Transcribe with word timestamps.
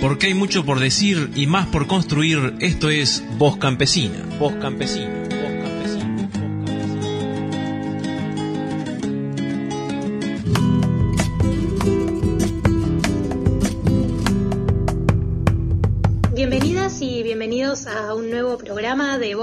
Porque 0.00 0.26
hay 0.26 0.34
mucho 0.34 0.64
por 0.64 0.80
decir 0.80 1.30
y 1.34 1.46
más 1.46 1.66
por 1.66 1.86
construir. 1.86 2.54
Esto 2.60 2.90
es 2.90 3.24
Voz 3.38 3.56
Campesina. 3.56 4.18
Voz 4.38 4.54
Campesina. 4.54 5.25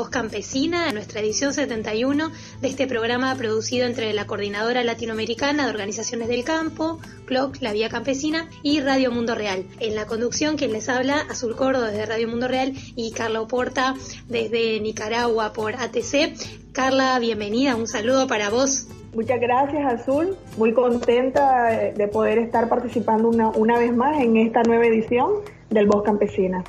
Voz 0.03 0.09
Campesina, 0.09 0.91
nuestra 0.91 1.21
edición 1.21 1.53
71 1.53 2.29
de 2.59 2.67
este 2.67 2.87
programa 2.87 3.33
producido 3.35 3.87
entre 3.87 4.11
la 4.11 4.27
Coordinadora 4.27 4.83
Latinoamericana 4.83 5.63
de 5.63 5.69
Organizaciones 5.69 6.27
del 6.27 6.43
Campo, 6.43 6.99
CLOC, 7.25 7.61
La 7.61 7.71
Vía 7.71 7.87
Campesina 7.87 8.49
y 8.63 8.81
Radio 8.81 9.11
Mundo 9.11 9.33
Real. 9.33 9.63
En 9.79 9.95
la 9.95 10.05
conducción, 10.05 10.57
quien 10.57 10.73
les 10.73 10.89
habla, 10.89 11.21
Azul 11.29 11.55
Cordo 11.55 11.83
desde 11.83 12.05
Radio 12.05 12.27
Mundo 12.27 12.49
Real 12.49 12.73
y 12.97 13.13
Carla 13.13 13.39
Oporta 13.39 13.93
desde 14.27 14.81
Nicaragua 14.81 15.53
por 15.53 15.75
ATC. 15.75 16.33
Carla, 16.73 17.17
bienvenida, 17.19 17.77
un 17.77 17.87
saludo 17.87 18.27
para 18.27 18.49
vos. 18.49 18.87
Muchas 19.13 19.39
gracias, 19.39 20.01
Azul. 20.01 20.35
Muy 20.57 20.73
contenta 20.73 21.67
de 21.95 22.07
poder 22.09 22.39
estar 22.39 22.67
participando 22.67 23.29
una, 23.29 23.51
una 23.51 23.79
vez 23.79 23.95
más 23.95 24.19
en 24.19 24.35
esta 24.35 24.63
nueva 24.63 24.85
edición 24.85 25.29
del 25.69 25.87
Voz 25.87 26.03
Campesina. 26.03 26.61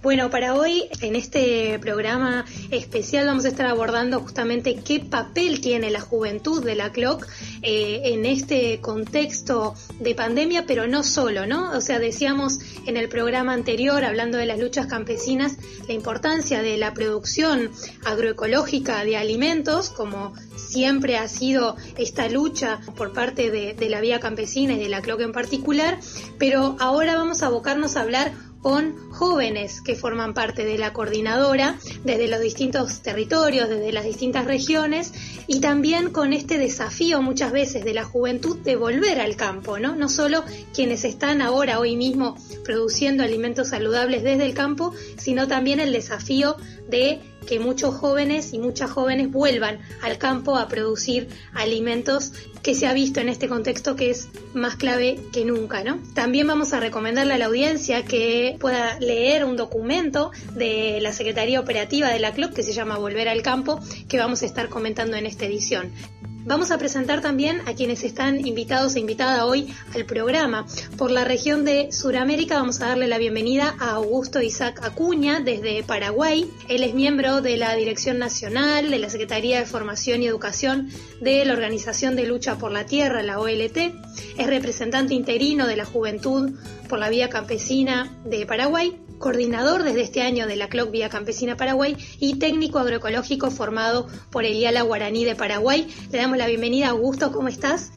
Bueno, 0.00 0.30
para 0.30 0.54
hoy 0.54 0.88
en 1.00 1.16
este 1.16 1.76
programa 1.80 2.44
especial 2.70 3.26
vamos 3.26 3.44
a 3.44 3.48
estar 3.48 3.66
abordando 3.66 4.20
justamente 4.20 4.76
qué 4.76 5.00
papel 5.00 5.60
tiene 5.60 5.90
la 5.90 6.00
juventud 6.00 6.64
de 6.64 6.76
la 6.76 6.92
CLOC 6.92 7.26
eh, 7.62 8.02
en 8.04 8.24
este 8.24 8.80
contexto 8.80 9.74
de 9.98 10.14
pandemia, 10.14 10.66
pero 10.66 10.86
no 10.86 11.02
solo, 11.02 11.46
¿no? 11.46 11.72
O 11.72 11.80
sea, 11.80 11.98
decíamos 11.98 12.60
en 12.86 12.96
el 12.96 13.08
programa 13.08 13.52
anterior, 13.52 14.04
hablando 14.04 14.38
de 14.38 14.46
las 14.46 14.60
luchas 14.60 14.86
campesinas, 14.86 15.56
la 15.88 15.94
importancia 15.94 16.62
de 16.62 16.76
la 16.76 16.94
producción 16.94 17.68
agroecológica 18.04 19.02
de 19.02 19.16
alimentos, 19.16 19.90
como 19.90 20.32
siempre 20.54 21.16
ha 21.16 21.26
sido 21.26 21.76
esta 21.96 22.28
lucha 22.28 22.78
por 22.96 23.12
parte 23.12 23.50
de, 23.50 23.74
de 23.74 23.88
la 23.88 24.00
vía 24.00 24.20
campesina 24.20 24.74
y 24.74 24.78
de 24.78 24.88
la 24.88 25.02
CLOC 25.02 25.22
en 25.22 25.32
particular, 25.32 25.98
pero 26.38 26.76
ahora 26.78 27.16
vamos 27.16 27.42
a 27.42 27.46
abocarnos 27.46 27.96
a 27.96 28.02
hablar 28.02 28.32
con 28.62 29.10
jóvenes 29.10 29.80
que 29.80 29.94
forman 29.94 30.34
parte 30.34 30.64
de 30.64 30.78
la 30.78 30.92
coordinadora 30.92 31.76
desde 32.04 32.28
los 32.28 32.40
distintos 32.40 33.00
territorios, 33.00 33.68
desde 33.68 33.92
las 33.92 34.04
distintas 34.04 34.46
regiones 34.46 35.12
y 35.46 35.60
también 35.60 36.10
con 36.10 36.32
este 36.32 36.58
desafío 36.58 37.22
muchas 37.22 37.52
veces 37.52 37.84
de 37.84 37.94
la 37.94 38.04
juventud 38.04 38.58
de 38.58 38.76
volver 38.76 39.20
al 39.20 39.36
campo, 39.36 39.78
¿no? 39.78 39.94
No 39.94 40.08
solo 40.08 40.44
quienes 40.74 41.04
están 41.04 41.42
ahora, 41.42 41.78
hoy 41.78 41.96
mismo, 41.96 42.36
produciendo 42.64 43.22
alimentos 43.22 43.68
saludables 43.68 44.22
desde 44.22 44.44
el 44.44 44.54
campo, 44.54 44.92
sino 45.16 45.48
también 45.48 45.80
el 45.80 45.92
desafío 45.92 46.56
de 46.88 47.20
que 47.46 47.58
muchos 47.60 47.94
jóvenes 47.94 48.52
y 48.52 48.58
muchas 48.58 48.90
jóvenes 48.90 49.30
vuelvan 49.30 49.78
al 50.02 50.18
campo 50.18 50.56
a 50.56 50.68
producir 50.68 51.28
alimentos 51.54 52.32
que 52.62 52.74
se 52.74 52.86
ha 52.86 52.92
visto 52.92 53.20
en 53.20 53.28
este 53.28 53.48
contexto 53.48 53.96
que 53.96 54.10
es 54.10 54.28
más 54.54 54.76
clave 54.76 55.18
que 55.32 55.44
nunca, 55.44 55.82
¿no? 55.84 55.98
También 56.14 56.46
vamos 56.46 56.72
a 56.72 56.80
recomendarle 56.80 57.34
a 57.34 57.38
la 57.38 57.46
audiencia 57.46 58.04
que 58.04 58.56
pueda 58.60 58.98
leer 59.00 59.44
un 59.44 59.56
documento 59.56 60.30
de 60.54 60.98
la 61.00 61.12
Secretaría 61.12 61.60
Operativa 61.60 62.08
de 62.08 62.18
la 62.18 62.32
CLOP 62.32 62.52
que 62.52 62.62
se 62.62 62.72
llama 62.72 62.98
Volver 62.98 63.28
al 63.28 63.42
Campo, 63.42 63.80
que 64.08 64.18
vamos 64.18 64.42
a 64.42 64.46
estar 64.46 64.68
comentando 64.68 65.16
en 65.16 65.26
esta 65.26 65.46
edición. 65.46 65.92
Vamos 66.48 66.70
a 66.70 66.78
presentar 66.78 67.20
también 67.20 67.60
a 67.68 67.74
quienes 67.74 68.04
están 68.04 68.46
invitados 68.46 68.96
e 68.96 69.00
invitada 69.00 69.44
hoy 69.44 69.68
al 69.94 70.06
programa. 70.06 70.66
Por 70.96 71.10
la 71.10 71.22
región 71.22 71.66
de 71.66 71.92
Sudamérica 71.92 72.58
vamos 72.58 72.80
a 72.80 72.86
darle 72.86 73.06
la 73.06 73.18
bienvenida 73.18 73.76
a 73.78 73.96
Augusto 73.96 74.40
Isaac 74.40 74.80
Acuña 74.82 75.40
desde 75.40 75.82
Paraguay. 75.82 76.50
Él 76.70 76.84
es 76.84 76.94
miembro 76.94 77.42
de 77.42 77.58
la 77.58 77.74
Dirección 77.74 78.18
Nacional 78.18 78.90
de 78.90 78.98
la 78.98 79.10
Secretaría 79.10 79.58
de 79.58 79.66
Formación 79.66 80.22
y 80.22 80.26
Educación 80.26 80.88
de 81.20 81.44
la 81.44 81.52
Organización 81.52 82.16
de 82.16 82.24
Lucha 82.24 82.56
por 82.56 82.72
la 82.72 82.86
Tierra, 82.86 83.22
la 83.22 83.40
OLT. 83.40 83.76
Es 84.38 84.46
representante 84.46 85.12
interino 85.12 85.66
de 85.66 85.76
la 85.76 85.84
Juventud 85.84 86.52
por 86.88 86.98
la 86.98 87.10
Vía 87.10 87.28
Campesina 87.28 88.10
de 88.24 88.46
Paraguay 88.46 88.98
coordinador 89.18 89.82
desde 89.82 90.02
este 90.02 90.22
año 90.22 90.46
de 90.46 90.56
la 90.56 90.68
CLOC 90.68 90.90
Vía 90.90 91.08
Campesina 91.08 91.56
Paraguay 91.56 91.96
y 92.18 92.38
técnico 92.38 92.78
agroecológico 92.78 93.50
formado 93.50 94.06
por 94.30 94.44
el 94.44 94.54
IALA 94.54 94.82
Guaraní 94.82 95.24
de 95.24 95.34
Paraguay. 95.34 95.86
Le 96.10 96.18
damos 96.18 96.38
la 96.38 96.46
bienvenida, 96.46 96.86
a 96.86 96.90
Augusto, 96.90 97.32
¿cómo 97.32 97.48
estás? 97.48 97.92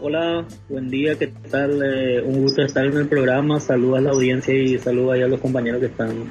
Hola, 0.00 0.46
buen 0.68 0.88
día, 0.90 1.18
¿qué 1.18 1.26
tal? 1.26 1.82
Eh, 1.82 2.22
un 2.22 2.42
gusto 2.42 2.62
estar 2.62 2.86
en 2.86 2.96
el 2.96 3.08
programa, 3.08 3.58
saludos 3.58 3.98
a 3.98 4.02
la 4.02 4.10
audiencia 4.10 4.54
y 4.54 4.78
saludos 4.78 5.14
a 5.14 5.26
los 5.26 5.40
compañeros 5.40 5.80
que 5.80 5.86
están. 5.86 6.30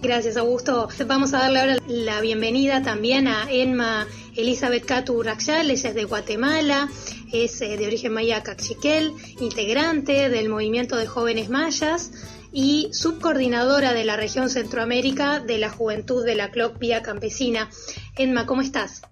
Gracias, 0.00 0.36
Augusto. 0.36 0.88
Vamos 1.06 1.34
a 1.34 1.38
darle 1.38 1.58
ahora 1.58 1.76
la 1.88 2.20
bienvenida 2.20 2.82
también 2.82 3.26
a 3.26 3.50
Enma 3.50 4.06
Elizabeth 4.36 4.84
Catu 4.84 5.22
Raxal, 5.22 5.70
ella 5.70 5.88
es 5.88 5.94
de 5.94 6.04
Guatemala, 6.04 6.88
es 7.32 7.60
eh, 7.62 7.76
de 7.76 7.86
origen 7.86 8.12
maya 8.12 8.42
cachiquel, 8.42 9.12
integrante 9.40 10.28
del 10.28 10.48
movimiento 10.48 10.96
de 10.96 11.06
jóvenes 11.06 11.48
mayas 11.48 12.12
y 12.52 12.88
subcoordinadora 12.92 13.92
de 13.92 14.04
la 14.04 14.16
región 14.16 14.50
Centroamérica 14.50 15.40
de 15.40 15.58
la 15.58 15.70
Juventud 15.70 16.24
de 16.24 16.34
la 16.34 16.50
CLOC 16.50 16.78
Vía 16.78 17.02
Campesina. 17.02 17.68
Enma, 18.16 18.46
¿cómo 18.46 18.62
estás? 18.62 19.02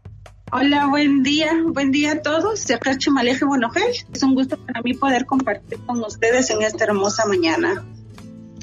Hola, 0.52 0.86
buen 0.86 1.22
día, 1.22 1.50
buen 1.66 1.90
día 1.90 2.12
a 2.12 2.22
todos. 2.22 2.64
Es 2.70 4.22
un 4.22 4.34
gusto 4.34 4.56
para 4.58 4.80
mí 4.82 4.94
poder 4.94 5.26
compartir 5.26 5.78
con 5.84 6.04
ustedes 6.04 6.50
en 6.50 6.62
esta 6.62 6.84
hermosa 6.84 7.26
mañana. 7.26 7.84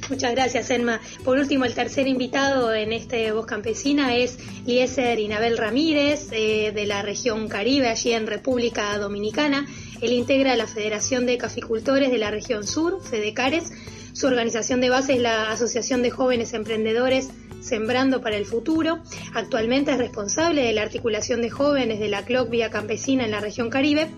Muchas 0.09 0.31
gracias, 0.31 0.69
Enma. 0.69 0.99
Por 1.23 1.37
último, 1.37 1.65
el 1.65 1.73
tercer 1.73 2.07
invitado 2.07 2.73
en 2.73 2.91
este 2.91 3.31
Voz 3.31 3.45
Campesina 3.45 4.15
es 4.15 4.37
Lieser 4.65 5.19
Inabel 5.19 5.57
Ramírez, 5.57 6.27
eh, 6.31 6.71
de 6.73 6.85
la 6.85 7.01
región 7.01 7.47
Caribe, 7.47 7.89
allí 7.89 8.11
en 8.11 8.27
República 8.27 8.97
Dominicana. 8.97 9.65
Él 10.01 10.11
integra 10.11 10.55
la 10.55 10.67
Federación 10.67 11.25
de 11.25 11.37
Caficultores 11.37 12.11
de 12.11 12.17
la 12.17 12.31
región 12.31 12.67
sur, 12.67 13.01
FEDECARES, 13.01 13.71
su 14.13 14.27
organización 14.27 14.79
de 14.79 14.89
base 14.89 15.13
es 15.13 15.21
la 15.21 15.51
Asociación 15.51 16.03
de 16.03 16.11
Jóvenes 16.11 16.53
Emprendedores 16.53 17.29
Sembrando 17.61 18.21
para 18.21 18.35
el 18.35 18.45
Futuro. 18.45 18.99
Actualmente 19.33 19.91
es 19.91 19.97
responsable 19.97 20.63
de 20.63 20.73
la 20.73 20.81
articulación 20.81 21.41
de 21.41 21.49
jóvenes 21.49 21.99
de 21.99 22.09
la 22.09 22.23
CLOC 22.23 22.49
Vía 22.49 22.69
Campesina 22.69 23.25
en 23.25 23.31
la 23.31 23.39
región 23.39 23.69
Caribe. 23.69 24.09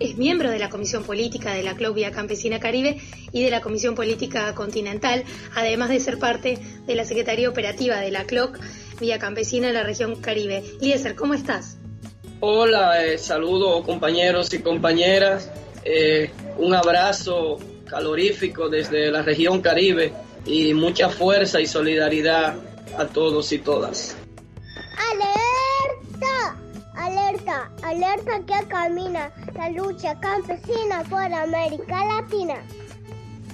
Es 0.00 0.16
miembro 0.16 0.50
de 0.50 0.58
la 0.58 0.70
Comisión 0.70 1.04
Política 1.04 1.52
de 1.52 1.62
la 1.62 1.76
CLOC 1.76 1.94
Vía 1.94 2.10
Campesina 2.10 2.58
Caribe 2.58 2.98
y 3.32 3.44
de 3.44 3.50
la 3.50 3.60
Comisión 3.60 3.94
Política 3.94 4.54
Continental, 4.54 5.24
además 5.54 5.90
de 5.90 6.00
ser 6.00 6.18
parte 6.18 6.58
de 6.86 6.94
la 6.94 7.04
Secretaría 7.04 7.50
Operativa 7.50 8.00
de 8.00 8.10
la 8.10 8.24
CLOC 8.24 8.58
Vía 8.98 9.18
Campesina 9.18 9.68
en 9.68 9.74
la 9.74 9.82
región 9.82 10.16
Caribe. 10.16 10.64
Lieser, 10.80 11.14
¿cómo 11.14 11.34
estás? 11.34 11.76
Hola, 12.40 13.04
eh, 13.04 13.18
saludos 13.18 13.84
compañeros 13.84 14.52
y 14.54 14.60
compañeras. 14.60 15.50
Eh, 15.84 16.30
un 16.56 16.74
abrazo 16.74 17.58
calorífico 17.90 18.68
desde 18.68 19.10
la 19.10 19.22
región 19.22 19.60
Caribe 19.60 20.12
y 20.46 20.72
mucha 20.72 21.08
fuerza 21.08 21.60
y 21.60 21.66
solidaridad 21.66 22.54
a 22.96 23.06
todos 23.06 23.52
y 23.52 23.58
todas. 23.58 24.16
¡Alerta! 25.12 26.56
¡Alerta! 26.94 27.70
¡Alerta 27.82 28.40
que 28.46 28.68
camina 28.68 29.32
la 29.54 29.70
lucha 29.70 30.18
campesina 30.20 31.02
por 31.10 31.22
América 31.22 32.04
Latina! 32.06 32.54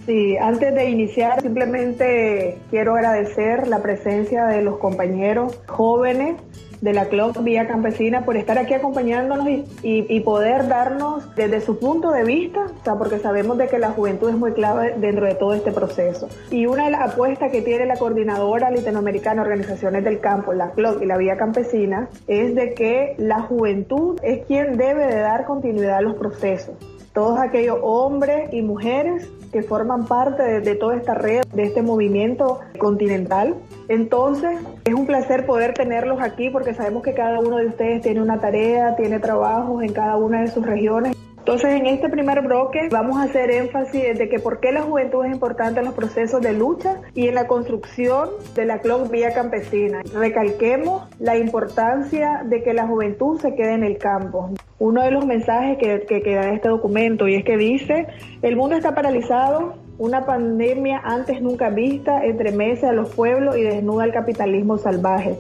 Sí, 0.05 0.37
antes 0.37 0.73
de 0.73 0.89
iniciar 0.89 1.43
simplemente 1.43 2.59
quiero 2.71 2.95
agradecer 2.95 3.67
la 3.67 3.83
presencia 3.83 4.45
de 4.47 4.63
los 4.63 4.79
compañeros 4.79 5.59
jóvenes 5.67 6.37
de 6.81 6.93
la 6.93 7.07
CLOC 7.07 7.43
Vía 7.43 7.67
Campesina 7.67 8.25
por 8.25 8.37
estar 8.37 8.59
aquí 8.59 8.75
acompañándonos 8.75 9.47
y, 9.83 10.21
poder 10.27 10.67
darnos 10.67 11.35
desde 11.37 11.61
su 11.61 11.79
punto 11.79 12.11
de 12.11 12.25
vista, 12.25 12.67
o 12.81 12.85
sea, 12.85 12.95
porque 12.97 13.19
sabemos 13.19 13.59
de 13.59 13.69
que 13.69 13.79
la 13.79 13.91
juventud 13.91 14.29
es 14.29 14.37
muy 14.37 14.53
clave 14.53 14.95
dentro 14.99 15.25
de 15.25 15.35
todo 15.35 15.55
este 15.55 15.71
proceso. 15.71 16.29
Y 16.51 16.67
una 16.67 16.87
de 16.87 16.91
las 16.91 17.13
apuestas 17.13 17.53
que 17.53 17.63
tiene 17.63 17.87
la 17.87 17.97
coordinadora 17.97 18.71
latinoamericana 18.71 19.43
Organizaciones 19.43 20.03
del 20.03 20.19
Campo, 20.19 20.53
la 20.53 20.71
CLOC 20.71 21.03
y 21.03 21.07
la 21.07 21.17
Vía 21.17 21.37
Campesina, 21.37 22.09
es 22.27 22.55
de 22.55 22.75
que 22.75 23.15
la 23.19 23.43
juventud 23.43 24.19
es 24.23 24.45
quien 24.47 24.77
debe 24.77 25.07
de 25.07 25.21
dar 25.21 25.45
continuidad 25.45 25.99
a 25.99 26.03
los 26.03 26.15
procesos 26.15 26.75
todos 27.17 27.39
aquellos 27.39 27.79
hombres 27.81 28.53
y 28.53 28.61
mujeres 28.61 29.31
que 29.57 29.63
forman 29.63 30.05
parte 30.05 30.61
de, 30.61 30.75
toda 30.75 30.97
esta 30.97 31.15
red, 31.15 31.43
de 31.55 31.63
este 31.63 31.81
movimiento 31.81 32.61
continental. 32.79 33.55
Entonces, 33.89 34.59
es 34.85 34.93
un 34.93 35.07
placer 35.07 35.47
poder 35.47 35.73
tenerlos 35.73 36.21
aquí 36.21 36.51
porque 36.51 36.75
sabemos 36.75 37.03
que 37.03 37.15
cada 37.15 37.41
uno 37.41 37.57
de 37.57 37.69
ustedes 37.69 38.03
tiene 38.03 38.21
una 38.21 38.39
tarea, 38.39 38.97
tiene 38.97 39.19
trabajos 39.19 39.83
en 39.83 39.95
cada 39.95 40.19
una 40.19 40.43
de 40.43 40.49
sus 40.49 40.67
regiones. 40.67 41.17
Entonces, 41.47 41.75
en 41.81 41.87
este 41.87 42.09
primer 42.09 42.41
bloque 42.43 42.89
vamos 42.91 43.19
a 43.19 43.23
hacer 43.23 43.53
énfasis 43.53 44.19
de 44.19 44.29
que 44.29 44.41
por 44.41 44.59
qué 44.59 44.73
la 44.73 44.83
juventud 44.83 45.25
es 45.25 45.33
importante 45.33 45.79
en 45.79 45.87
los 45.87 45.95
procesos 45.95 46.41
de 46.41 46.53
lucha 46.53 47.03
y 47.15 47.29
en 47.29 47.37
la 47.37 47.47
construcción 47.47 48.31
de 48.57 48.65
la 48.65 48.81
CLOC 48.81 49.13
Vía 49.13 49.33
Campesina. 49.33 50.03
Recalquemos 50.13 51.09
la 51.21 51.37
importancia 51.37 52.43
de 52.45 52.65
que 52.65 52.75
la 52.75 52.89
juventud 52.89 53.41
se 53.41 53.55
quede 53.55 53.75
en 53.75 53.85
el 53.85 53.97
campo. 53.97 54.51
Uno 54.81 55.05
de 55.05 55.13
los 55.13 55.25
mensajes 55.25 55.79
que, 55.79 56.05
que, 56.09 56.21
que 56.21 56.35
da 56.35 56.51
este 56.51 56.69
documento 56.69 57.29
y 57.29 57.37
es 57.37 57.45
que 57.45 57.57
dice, 57.57 58.09
el 58.43 58.57
mundo 58.57 58.75
está 58.75 58.97
paralizado 58.97 59.77
Una 59.99 60.27
pandemia 60.27 61.01
antes 61.05 61.41
nunca 61.41 61.71
vista 61.71 62.25
entremece 62.25 62.89
a 62.89 62.93
los 62.93 63.15
pueblos 63.15 63.57
y 63.57 63.63
desnuda 63.63 64.05
el 64.05 64.13
capitalismo 64.13 64.79
salvaje, 64.79 65.37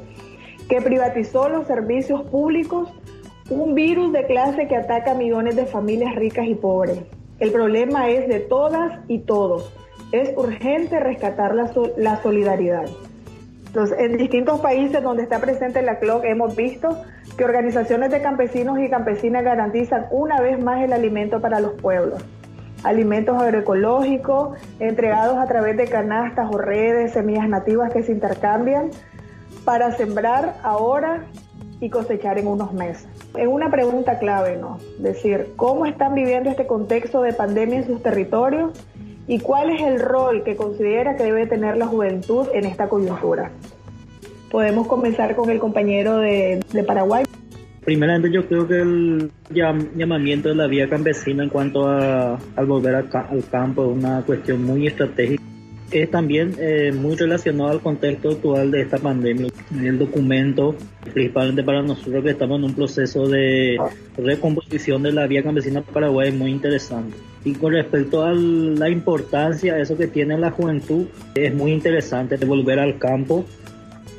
que 0.68 0.80
privatizó 0.80 1.48
los 1.48 1.66
servicios 1.66 2.22
públicos, 2.30 2.92
un 3.50 3.74
virus 3.74 4.12
de 4.12 4.26
clase 4.26 4.66
que 4.68 4.76
ataca 4.76 5.12
a 5.12 5.14
millones 5.14 5.56
de 5.56 5.66
familias 5.66 6.14
ricas 6.14 6.46
y 6.46 6.54
pobres. 6.54 6.98
El 7.38 7.52
problema 7.52 8.08
es 8.10 8.28
de 8.28 8.40
todas 8.40 9.00
y 9.08 9.20
todos. 9.20 9.72
Es 10.12 10.32
urgente 10.36 11.00
rescatar 11.00 11.54
la, 11.54 11.70
la 11.96 12.22
solidaridad. 12.22 12.86
Entonces, 13.66 13.98
en 14.00 14.16
distintos 14.16 14.60
países 14.60 15.02
donde 15.02 15.22
está 15.22 15.38
presente 15.38 15.82
la 15.82 15.98
CLOC 15.98 16.24
hemos 16.24 16.56
visto 16.56 17.02
que 17.36 17.44
organizaciones 17.44 18.10
de 18.10 18.22
campesinos 18.22 18.78
y 18.78 18.88
campesinas 18.88 19.44
garantizan 19.44 20.06
una 20.10 20.40
vez 20.40 20.62
más 20.62 20.82
el 20.82 20.92
alimento 20.92 21.40
para 21.40 21.60
los 21.60 21.72
pueblos 21.72 22.22
alimentos 22.86 23.36
agroecológicos 23.36 24.58
entregados 24.78 25.38
a 25.38 25.46
través 25.46 25.76
de 25.76 25.86
canastas 25.86 26.48
o 26.52 26.58
redes, 26.58 27.12
semillas 27.12 27.48
nativas 27.48 27.92
que 27.92 28.02
se 28.02 28.12
intercambian 28.12 28.90
para 29.64 29.92
sembrar 29.96 30.54
ahora 30.62 31.24
y 31.80 31.90
cosechar 31.90 32.38
en 32.38 32.46
unos 32.46 32.72
meses. 32.72 33.08
Es 33.36 33.46
una 33.46 33.70
pregunta 33.70 34.18
clave, 34.18 34.56
¿no? 34.56 34.78
Decir, 34.98 35.48
¿cómo 35.56 35.86
están 35.86 36.14
viviendo 36.14 36.50
este 36.50 36.66
contexto 36.66 37.22
de 37.22 37.32
pandemia 37.32 37.78
en 37.78 37.86
sus 37.86 38.02
territorios 38.02 38.72
y 39.26 39.40
cuál 39.40 39.70
es 39.70 39.82
el 39.82 40.00
rol 40.00 40.42
que 40.44 40.56
considera 40.56 41.16
que 41.16 41.24
debe 41.24 41.46
tener 41.46 41.76
la 41.76 41.86
juventud 41.86 42.48
en 42.54 42.64
esta 42.64 42.88
coyuntura? 42.88 43.50
Podemos 44.50 44.86
comenzar 44.86 45.36
con 45.36 45.50
el 45.50 45.58
compañero 45.58 46.18
de, 46.18 46.64
de 46.72 46.82
Paraguay. 46.84 47.24
Primeramente 47.84 48.32
yo 48.32 48.46
creo 48.48 48.66
que 48.66 48.80
el 48.80 49.30
llamamiento 49.50 50.48
de 50.48 50.56
la 50.56 50.66
vía 50.66 50.88
campesina 50.88 51.44
en 51.44 51.50
cuanto 51.50 51.86
a, 51.86 52.36
al 52.56 52.66
volver 52.66 52.96
al, 52.96 53.08
campo 53.48 53.84
es 53.84 53.96
una 53.96 54.22
cuestión 54.22 54.64
muy 54.64 54.88
estratégica. 54.88 55.45
Es 55.90 56.10
también 56.10 56.54
eh, 56.58 56.92
muy 56.92 57.14
relacionado 57.14 57.70
al 57.70 57.80
contexto 57.80 58.30
actual 58.30 58.72
de 58.72 58.82
esta 58.82 58.98
pandemia. 58.98 59.46
El 59.80 59.98
documento, 59.98 60.74
principalmente 61.12 61.62
para 61.62 61.82
nosotros 61.82 62.24
que 62.24 62.30
estamos 62.30 62.58
en 62.58 62.64
un 62.64 62.74
proceso 62.74 63.28
de 63.28 63.78
recomposición 64.16 65.02
de 65.04 65.12
la 65.12 65.26
vía 65.26 65.44
campesina 65.44 65.82
Paraguay, 65.82 66.28
es 66.30 66.34
muy 66.34 66.50
interesante. 66.50 67.16
Y 67.44 67.52
con 67.52 67.72
respecto 67.72 68.24
a 68.24 68.32
la 68.34 68.88
importancia, 68.88 69.78
eso 69.78 69.96
que 69.96 70.08
tiene 70.08 70.36
la 70.36 70.50
juventud, 70.50 71.06
es 71.36 71.54
muy 71.54 71.72
interesante 71.72 72.36
de 72.36 72.46
volver 72.46 72.80
al 72.80 72.98
campo. 72.98 73.44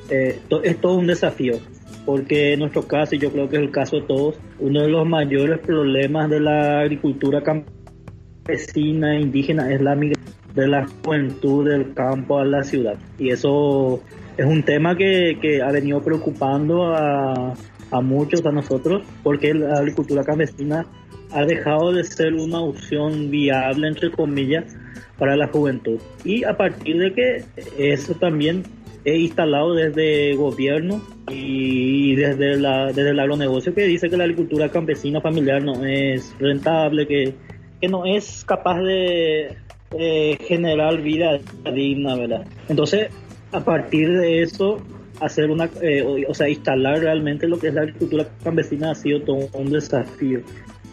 Eh, 0.10 0.40
es 0.64 0.78
todo 0.80 0.96
un 0.96 1.08
desafío 1.08 1.60
porque 2.08 2.54
en 2.54 2.60
nuestro 2.60 2.88
caso, 2.88 3.16
y 3.16 3.20
yo 3.20 3.30
creo 3.34 3.50
que 3.50 3.58
es 3.58 3.62
el 3.64 3.70
caso 3.70 3.98
de 3.98 4.04
todos, 4.04 4.36
uno 4.62 4.82
de 4.82 4.88
los 4.88 5.06
mayores 5.06 5.60
problemas 5.60 6.30
de 6.30 6.40
la 6.40 6.80
agricultura 6.80 7.44
campesina 7.44 9.18
e 9.18 9.20
indígena 9.20 9.70
es 9.74 9.82
la 9.82 9.94
migración 9.94 10.37
de 10.58 10.68
la 10.68 10.88
juventud 11.04 11.70
del 11.70 11.94
campo 11.94 12.40
a 12.40 12.46
la 12.46 12.64
ciudad. 12.64 12.98
Y 13.20 13.30
eso 13.30 14.02
es 14.38 14.46
un 14.46 14.64
tema 14.64 14.98
que, 14.98 15.38
que 15.40 15.62
ha 15.62 15.72
venido 15.72 16.02
preocupando 16.02 16.88
a, 16.88 17.54
a 17.92 18.02
muchos, 18.02 18.46
a 18.46 18.52
nosotros, 18.52 19.06
porque 19.24 19.54
la 19.54 19.76
agricultura 19.78 20.24
campesina 20.24 20.86
ha 21.32 21.46
dejado 21.46 21.94
de 21.94 22.04
ser 22.04 22.34
una 22.34 22.60
opción 22.60 23.30
viable, 23.30 23.88
entre 23.88 24.12
comillas, 24.12 24.76
para 25.20 25.36
la 25.36 25.48
juventud. 25.48 26.00
Y 26.24 26.44
a 26.44 26.58
partir 26.58 26.98
de 26.98 27.14
que 27.14 27.44
eso 27.78 28.16
también 28.16 28.64
he 29.06 29.18
instalado 29.18 29.76
desde 29.76 30.36
gobierno 30.36 31.02
y 31.30 32.16
desde, 32.16 32.58
la, 32.58 32.88
desde 32.88 33.12
el 33.12 33.20
agronegocio 33.20 33.74
que 33.74 33.84
dice 33.84 34.10
que 34.10 34.18
la 34.18 34.24
agricultura 34.24 34.70
campesina 34.70 35.22
familiar 35.22 35.64
no 35.64 35.86
es 35.86 36.34
rentable, 36.40 37.08
que, 37.08 37.36
que 37.80 37.88
no 37.88 38.06
es 38.06 38.44
capaz 38.46 38.82
de 38.82 39.56
generar 39.90 41.02
vida 41.02 41.40
digna, 41.74 42.16
¿verdad? 42.16 42.46
Entonces, 42.68 43.10
a 43.52 43.64
partir 43.64 44.12
de 44.12 44.42
eso, 44.42 44.82
hacer 45.20 45.50
una, 45.50 45.70
eh, 45.82 46.26
o, 46.28 46.34
sea, 46.34 46.50
instalar 46.50 47.00
realmente 47.00 47.48
lo 47.48 47.58
que 47.58 47.68
es 47.68 47.74
la 47.74 47.82
agricultura 47.82 48.28
campesina 48.44 48.92
ha 48.92 48.96
sido 48.96 49.22
todo 49.22 49.50
un 49.54 49.70
desafío. 49.70 50.42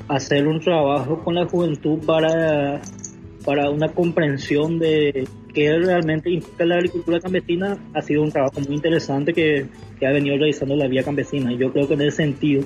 Hacer 0.09 0.47
un 0.47 0.61
trabajo 0.61 1.23
con 1.23 1.35
la 1.35 1.47
juventud 1.47 1.99
para, 2.05 2.81
para 3.45 3.71
una 3.71 3.89
comprensión 3.89 4.79
de 4.79 5.27
que 5.53 5.79
realmente 5.79 6.31
implica 6.31 6.65
la 6.65 6.77
agricultura 6.77 7.21
campesina 7.21 7.79
ha 7.95 8.03
sido 8.03 8.23
un 8.23 8.31
trabajo 8.31 8.61
muy 8.61 8.75
interesante 8.75 9.33
que, 9.33 9.67
que, 9.99 10.07
ha 10.07 10.11
venido 10.11 10.37
realizando 10.37 10.77
la 10.77 10.89
vía 10.89 11.03
campesina. 11.03 11.53
Yo 11.53 11.73
creo 11.73 11.87
que 11.87 11.95
en 11.95 12.03
ese 12.03 12.17
sentido, 12.19 12.65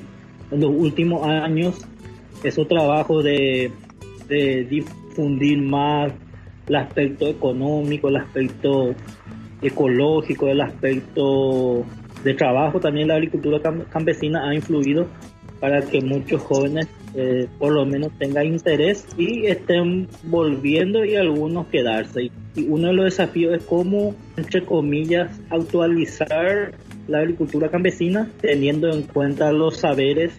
en 0.51 0.61
los 0.61 0.71
últimos 0.71 1.27
años, 1.27 1.77
esos 2.43 2.67
trabajos 2.67 3.25
de, 3.25 3.71
de 4.29 4.65
difundir 5.19 5.59
más 5.61 6.13
el 6.69 6.77
aspecto 6.77 7.27
económico, 7.27 8.09
el 8.09 8.17
aspecto 8.17 8.95
ecológico, 9.61 10.49
el 10.49 10.61
aspecto 10.61 11.85
de 12.23 12.35
trabajo, 12.35 12.79
también 12.79 13.09
la 13.09 13.15
agricultura 13.15 13.61
campesina 13.91 14.49
ha 14.49 14.55
influido 14.55 15.07
para 15.61 15.81
que 15.83 16.01
muchos 16.01 16.41
jóvenes 16.43 16.87
eh, 17.15 17.49
por 17.59 17.73
lo 17.73 17.85
menos 17.85 18.13
tengan 18.19 18.47
interés 18.47 19.07
y 19.17 19.47
estén 19.47 20.07
volviendo 20.25 21.05
y 21.05 21.17
algunos 21.17 21.67
quedarse. 21.67 22.31
Y 22.55 22.69
uno 22.69 22.89
de 22.89 22.93
los 22.93 23.05
desafíos 23.07 23.57
es 23.57 23.65
cómo, 23.65 24.15
entre 24.37 24.65
comillas, 24.65 25.41
actualizar 25.51 26.75
la 27.09 27.19
agricultura 27.19 27.71
campesina 27.71 28.31
teniendo 28.41 28.91
en 28.91 29.03
cuenta 29.03 29.51
los 29.51 29.79
saberes 29.79 30.33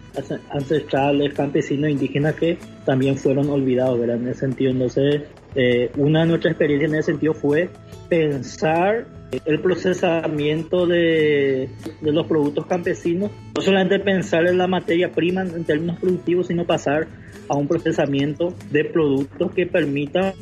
ancestrales, 0.50 1.34
campesinos, 1.34 1.90
indígenas 1.90 2.34
que 2.36 2.58
también 2.86 3.16
fueron 3.16 3.50
olvidados, 3.50 3.98
¿verdad? 4.00 4.16
En 4.16 4.28
ese 4.28 4.40
sentido, 4.40 4.70
entonces, 4.70 5.22
eh, 5.54 5.90
una 5.96 6.20
de 6.20 6.26
nuestras 6.26 6.52
experiencias 6.52 6.92
en 6.92 6.98
ese 6.98 7.12
sentido 7.12 7.34
fue 7.34 7.68
pensar 8.08 9.06
el 9.44 9.60
procesamiento 9.60 10.86
de, 10.86 11.68
de, 12.00 12.12
los 12.12 12.26
productos 12.26 12.66
campesinos, 12.66 13.30
no 13.54 13.62
solamente 13.62 14.00
pensar 14.00 14.46
en 14.46 14.58
la 14.58 14.66
materia 14.66 15.12
prima 15.12 15.42
en 15.42 15.64
términos 15.64 15.98
productivos, 16.00 16.48
sino 16.48 16.64
pasar 16.64 17.06
a 17.48 17.56
un 17.56 17.68
procesamiento 17.68 18.54
de 18.70 18.84
productos 18.84 19.52
que 19.52 19.66
permitan, 19.66 20.32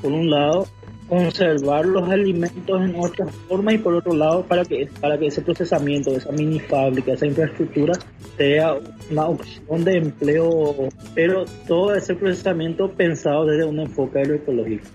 por 0.00 0.12
un 0.12 0.30
lado, 0.30 0.66
conservar 1.12 1.84
los 1.84 2.08
alimentos 2.08 2.80
en 2.80 2.94
otra 2.96 3.26
forma 3.46 3.74
y 3.74 3.76
por 3.76 3.92
otro 3.92 4.14
lado 4.14 4.44
para 4.44 4.64
que 4.64 4.88
para 4.98 5.18
que 5.18 5.26
ese 5.26 5.42
procesamiento 5.42 6.10
esa 6.10 6.32
mini 6.32 6.58
fábrica 6.58 7.12
esa 7.12 7.26
infraestructura 7.26 7.92
sea 8.38 8.76
una 9.10 9.26
opción 9.26 9.84
de 9.84 9.98
empleo 9.98 10.88
pero 11.14 11.44
todo 11.68 11.94
ese 11.94 12.14
procesamiento 12.14 12.90
pensado 12.92 13.44
desde 13.44 13.66
un 13.66 13.80
enfoque 13.80 14.20
agroecológico 14.20 14.86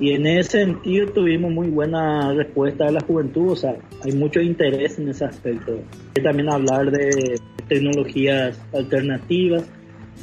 y 0.00 0.12
en 0.12 0.26
ese 0.26 0.62
sentido 0.64 1.12
tuvimos 1.12 1.52
muy 1.52 1.68
buena 1.68 2.32
respuesta 2.32 2.86
de 2.86 2.92
la 2.92 3.00
juventud, 3.02 3.50
o 3.52 3.56
sea, 3.56 3.76
hay 4.02 4.12
mucho 4.12 4.40
interés 4.40 4.98
en 4.98 5.10
ese 5.10 5.26
aspecto. 5.26 5.78
Y 6.16 6.22
también 6.22 6.50
hablar 6.50 6.90
de 6.90 7.38
tecnologías 7.68 8.58
alternativas, 8.72 9.64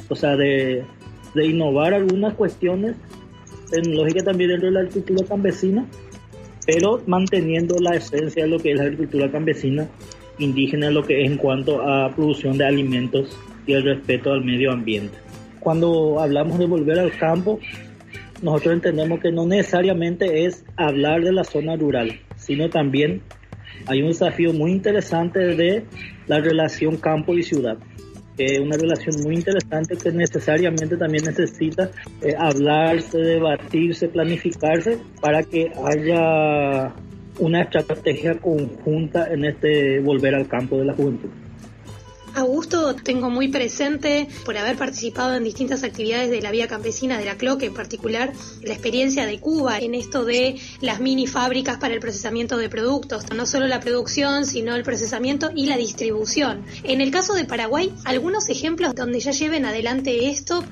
o 0.08 0.14
sea, 0.14 0.36
de, 0.36 0.84
de 1.34 1.46
innovar 1.46 1.94
algunas 1.94 2.34
cuestiones 2.34 2.96
tecnológicas 3.70 4.24
también 4.24 4.50
dentro 4.50 4.68
de 4.68 4.74
la 4.74 4.80
agricultura 4.80 5.26
campesina, 5.26 5.86
pero 6.66 7.02
manteniendo 7.06 7.76
la 7.80 7.96
esencia 7.96 8.44
de 8.44 8.50
lo 8.50 8.58
que 8.58 8.72
es 8.72 8.76
la 8.76 8.84
agricultura 8.84 9.30
campesina 9.30 9.88
indígena, 10.38 10.90
lo 10.90 11.02
que 11.04 11.22
es 11.22 11.30
en 11.30 11.36
cuanto 11.36 11.82
a 11.82 12.14
producción 12.14 12.58
de 12.58 12.66
alimentos 12.66 13.36
y 13.66 13.72
el 13.72 13.84
respeto 13.84 14.32
al 14.32 14.44
medio 14.44 14.72
ambiente. 14.72 15.16
Cuando 15.60 16.18
hablamos 16.20 16.58
de 16.58 16.66
volver 16.66 16.98
al 16.98 17.12
campo, 17.12 17.60
nosotros 18.42 18.74
entendemos 18.74 19.20
que 19.20 19.30
no 19.30 19.46
necesariamente 19.46 20.46
es 20.46 20.64
hablar 20.76 21.22
de 21.22 21.32
la 21.32 21.44
zona 21.44 21.76
rural, 21.76 22.18
sino 22.36 22.70
también 22.70 23.20
hay 23.86 24.02
un 24.02 24.08
desafío 24.08 24.52
muy 24.52 24.72
interesante 24.72 25.40
de 25.40 25.84
la 26.26 26.40
relación 26.40 26.96
campo 26.96 27.34
y 27.34 27.42
ciudad. 27.42 27.78
Es 28.40 28.58
una 28.58 28.76
relación 28.76 29.22
muy 29.22 29.34
interesante 29.34 29.98
que 29.98 30.10
necesariamente 30.12 30.96
también 30.96 31.24
necesita 31.24 31.90
eh, 32.22 32.34
hablarse, 32.38 33.18
debatirse, 33.18 34.08
planificarse 34.08 34.98
para 35.20 35.42
que 35.42 35.70
haya 35.84 36.94
una 37.38 37.62
estrategia 37.62 38.38
conjunta 38.38 39.26
en 39.30 39.44
este 39.44 40.00
volver 40.00 40.34
al 40.34 40.48
campo 40.48 40.78
de 40.78 40.86
la 40.86 40.94
juventud. 40.94 41.28
Augusto 42.34 42.94
tengo 42.94 43.30
muy 43.30 43.48
presente 43.48 44.28
por 44.44 44.56
haber 44.56 44.76
participado 44.76 45.34
en 45.34 45.44
distintas 45.44 45.82
actividades 45.82 46.30
de 46.30 46.40
la 46.40 46.50
vía 46.50 46.68
campesina 46.68 47.18
de 47.18 47.24
la 47.24 47.36
CLOC, 47.36 47.62
en 47.64 47.74
particular 47.74 48.32
la 48.62 48.72
experiencia 48.72 49.26
de 49.26 49.40
Cuba 49.40 49.78
en 49.78 49.94
esto 49.94 50.24
de 50.24 50.58
las 50.80 51.00
mini 51.00 51.26
fábricas 51.26 51.78
para 51.78 51.94
el 51.94 52.00
procesamiento 52.00 52.56
de 52.56 52.68
productos, 52.68 53.24
no 53.34 53.46
solo 53.46 53.66
la 53.66 53.80
producción, 53.80 54.46
sino 54.46 54.74
el 54.74 54.82
procesamiento 54.82 55.50
y 55.54 55.66
la 55.66 55.76
distribución. 55.76 56.64
En 56.84 57.00
el 57.00 57.10
caso 57.10 57.34
de 57.34 57.44
Paraguay, 57.44 57.92
algunos 58.04 58.48
ejemplos 58.48 58.94
donde 58.94 59.20
ya 59.20 59.32
lleven 59.32 59.64
adelante 59.64 60.28
esto 60.28 60.64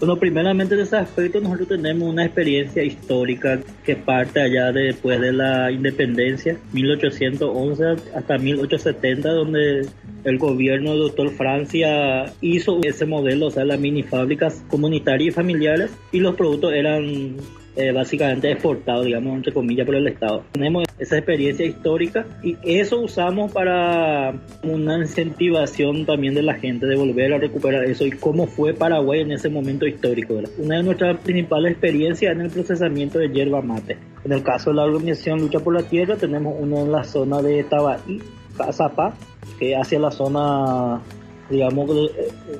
bueno, 0.00 0.16
primeramente 0.16 0.74
en 0.74 0.80
ese 0.80 0.96
aspecto 0.96 1.40
nosotros 1.40 1.68
tenemos 1.68 2.08
una 2.08 2.24
experiencia 2.24 2.82
histórica 2.82 3.60
que 3.84 3.96
parte 3.96 4.40
allá 4.40 4.72
después 4.72 5.20
de 5.20 5.30
la 5.30 5.70
independencia, 5.70 6.56
1811 6.72 7.84
hasta 8.14 8.38
1870, 8.38 9.28
donde 9.30 9.86
el 10.24 10.38
gobierno 10.38 10.92
del 10.92 11.00
doctor 11.00 11.30
Francia 11.32 12.32
hizo 12.40 12.80
ese 12.82 13.04
modelo, 13.04 13.48
o 13.48 13.50
sea, 13.50 13.66
las 13.66 13.78
mini 13.78 14.02
fábricas 14.02 14.64
comunitarias 14.68 15.28
y 15.28 15.36
familiares, 15.36 15.90
y 16.12 16.20
los 16.20 16.34
productos 16.34 16.72
eran 16.72 17.36
eh, 17.76 17.92
básicamente 17.92 18.50
exportado, 18.50 19.04
digamos, 19.04 19.36
entre 19.36 19.52
comillas, 19.52 19.86
por 19.86 19.94
el 19.94 20.08
Estado. 20.08 20.44
Tenemos 20.52 20.84
esa 20.98 21.16
experiencia 21.16 21.64
histórica 21.64 22.26
y 22.42 22.56
eso 22.64 23.00
usamos 23.00 23.52
para 23.52 24.34
una 24.62 24.98
incentivación 24.98 26.04
también 26.04 26.34
de 26.34 26.42
la 26.42 26.54
gente 26.54 26.86
de 26.86 26.96
volver 26.96 27.32
a 27.32 27.38
recuperar 27.38 27.84
eso 27.84 28.04
y 28.04 28.10
cómo 28.12 28.46
fue 28.46 28.74
Paraguay 28.74 29.20
en 29.20 29.32
ese 29.32 29.48
momento 29.48 29.86
histórico. 29.86 30.34
Una 30.58 30.76
de 30.76 30.82
nuestras 30.82 31.18
principales 31.20 31.72
experiencias 31.72 32.32
en 32.32 32.40
el 32.42 32.50
procesamiento 32.50 33.18
de 33.18 33.30
yerba 33.30 33.62
mate. 33.62 33.98
En 34.24 34.32
el 34.32 34.42
caso 34.42 34.70
de 34.70 34.76
la 34.76 34.84
organización 34.84 35.40
Lucha 35.40 35.60
por 35.60 35.74
la 35.74 35.82
Tierra 35.82 36.16
tenemos 36.16 36.54
uno 36.58 36.80
en 36.80 36.92
la 36.92 37.04
zona 37.04 37.40
de 37.40 37.64
Tabaí, 37.64 38.20
Cazapá, 38.56 39.14
que 39.58 39.76
hacia 39.76 39.98
la 39.98 40.10
zona 40.10 41.00
digamos, 41.50 42.10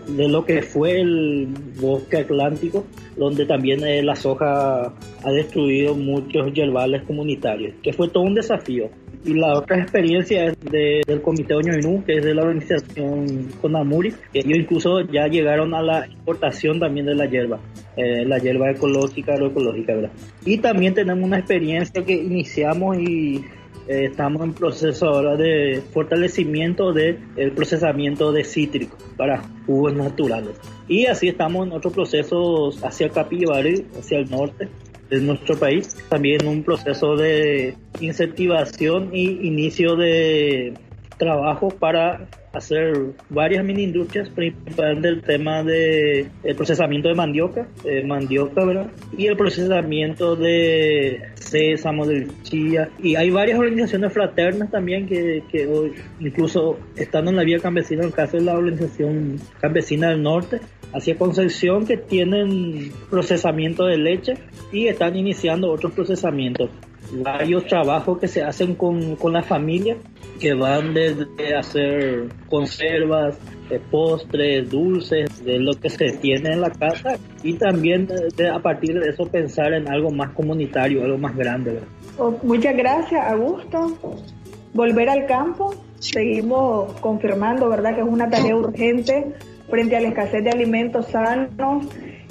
de, 0.09 0.29
lo 0.29 0.45
que 0.45 0.63
fue 0.63 1.01
el 1.01 1.49
bosque 1.81 2.19
atlántico, 2.19 2.85
donde 3.17 3.47
también 3.47 3.85
eh, 3.85 4.03
la 4.03 4.17
soja 4.17 4.93
ha 5.25 5.31
destruido 5.31 5.95
muchos 5.95 6.53
yerbales 6.53 7.03
comunitarios, 7.05 7.75
que 7.83 7.93
fue 7.93 8.09
todo 8.09 8.25
un 8.25 8.35
desafío. 8.35 8.91
Y 9.23 9.35
la 9.35 9.59
otra 9.59 9.79
experiencia 9.79 10.47
es 10.47 10.59
del 10.61 11.21
Comité 11.21 11.55
Oñoinú, 11.55 12.03
que 12.05 12.17
es 12.17 12.25
de 12.25 12.35
la 12.35 12.43
organización 12.43 13.49
Conamuri, 13.61 14.15
que 14.33 14.39
ellos 14.39 14.59
incluso 14.59 15.01
ya 15.03 15.27
llegaron 15.27 15.75
a 15.75 15.83
la 15.83 16.07
importación 16.07 16.81
también 16.81 17.05
de 17.05 17.15
la 17.15 17.27
hierba, 17.27 17.61
eh, 17.97 18.25
la 18.25 18.39
hierba 18.39 18.71
ecológica, 18.71 19.35
agroecológica, 19.35 19.95
¿verdad? 19.95 20.11
Y 20.47 20.57
también 20.59 20.95
tenemos 20.95 21.23
una 21.23 21.39
experiencia 21.39 22.03
que 22.03 22.15
iniciamos 22.15 22.97
y 22.99 23.45
eh, 23.91 24.05
estamos 24.05 24.43
en 24.43 24.55
proceso 24.55 25.09
ahora 25.09 25.35
de 25.35 25.83
fortalecimiento 25.93 26.93
del 26.93 27.19
el 27.35 27.51
procesamiento 27.51 28.31
de 28.31 28.45
cítricos 28.45 29.03
para 29.17 29.43
jugos 29.67 29.95
naturales. 29.95 30.55
Y 30.87 31.07
así 31.07 31.27
estamos 31.27 31.67
en 31.67 31.73
otros 31.73 31.93
procesos 31.93 32.81
hacia 32.85 33.09
Capibari, 33.09 33.85
hacia 33.99 34.19
el 34.19 34.31
norte 34.31 34.69
de 35.09 35.21
nuestro 35.21 35.57
país. 35.59 35.97
También 36.09 36.47
un 36.47 36.63
proceso 36.63 37.17
de 37.17 37.75
incentivación 38.01 39.11
y 39.13 39.49
inicio 39.49 39.97
de 39.97 40.75
trabajo 41.19 41.71
para 41.71 42.29
hacer 42.53 43.15
varias 43.29 43.65
mini 43.65 43.85
industrias, 43.85 44.29
principalmente 44.29 45.09
el 45.09 45.23
tema 45.23 45.63
de 45.63 46.29
el 46.43 46.57
procesamiento 46.57 47.09
de 47.09 47.15
mandioca, 47.15 47.69
mandioca, 48.05 48.65
¿verdad? 48.65 48.91
Y 49.17 49.27
el 49.27 49.37
procesamiento 49.37 50.37
de 50.37 51.21
sésamo, 51.35 52.07
de 52.07 52.29
chía. 52.43 52.89
Y 53.03 53.15
hay 53.15 53.31
varias 53.31 53.59
organizaciones 53.59 54.13
fraternas 54.13 54.71
también 54.71 55.07
que, 55.07 55.43
que 55.51 55.67
hoy, 55.67 55.93
incluso 56.19 56.79
estando 56.97 57.31
en 57.31 57.37
la 57.37 57.45
vía 57.45 57.59
campesina, 57.59 58.03
en 58.03 58.09
el 58.09 58.15
caso 58.15 58.37
de 58.37 58.45
la 58.45 58.55
organización 58.55 59.39
campesina 59.61 60.11
del 60.11 60.23
norte, 60.23 60.61
hacia 60.93 61.17
Concepción, 61.17 61.87
que 61.87 61.97
tienen 61.97 62.93
procesamiento 63.11 63.85
de 63.87 63.99
leche 63.99 64.35
y 64.73 64.89
están 64.89 65.17
iniciando 65.17 65.71
otros 65.71 65.93
procesamientos 65.93 66.71
varios 67.13 67.67
trabajos 67.67 68.19
que 68.19 68.29
se 68.29 68.43
hacen 68.43 68.75
con, 68.75 69.17
con 69.17 69.33
la 69.33 69.43
familia, 69.43 69.97
que 70.39 70.55
van 70.55 70.95
desde 70.95 71.57
hacer 71.57 72.29
conservas, 72.49 73.39
postres, 73.79 74.69
dulces, 74.69 75.45
de 75.45 75.59
lo 75.59 75.73
que 75.75 75.89
se 75.91 76.13
tiene 76.19 76.55
en 76.55 76.61
la 76.61 76.71
casa 76.71 77.17
y 77.43 77.55
también 77.55 78.09
a 78.53 78.59
partir 78.59 78.99
de 78.99 79.11
eso 79.11 79.27
pensar 79.27 79.73
en 79.73 79.89
algo 79.89 80.11
más 80.11 80.31
comunitario, 80.31 81.05
algo 81.05 81.19
más 81.19 81.37
grande. 81.37 81.81
Oh, 82.19 82.35
muchas 82.43 82.77
gracias, 82.77 83.25
Augusto. 83.31 83.97
Volver 84.73 85.09
al 85.09 85.27
campo, 85.27 85.75
seguimos 85.99 86.93
confirmando, 87.01 87.69
¿verdad?, 87.69 87.95
que 87.95 88.01
es 88.01 88.07
una 88.09 88.29
tarea 88.29 88.57
urgente 88.57 89.35
frente 89.69 89.97
a 89.97 90.01
la 90.01 90.09
escasez 90.09 90.43
de 90.43 90.51
alimentos 90.51 91.07
sanos 91.07 91.87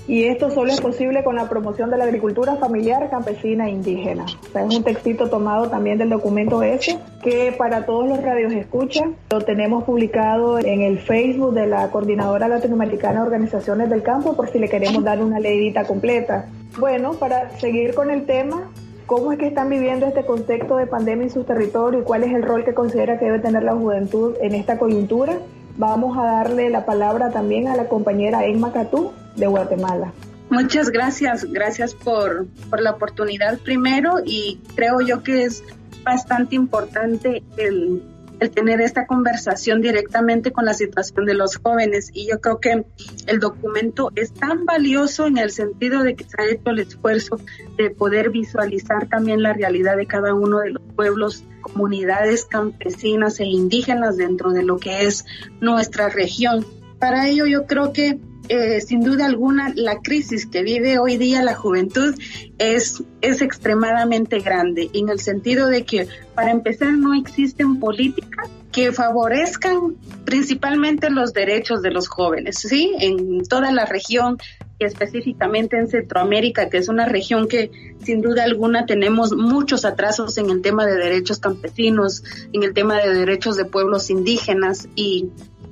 y 0.09 0.23
esto 0.23 0.49
solo 0.49 0.71
es 0.71 0.81
posible 0.81 1.23
con 1.23 1.35
la 1.35 1.47
promoción 1.47 1.91
de 1.91 1.97
la 1.97 2.05
agricultura 2.05 2.55
familiar, 2.55 3.11
campesina 3.11 3.67
e 3.67 3.69
indígena. 3.69 4.25
es 4.25 4.75
un 4.75 4.83
textito 4.83 5.29
tomado 5.29 5.69
también 5.69 5.99
del 5.99 6.09
documento 6.09 6.63
ese, 6.63 6.97
que 7.21 7.53
para 7.55 7.85
todos 7.85 8.09
los 8.09 8.19
radios 8.19 8.51
escucha, 8.53 9.05
lo 9.29 9.41
tenemos 9.41 9.83
publicado 9.83 10.57
en 10.57 10.81
el 10.81 10.97
Facebook 10.97 11.53
de 11.53 11.67
la 11.67 11.91
Coordinadora 11.91 12.47
Latinoamericana 12.47 13.19
de 13.19 13.27
Organizaciones 13.27 13.91
del 13.91 14.01
Campo, 14.01 14.35
por 14.35 14.49
si 14.49 14.57
le 14.57 14.67
queremos 14.67 15.03
dar 15.03 15.21
una 15.21 15.39
leidita 15.39 15.85
completa. 15.85 16.49
Bueno, 16.79 17.13
para 17.13 17.51
seguir 17.59 17.93
con 17.93 18.09
el 18.09 18.25
tema, 18.25 18.71
¿Cómo 19.05 19.31
es 19.31 19.39
que 19.39 19.47
están 19.47 19.71
viviendo 19.71 20.05
este 20.05 20.23
contexto 20.23 20.77
de 20.77 20.85
pandemia 20.85 21.23
en 21.23 21.29
sus 21.31 21.43
territorios 21.43 22.03
y 22.03 22.05
cuál 22.05 22.21
es 22.21 22.31
el 22.31 22.43
rol 22.43 22.63
que 22.63 22.75
considera 22.75 23.17
que 23.17 23.25
debe 23.25 23.39
tener 23.39 23.63
la 23.63 23.73
juventud 23.73 24.35
en 24.39 24.53
esta 24.53 24.77
coyuntura? 24.77 25.39
Vamos 25.77 26.15
a 26.15 26.25
darle 26.25 26.69
la 26.69 26.85
palabra 26.85 27.31
también 27.31 27.67
a 27.69 27.75
la 27.75 27.87
compañera 27.87 28.45
Emma 28.45 28.71
Catú, 28.71 29.11
de 29.36 29.48
Guatemala. 29.48 30.13
Muchas 30.50 30.89
gracias, 30.89 31.45
gracias 31.45 31.93
por, 31.93 32.48
por 32.69 32.81
la 32.81 32.91
oportunidad 32.91 33.59
primero 33.59 34.15
y 34.25 34.59
creo 34.75 35.00
yo 35.01 35.21
que 35.21 35.43
es 35.43 35.63
bastante 36.03 36.55
importante 36.55 37.43
el, 37.57 38.01
el 38.39 38.51
tener 38.51 38.81
esta 38.81 39.05
conversación 39.05 39.81
directamente 39.81 40.51
con 40.51 40.65
la 40.65 40.74
situación 40.74 41.25
de 41.25 41.33
los 41.33 41.57
jóvenes 41.57 42.09
y 42.13 42.29
yo 42.29 42.39
creo 42.39 42.59
que 42.59 42.86
el 43.27 43.39
documento 43.39 44.12
es 44.15 44.33
tan 44.33 44.65
valioso 44.65 45.27
en 45.27 45.38
el 45.38 45.51
sentido 45.51 46.03
de 46.03 46.15
que 46.15 46.24
se 46.24 46.41
ha 46.41 46.45
hecho 46.45 46.69
el 46.69 46.79
esfuerzo 46.79 47.39
de 47.77 47.89
poder 47.89 48.29
visualizar 48.29 49.07
también 49.07 49.43
la 49.43 49.53
realidad 49.53 49.98
de 49.98 50.05
cada 50.05 50.33
uno 50.33 50.59
de 50.59 50.71
los 50.71 50.81
pueblos, 50.95 51.43
comunidades 51.62 52.45
campesinas 52.45 53.39
e 53.39 53.45
indígenas 53.45 54.17
dentro 54.17 54.51
de 54.51 54.63
lo 54.63 54.77
que 54.77 55.05
es 55.05 55.25
nuestra 55.59 56.09
región. 56.09 56.65
Para 56.98 57.27
ello 57.27 57.45
yo 57.45 57.65
creo 57.65 57.93
que 57.93 58.19
eh, 58.49 58.81
sin 58.81 59.01
duda 59.01 59.27
alguna 59.27 59.71
la 59.75 59.99
crisis 59.99 60.47
que 60.47 60.63
vive 60.63 60.97
hoy 60.97 61.17
día 61.17 61.43
la 61.43 61.53
juventud 61.53 62.15
es, 62.57 63.03
es 63.21 63.41
extremadamente 63.41 64.39
grande, 64.39 64.89
en 64.93 65.09
el 65.09 65.19
sentido 65.19 65.67
de 65.67 65.83
que 65.83 66.07
para 66.33 66.49
empezar 66.49 66.93
no 66.93 67.13
existen 67.13 67.79
políticas 67.79 68.49
que 68.71 68.91
favorezcan 68.91 69.95
principalmente 70.25 71.09
los 71.09 71.33
derechos 71.33 71.81
de 71.81 71.91
los 71.91 72.07
jóvenes, 72.07 72.57
¿sí? 72.59 72.91
En 72.99 73.43
toda 73.43 73.71
la 73.71 73.85
región 73.85 74.37
y 74.79 74.85
específicamente 74.85 75.77
en 75.77 75.87
Centroamérica, 75.87 76.69
que 76.69 76.77
es 76.77 76.89
una 76.89 77.05
región 77.05 77.47
que 77.47 77.69
sin 78.03 78.21
duda 78.21 78.43
alguna 78.43 78.85
tenemos 78.85 79.35
muchos 79.35 79.85
atrasos 79.85 80.37
en 80.37 80.49
el 80.49 80.61
tema 80.61 80.85
de 80.85 80.95
derechos 80.95 81.39
campesinos, 81.39 82.23
en 82.53 82.63
el 82.63 82.73
tema 82.73 82.97
de 82.97 83.13
derechos 83.13 83.57
de 83.57 83.65
pueblos 83.65 84.09
indígenas 84.09 84.87
y, 84.95 85.29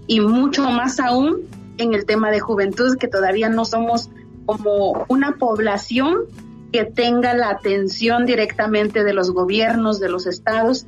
y 0.08 0.20
mucho 0.20 0.64
más 0.70 1.00
aún 1.00 1.42
en 1.78 1.94
el 1.94 2.06
tema 2.06 2.32
de 2.32 2.40
juventud, 2.40 2.98
que 2.98 3.08
todavía 3.08 3.50
no 3.50 3.66
somos 3.66 4.10
como 4.46 5.06
una 5.10 5.36
población 5.36 6.26
que 6.72 6.86
tenga 6.86 7.34
la 7.34 7.50
atención 7.50 8.26
directamente 8.26 9.04
de 9.04 9.14
los 9.14 9.32
gobiernos, 9.32 10.00
de 10.00 10.10
los 10.10 10.26
estados. 10.26 10.86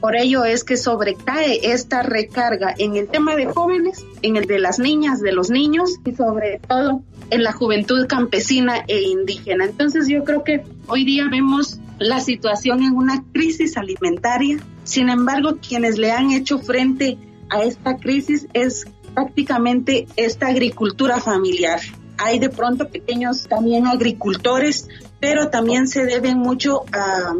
Por 0.00 0.16
ello 0.16 0.44
es 0.44 0.64
que 0.64 0.76
sobrecae 0.76 1.72
esta 1.72 2.02
recarga 2.02 2.74
en 2.76 2.96
el 2.96 3.08
tema 3.08 3.36
de 3.36 3.46
jóvenes, 3.46 4.04
en 4.22 4.36
el 4.36 4.46
de 4.46 4.58
las 4.58 4.78
niñas, 4.78 5.20
de 5.20 5.32
los 5.32 5.50
niños 5.50 5.96
y 6.04 6.14
sobre 6.14 6.60
todo 6.66 7.02
en 7.30 7.42
la 7.42 7.52
juventud 7.52 8.06
campesina 8.06 8.84
e 8.86 9.00
indígena. 9.02 9.64
Entonces 9.64 10.08
yo 10.08 10.24
creo 10.24 10.44
que 10.44 10.62
hoy 10.88 11.04
día 11.04 11.28
vemos 11.30 11.80
la 11.98 12.20
situación 12.20 12.82
en 12.82 12.94
una 12.94 13.24
crisis 13.32 13.76
alimentaria. 13.76 14.58
Sin 14.84 15.08
embargo, 15.08 15.56
quienes 15.66 15.98
le 15.98 16.12
han 16.12 16.30
hecho 16.30 16.58
frente 16.58 17.18
a 17.50 17.62
esta 17.62 17.96
crisis 17.96 18.46
es 18.52 18.86
prácticamente 19.18 20.06
esta 20.14 20.46
agricultura 20.46 21.18
familiar. 21.18 21.80
Hay 22.18 22.38
de 22.38 22.50
pronto 22.50 22.88
pequeños 22.88 23.48
también 23.48 23.84
agricultores, 23.84 24.88
pero 25.18 25.50
también 25.50 25.88
se 25.88 26.04
deben 26.04 26.38
mucho 26.38 26.84
a 26.92 27.34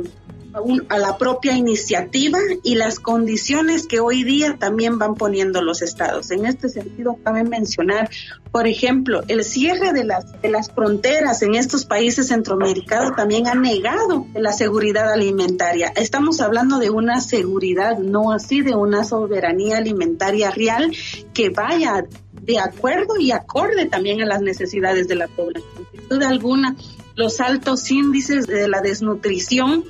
a, 0.89 0.99
la 0.99 1.19
propia 1.19 1.57
iniciativa 1.57 2.39
y 2.63 2.75
las 2.75 3.01
condiciones 3.01 3.87
que 3.87 4.01
hoy 4.01 4.25
día 4.25 4.57
también 4.59 4.99
van 4.99 5.15
poniendo 5.15 5.63
los 5.63 5.83
estados. 5.83 6.31
En 6.31 6.47
este 6.47 6.69
sentido, 6.69 7.17
cabe 7.23 7.45
mencionar, 7.45 8.11
por 8.51 8.67
ejemplo, 8.67 9.23
el 9.29 9.45
cierre 9.45 9.93
de 9.93 10.05
las, 10.05 10.41
de 10.41 10.51
las 10.51 10.71
fronteras 10.71 11.43
en 11.43 11.55
estos 11.55 11.85
países 11.85 12.29
centroamericanos 12.29 13.17
también 13.17 13.47
ha 13.47 13.55
negado 13.55 14.27
la 14.35 14.53
seguridad 14.53 15.13
alimentaria. 15.13 15.93
Estamos 15.97 16.41
hablando 16.41 16.79
de 16.79 16.91
una 16.91 17.21
seguridad, 17.21 17.99
no 17.99 18.33
así 18.33 18.63
de 18.63 18.75
una 18.75 19.05
soberanía 19.05 19.79
alimentaria 19.79 20.51
real 20.51 20.93
que 21.35 21.51
vaya 21.51 22.05
de 22.43 22.59
acuerdo 22.59 23.17
y 23.19 23.31
acorde 23.31 23.87
también 23.87 24.23
a 24.23 24.27
las 24.27 24.41
necesidades 24.41 25.09
de 25.09 25.17
la 25.17 25.29
población. 25.29 25.87
Sin 25.93 26.09
duda 26.09 26.29
alguna, 26.29 26.77
los 27.19 27.41
altos 27.41 27.91
índices 27.91 28.47
de 28.47 28.69
la 28.69 28.81
desnutrición 28.81 29.85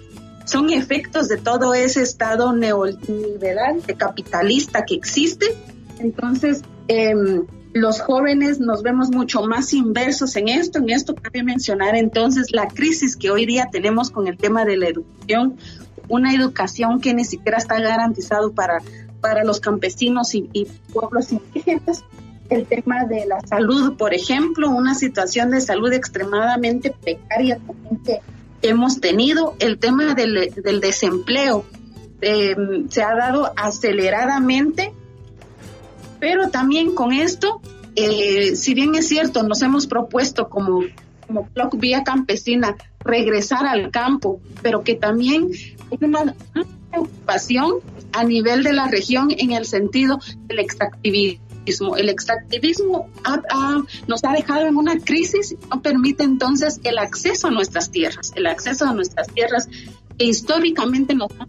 son 0.49 0.71
efectos 0.71 1.29
de 1.29 1.37
todo 1.37 1.75
ese 1.75 2.03
estado 2.03 2.53
neoliberal, 2.53 3.83
capitalista 3.97 4.85
que 4.85 4.95
existe. 4.95 5.47
Entonces, 5.99 6.63
em, 6.89 7.45
los 7.75 8.01
jóvenes 8.01 8.59
nos 8.59 8.83
vemos 8.83 9.11
mucho 9.11 9.43
más 9.43 9.75
inversos 9.75 10.37
en 10.37 10.49
esto. 10.49 10.79
En 10.79 10.89
esto 10.89 11.15
cabe 11.15 11.43
mencionar 11.43 11.95
entonces 11.97 12.51
la 12.51 12.67
crisis 12.69 13.15
que 13.15 13.31
hoy 13.31 13.45
día 13.45 13.69
tenemos 13.71 14.11
con 14.11 14.27
el 14.27 14.39
tema 14.39 14.65
de 14.65 14.79
la 14.79 14.89
educación, 14.89 15.57
una 16.09 16.33
educación 16.33 17.01
que 17.01 17.13
ni 17.13 17.25
siquiera 17.25 17.59
está 17.59 17.79
garantizado 17.79 18.53
para, 18.53 18.79
para 19.21 19.45
los 19.45 19.61
campesinos 19.61 20.35
y, 20.35 20.49
y 20.55 20.65
pueblos 20.93 21.31
indígenas 21.31 22.05
el 22.49 22.65
tema 22.65 23.05
de 23.05 23.27
la 23.27 23.41
salud, 23.43 23.99
por 23.99 24.15
ejemplo, 24.15 24.71
una 24.71 24.95
situación 24.95 25.51
de 25.51 25.61
salud 25.61 25.93
extremadamente 25.93 26.95
precaria 26.99 27.59
que 28.07 28.21
hemos 28.63 29.01
tenido, 29.01 29.55
el 29.59 29.79
tema 29.79 30.15
del, 30.15 30.81
desempleo 30.81 31.65
em, 32.21 32.89
se 32.89 33.03
ha 33.03 33.15
dado 33.15 33.53
aceleradamente, 33.57 34.93
pero 36.21 36.51
también 36.51 36.95
con 36.95 37.13
esto, 37.13 37.61
eh, 37.95 38.57
si 38.57 38.75
bien 38.75 38.95
es 38.95 39.09
cierto, 39.09 39.43
nos 39.43 39.63
hemos 39.63 39.87
propuesto 39.87 40.49
como, 40.49 40.83
como 41.27 41.49
Vía 41.75 42.03
Campesina 42.05 42.77
regresar 43.01 43.67
al 43.67 43.91
campo, 43.91 44.41
pero 44.63 44.83
que 44.83 44.95
también 44.95 45.51
hay 45.91 45.99
una 46.01 46.35
preocupación 46.91 47.75
a 48.13 48.25
nivel 48.25 48.63
de 48.63 48.73
la 48.73 48.89
región 48.89 49.29
en 49.31 49.53
el 49.53 49.65
sentido 49.67 50.19
del 50.47 50.59
extractivismo 51.69 51.97
el 51.97 52.09
extractivismo 52.09 53.09
nos 54.07 54.25
ha 54.25 54.33
dejado 54.33 54.67
en 54.67 54.77
una 54.77 54.99
crisis, 54.99 55.57
no 55.71 55.83
permite 55.83 56.25
entonces 56.25 56.81
el 56.85 56.99
acceso 56.99 57.49
a 57.49 57.51
nuestras 57.51 57.91
tierras, 57.91 58.33
el 58.35 58.47
acceso 58.47 58.87
a 58.87 58.95
nuestras 58.95 59.29
tierras 59.29 59.69
que 60.19 60.25
históricamente 60.25 61.15
nos 61.15 61.31
han 61.39 61.49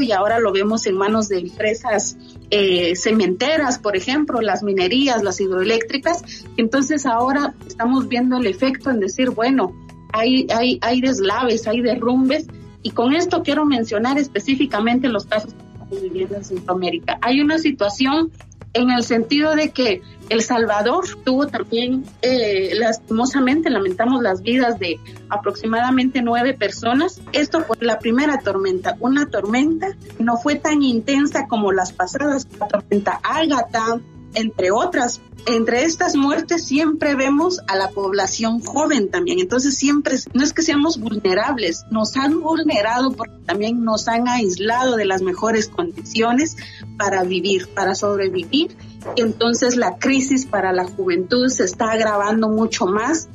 y 0.00 0.12
ahora 0.12 0.38
lo 0.38 0.52
vemos 0.52 0.86
en 0.86 0.96
manos 0.96 1.28
de 1.28 1.38
empresas 1.38 2.16
eh, 2.50 2.96
cementeras, 2.96 3.78
por 3.78 3.96
ejemplo, 3.96 4.40
las 4.40 4.62
minerías, 4.62 5.22
las 5.22 5.40
hidroeléctricas. 5.40 6.46
Entonces 6.56 7.04
ahora 7.04 7.54
estamos 7.66 8.08
viendo 8.08 8.38
el 8.38 8.46
efecto 8.46 8.90
en 8.90 9.00
decir, 9.00 9.30
bueno, 9.30 9.74
hay, 10.12 10.46
hay, 10.54 10.78
hay 10.80 11.00
deslaves, 11.00 11.66
hay 11.66 11.82
derrumbes, 11.82 12.46
y 12.82 12.90
con 12.90 13.14
esto 13.14 13.42
quiero 13.42 13.66
mencionar 13.66 14.18
específicamente 14.18 15.08
los 15.08 15.26
casos 15.26 15.52
que 15.52 15.60
estamos 15.60 16.02
viviendo 16.02 16.36
en 16.36 16.44
Centroamérica. 16.44 17.18
Hay 17.20 17.40
una 17.40 17.58
situación 17.58 18.32
en 18.72 18.90
el 18.90 19.02
sentido 19.02 19.54
de 19.54 19.70
que 19.70 20.02
El 20.28 20.42
Salvador 20.42 21.04
tuvo 21.24 21.48
también, 21.48 22.04
eh, 22.22 22.72
lastimosamente, 22.74 23.68
lamentamos 23.68 24.22
las 24.22 24.42
vidas 24.42 24.78
de 24.78 25.00
aproximadamente 25.28 26.22
nueve 26.22 26.54
personas. 26.54 27.20
Esto 27.32 27.62
fue 27.62 27.76
la 27.80 27.98
primera 27.98 28.38
tormenta, 28.38 28.96
una 29.00 29.26
tormenta 29.26 29.96
no 30.18 30.36
fue 30.36 30.54
tan 30.56 30.82
intensa 30.82 31.46
como 31.48 31.72
las 31.72 31.92
pasadas, 31.92 32.46
la 32.58 32.68
tormenta 32.68 33.20
Ágata, 33.24 34.00
entre 34.34 34.70
otras. 34.70 35.20
Entre 35.46 35.84
estas 35.84 36.16
muertes 36.16 36.66
siempre 36.66 37.14
vemos 37.14 37.60
a 37.66 37.76
la 37.76 37.88
población 37.90 38.60
joven 38.60 39.10
también. 39.10 39.40
Entonces 39.40 39.76
siempre, 39.76 40.16
no 40.34 40.44
es 40.44 40.52
que 40.52 40.62
seamos 40.62 40.98
vulnerables, 40.98 41.84
nos 41.90 42.16
han 42.16 42.40
vulnerado 42.40 43.12
porque 43.12 43.36
también 43.46 43.82
nos 43.82 44.06
han 44.08 44.28
aislado 44.28 44.96
de 44.96 45.06
las 45.06 45.22
mejores 45.22 45.68
condiciones 45.68 46.56
para 46.98 47.24
vivir, 47.24 47.68
para 47.68 47.94
sobrevivir. 47.94 48.76
Entonces 49.16 49.76
la 49.76 49.96
crisis 49.96 50.44
para 50.44 50.72
la 50.72 50.84
juventud 50.84 51.48
se 51.48 51.64
está 51.64 51.92
agravando 51.92 52.48
mucho 52.48 52.86
más. 52.86 53.28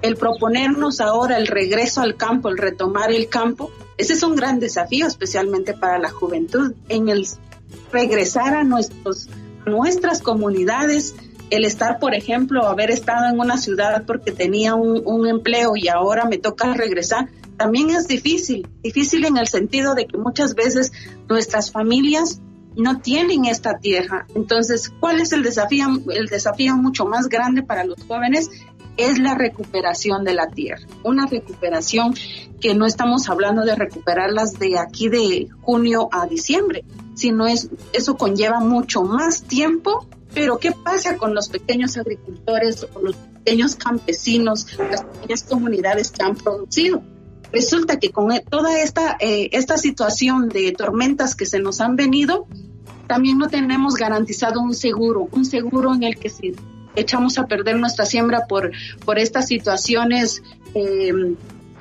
El 0.00 0.16
proponernos 0.16 1.00
ahora 1.00 1.36
el 1.36 1.46
regreso 1.46 2.00
al 2.00 2.16
campo, 2.16 2.48
el 2.48 2.56
retomar 2.56 3.12
el 3.12 3.28
campo, 3.28 3.70
ese 4.00 4.14
es 4.14 4.22
un 4.22 4.34
gran 4.34 4.60
desafío, 4.60 5.06
especialmente 5.06 5.74
para 5.74 5.98
la 5.98 6.08
juventud, 6.08 6.72
en 6.88 7.10
el 7.10 7.26
regresar 7.92 8.54
a 8.54 8.64
nuestros 8.64 9.28
nuestras 9.66 10.22
comunidades, 10.22 11.14
el 11.50 11.64
estar, 11.64 11.98
por 11.98 12.14
ejemplo, 12.14 12.66
haber 12.66 12.90
estado 12.90 13.28
en 13.32 13.40
una 13.40 13.58
ciudad 13.58 14.04
porque 14.06 14.32
tenía 14.32 14.74
un, 14.74 15.26
empleo 15.26 15.72
y 15.76 15.88
ahora 15.88 16.24
me 16.24 16.38
toca 16.38 16.72
regresar, 16.74 17.28
también 17.56 17.90
es 17.90 18.08
difícil, 18.08 18.66
difícil 18.82 19.24
en 19.24 19.36
el 19.36 19.48
sentido 19.48 19.94
de 19.94 20.06
que 20.06 20.16
muchas 20.16 20.54
veces 20.54 20.92
nuestras 21.28 21.70
familias 21.70 22.40
no 22.76 23.00
tienen 23.00 23.44
esta 23.44 23.78
tierra. 23.78 24.26
Entonces, 24.34 24.90
¿cuál 25.00 25.20
es 25.20 25.32
el 25.32 25.42
desafío? 25.42 25.88
El 26.10 26.26
desafío 26.26 26.76
mucho 26.76 27.04
más 27.04 27.28
grande 27.28 27.62
para 27.62 27.84
los 27.84 28.02
jóvenes 28.04 28.48
es 28.96 29.18
la 29.18 29.34
recuperación 29.34 30.24
de 30.24 30.34
la 30.34 30.48
tierra. 30.48 30.86
Una 31.02 31.26
recuperación 31.26 32.14
que 32.60 32.74
no 32.74 32.86
estamos 32.86 33.28
hablando 33.28 33.64
de 33.64 33.74
recuperarlas 33.74 34.58
de 34.58 34.78
aquí 34.78 35.08
de 35.08 35.48
junio 35.62 36.08
a 36.12 36.26
diciembre, 36.26 36.84
sino 37.14 37.46
es, 37.46 37.70
eso 37.92 38.16
conlleva 38.16 38.60
mucho 38.60 39.02
más 39.02 39.42
tiempo. 39.42 40.06
Pero 40.32 40.58
¿qué 40.58 40.70
pasa 40.70 41.16
con 41.16 41.34
los 41.34 41.48
pequeños 41.48 41.96
agricultores 41.96 42.86
o 42.94 43.00
los 43.00 43.16
pequeños 43.16 43.74
campesinos, 43.74 44.66
las 44.78 45.02
pequeñas 45.02 45.42
comunidades 45.42 46.12
que 46.12 46.22
han 46.22 46.36
producido? 46.36 47.02
Resulta 47.52 47.98
que 47.98 48.10
con 48.10 48.30
toda 48.48 48.80
esta, 48.80 49.16
eh, 49.18 49.48
esta 49.52 49.76
situación 49.76 50.48
de 50.48 50.70
tormentas 50.70 51.34
que 51.34 51.46
se 51.46 51.58
nos 51.58 51.80
han 51.80 51.96
venido, 51.96 52.46
también 53.08 53.38
no 53.38 53.48
tenemos 53.48 53.94
garantizado 53.94 54.60
un 54.60 54.72
seguro, 54.72 55.28
un 55.32 55.44
seguro 55.44 55.92
en 55.92 56.04
el 56.04 56.16
que 56.16 56.28
si 56.28 56.54
echamos 56.94 57.38
a 57.38 57.46
perder 57.46 57.76
nuestra 57.76 58.04
siembra 58.04 58.46
por, 58.48 58.70
por 59.04 59.18
estas 59.18 59.48
situaciones 59.48 60.42
eh, 60.74 61.12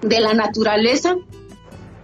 de 0.01 0.19
la 0.19 0.33
naturaleza, 0.33 1.15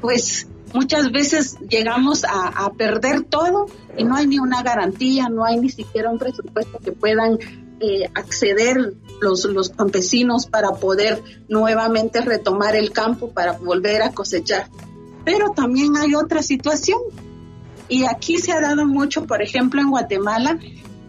pues 0.02 0.48
muchas 0.74 1.12
veces 1.12 1.58
llegamos 1.70 2.24
a, 2.26 2.72
perder 2.78 3.24
todo 3.24 3.68
y 3.98 4.04
no 4.04 4.16
hay 4.16 4.28
ni 4.28 4.40
una 4.40 4.62
garantía, 4.62 5.30
no 5.30 5.46
hay 5.46 5.58
ni 5.58 5.70
siquiera 5.70 6.10
un 6.10 6.20
presupuesto 6.20 6.80
que 6.80 6.92
puedan 6.92 7.40
eh, 7.80 8.10
acceder 8.14 8.94
los, 9.22 9.46
los 9.46 9.70
campesinos 9.70 10.48
para 10.48 10.72
poder 10.72 11.24
nuevamente 11.48 12.22
retomar 12.22 12.76
el 12.76 12.92
campo, 12.92 13.32
para 13.32 13.54
volver 13.54 14.02
a 14.02 14.12
cosechar. 14.12 14.70
Pero 15.24 15.52
también 15.52 15.96
hay 15.98 16.14
otra 16.16 16.44
situación 16.44 17.00
y 17.88 18.06
aquí 18.06 18.38
se 18.38 18.52
ha 18.52 18.62
dado 18.62 18.86
mucho, 18.86 19.26
por 19.26 19.42
ejemplo, 19.42 19.82
en 19.82 19.90
Guatemala, 19.90 20.60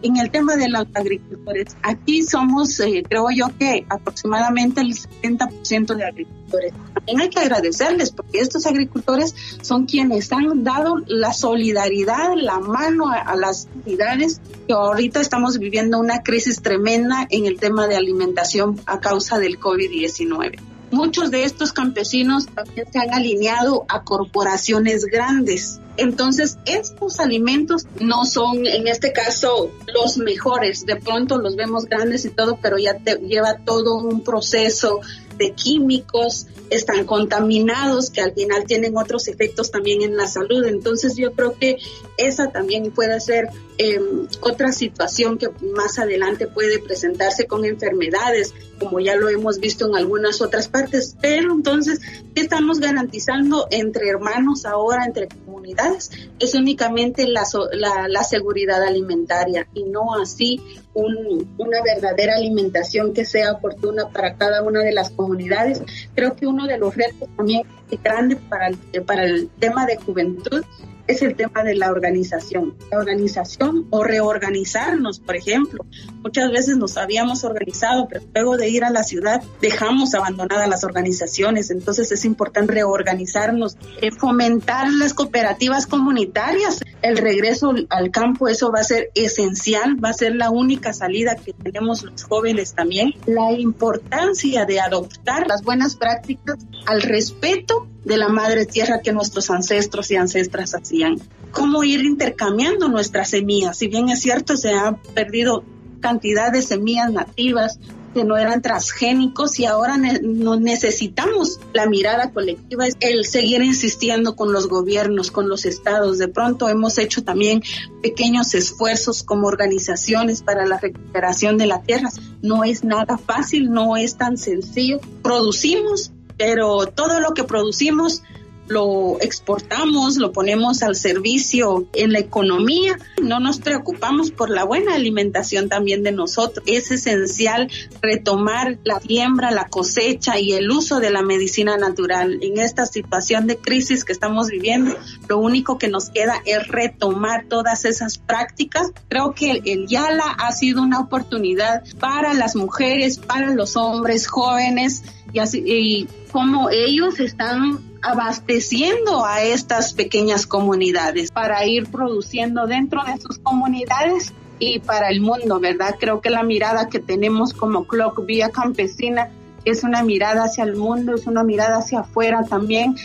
en 0.01 0.17
el 0.17 0.29
tema 0.31 0.55
de 0.55 0.69
los 0.69 0.87
agricultores, 0.93 1.75
aquí 1.81 2.23
somos, 2.23 2.79
eh, 2.79 3.03
creo 3.07 3.27
yo 3.31 3.47
que 3.57 3.85
aproximadamente 3.89 4.81
el 4.81 4.93
70% 4.93 5.95
de 5.95 6.03
agricultores. 6.05 6.73
También 6.93 7.21
hay 7.21 7.29
que 7.29 7.39
agradecerles 7.39 8.11
porque 8.11 8.39
estos 8.39 8.65
agricultores 8.65 9.35
son 9.61 9.85
quienes 9.85 10.31
han 10.31 10.63
dado 10.63 10.97
la 11.07 11.33
solidaridad, 11.33 12.35
la 12.35 12.59
mano 12.59 13.09
a, 13.09 13.35
las 13.35 13.67
unidades 13.85 14.41
que 14.67 14.73
ahorita 14.73 15.19
estamos 15.19 15.57
viviendo 15.59 15.99
una 15.99 16.21
crisis 16.21 16.61
tremenda 16.61 17.27
en 17.29 17.45
el 17.45 17.59
tema 17.59 17.87
de 17.87 17.95
alimentación 17.95 18.79
a 18.85 18.99
causa 18.99 19.39
del 19.39 19.59
COVID-19. 19.59 20.76
Muchos 20.91 21.31
de 21.31 21.43
estos 21.43 21.73
campesinos 21.73 22.45
también 22.47 22.91
se 22.91 22.99
han 22.99 23.13
alineado 23.13 23.85
a 23.89 24.03
corporaciones 24.03 25.05
grandes. 25.05 25.81
Entonces, 25.97 26.57
estos 26.65 27.19
alimentos 27.19 27.87
no 27.99 28.23
son, 28.23 28.65
en 28.65 28.87
este 28.87 29.11
caso, 29.11 29.71
los 29.93 30.17
mejores. 30.17 30.85
De 30.85 30.95
pronto 30.95 31.39
los 31.39 31.55
vemos 31.55 31.85
grandes 31.85 32.23
y 32.25 32.29
todo, 32.29 32.59
pero 32.61 32.77
ya 32.77 32.97
te 32.99 33.15
lleva 33.15 33.57
todo 33.57 33.97
un 33.97 34.23
proceso 34.23 35.01
de 35.37 35.51
químicos, 35.51 36.47
están 36.69 37.05
contaminados, 37.05 38.09
que 38.09 38.21
al 38.21 38.33
final 38.33 38.65
tienen 38.65 38.97
otros 38.97 39.27
efectos 39.27 39.71
también 39.71 40.01
en 40.01 40.17
la 40.17 40.27
salud. 40.27 40.65
Entonces 40.65 41.15
yo 41.15 41.33
creo 41.33 41.53
que 41.57 41.77
esa 42.17 42.51
también 42.51 42.91
puede 42.91 43.19
ser 43.19 43.49
em, 43.77 44.27
otra 44.41 44.71
situación 44.71 45.37
que 45.37 45.49
más 45.75 45.99
adelante 45.99 46.47
puede 46.47 46.79
presentarse 46.79 47.45
con 47.45 47.63
enfermedades, 47.63 48.53
como 48.79 48.99
ya 48.99 49.15
lo 49.15 49.29
hemos 49.29 49.59
visto 49.59 49.87
en 49.87 49.95
algunas 49.95 50.41
otras 50.41 50.67
partes. 50.67 51.15
Pero 51.21 51.53
entonces, 51.53 51.99
¿qué 52.35 52.41
estamos 52.41 52.79
garantizando 52.79 53.67
entre 53.71 54.09
hermanos 54.09 54.65
ahora, 54.65 55.05
entre 55.05 55.27
comunidades? 55.27 56.11
Es 56.39 56.53
únicamente 56.55 57.27
la, 57.27 57.43
la, 57.73 58.07
la 58.07 58.23
seguridad 58.23 58.83
alimentaria 58.83 59.67
y 59.73 59.83
no 59.83 60.15
así 60.15 60.61
una 60.97 61.81
verdadera 61.83 62.35
alimentación 62.35 63.13
que 63.13 63.25
sea 63.25 63.53
oportuna 63.53 64.09
para 64.09 64.35
cada 64.35 64.63
una 64.63 64.81
de 64.81 64.91
las 64.91 65.11
comunidades. 65.11 65.81
Creo 66.15 66.35
que 66.35 66.47
uno 66.47 66.65
de 66.65 66.77
los 66.77 66.95
retos 66.95 67.29
también 67.35 67.63
grandes 68.03 68.39
para 68.49 68.71
para 69.05 69.23
el 69.23 69.49
tema 69.59 69.85
de 69.85 69.97
juventud 69.97 70.63
es 71.07 71.21
el 71.21 71.35
tema 71.35 71.63
de 71.63 71.75
la 71.75 71.91
organización. 71.91 72.75
La 72.91 72.99
organización 72.99 73.87
o 73.89 74.03
reorganizarnos, 74.03 75.19
por 75.19 75.35
ejemplo. 75.35 75.85
Muchas 76.23 76.51
veces 76.51 76.77
nos 76.77 76.97
habíamos 76.97 77.43
organizado, 77.43 78.07
pero 78.07 78.25
luego 78.33 78.57
de 78.57 78.69
ir 78.69 78.83
a 78.83 78.89
la 78.89 79.03
ciudad 79.03 79.41
dejamos 79.61 80.13
abandonadas 80.13 80.67
las 80.67 80.83
organizaciones. 80.83 81.71
Entonces 81.71 82.11
es 82.11 82.25
importante 82.25 82.73
reorganizarnos, 82.73 83.77
eh, 84.01 84.11
fomentar 84.11 84.91
las 84.91 85.13
cooperativas 85.13 85.87
comunitarias. 85.87 86.79
El 87.01 87.17
regreso 87.17 87.73
al 87.89 88.11
campo, 88.11 88.47
eso 88.47 88.71
va 88.71 88.81
a 88.81 88.83
ser 88.83 89.11
esencial, 89.15 90.03
va 90.03 90.09
a 90.09 90.13
ser 90.13 90.35
la 90.35 90.49
única 90.49 90.93
salida 90.93 91.35
que 91.35 91.53
tenemos 91.53 92.03
los 92.03 92.23
jóvenes 92.23 92.73
también. 92.73 93.13
La 93.25 93.53
importancia 93.53 94.65
de 94.65 94.79
adoptar 94.79 95.47
las 95.47 95.63
buenas 95.63 95.95
prácticas 95.95 96.57
al 96.85 97.01
respeto 97.01 97.87
de 98.07 98.17
la 98.17 98.29
madre 98.29 98.65
tierra 98.65 99.01
que 99.01 99.11
nuestros 99.11 99.49
ancestros 99.49 100.09
y 100.11 100.15
ancestras 100.15 100.73
hacían. 100.73 101.19
Cómo 101.51 101.83
ir 101.83 102.03
intercambiando 102.03 102.87
nuestras 102.87 103.29
semillas. 103.29 103.77
Si 103.77 103.87
bien 103.87 104.09
es 104.09 104.21
cierto, 104.21 104.55
se 104.55 104.73
ha 104.73 104.93
perdido 105.13 105.63
cantidad 105.99 106.51
de 106.51 106.61
semillas 106.61 107.11
nativas, 107.11 107.79
que 108.13 108.23
no 108.23 108.37
eran 108.37 108.61
transgénicos 108.63 109.59
y 109.59 109.65
ahora 109.65 109.97
necesitamos 109.97 111.59
la 111.73 111.87
mirada 111.87 112.31
colectiva, 112.31 112.85
el 112.99 113.25
seguir 113.25 113.61
insistiendo 113.61 114.35
con 114.35 114.51
los 114.53 114.67
gobiernos, 114.67 115.29
con 115.29 115.49
los 115.49 115.65
estados. 115.65 116.17
De 116.17 116.27
pronto 116.27 116.67
hemos 116.67 116.97
hecho 116.97 117.23
también 117.23 117.61
pequeños 118.01 118.55
esfuerzos 118.55 119.21
como 119.21 119.47
organizaciones 119.47 120.41
para 120.41 120.65
la 120.65 120.79
recuperación 120.79 121.57
de 121.57 121.67
la 121.67 121.83
tierra. 121.83 122.09
No 122.41 122.63
es 122.63 122.83
nada 122.83 123.19
fácil, 123.19 123.69
no 123.69 123.97
es 123.97 124.17
tan 124.17 124.37
sencillo. 124.37 124.99
Producimos, 125.21 126.11
pero 126.37 126.85
todo 126.87 127.19
lo 127.19 127.33
que 127.33 127.43
producimos 127.43 128.21
lo 128.67 129.17
exportamos, 129.21 130.17
lo 130.17 130.31
ponemos 130.31 130.83
al 130.83 130.95
servicio 130.95 131.87
en 131.93 132.11
la 132.11 132.19
economía, 132.19 132.97
no 133.21 133.39
nos 133.39 133.59
preocupamos 133.59 134.31
por 134.31 134.49
la 134.49 134.63
buena 134.63 134.95
alimentación 134.95 135.69
también 135.69 136.03
de 136.03 136.11
nosotros. 136.11 136.65
Es 136.67 136.91
esencial 136.91 137.69
retomar 138.01 138.77
la 138.83 138.99
siembra, 138.99 139.51
la 139.51 139.67
cosecha 139.67 140.39
y 140.39 140.53
el 140.53 140.69
uso 140.69 140.99
de 140.99 141.09
la 141.09 141.21
medicina 141.21 141.77
natural. 141.77 142.39
En 142.41 142.59
esta 142.59 142.85
situación 142.85 143.47
de 143.47 143.57
crisis 143.57 144.03
que 144.03 144.13
estamos 144.13 144.47
viviendo, 144.47 144.95
lo 145.27 145.39
único 145.39 145.77
que 145.77 145.87
nos 145.87 146.09
queda 146.09 146.41
es 146.45 146.67
retomar 146.67 147.45
todas 147.47 147.85
esas 147.85 148.17
prácticas. 148.17 148.91
Creo 149.09 149.33
que 149.33 149.61
el 149.65 149.87
YALA 149.87 150.35
ha 150.37 150.51
sido 150.51 150.81
una 150.81 150.99
oportunidad 150.99 151.83
para 151.99 152.33
las 152.33 152.55
mujeres, 152.55 153.17
para 153.17 153.53
los 153.53 153.75
hombres 153.77 154.27
jóvenes 154.27 155.03
y, 155.33 155.39
así, 155.39 156.07
como 156.31 156.69
ellos 156.69 157.19
están 157.19 157.79
abasteciendo 158.01 159.25
a 159.25 159.43
estas 159.43 159.93
pequeñas 159.93 160.47
comunidades 160.47 161.31
para 161.31 161.65
ir 161.65 161.89
produciendo 161.89 162.67
dentro 162.67 163.03
de 163.03 163.19
sus 163.19 163.39
comunidades 163.39 164.33
y 164.59 164.79
para 164.79 165.09
el 165.09 165.21
mundo, 165.21 165.59
¿verdad? 165.59 165.95
Creo 165.99 166.21
que 166.21 166.29
la 166.29 166.43
mirada 166.43 166.89
que 166.89 166.99
tenemos 166.99 167.53
como 167.53 167.85
Clock 167.85 168.25
Vía 168.25 168.49
Campesina 168.49 169.29
es 169.65 169.83
una 169.83 170.03
mirada 170.03 170.45
hacia 170.45 170.63
el 170.63 170.75
mundo, 170.75 171.15
es 171.15 171.27
una 171.27 171.43
mirada 171.43 171.77
hacia 171.77 171.99
afuera 171.99 172.43
también. 172.43 172.95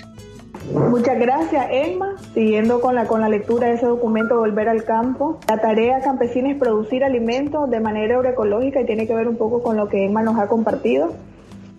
Muchas 0.72 1.18
gracias, 1.18 1.66
Emma. 1.70 2.14
Siguiendo 2.35 2.81
con 2.81 2.94
la, 2.94 3.07
con 3.07 3.20
la 3.20 3.28
lectura 3.28 3.68
de 3.68 3.74
ese 3.74 3.87
documento, 3.87 4.38
Volver 4.38 4.68
al 4.68 4.85
Campo. 4.85 5.40
La 5.48 5.59
tarea 5.59 6.00
campesina 6.00 6.50
es 6.50 6.57
producir 6.57 7.05
alimentos 7.05 7.68
de 7.68 7.81
manera 7.81 8.16
agroecológica 8.16 8.81
y 8.81 8.87
tiene 8.87 9.07
que 9.07 9.14
ver 9.14 9.28
un 9.28 9.37
poco 9.37 9.62
con 9.62 9.76
lo 9.76 9.88
que 9.88 10.05
Emma 10.05 10.22
nos 10.22 10.38
ha 10.38 10.46
compartido. 10.46 11.12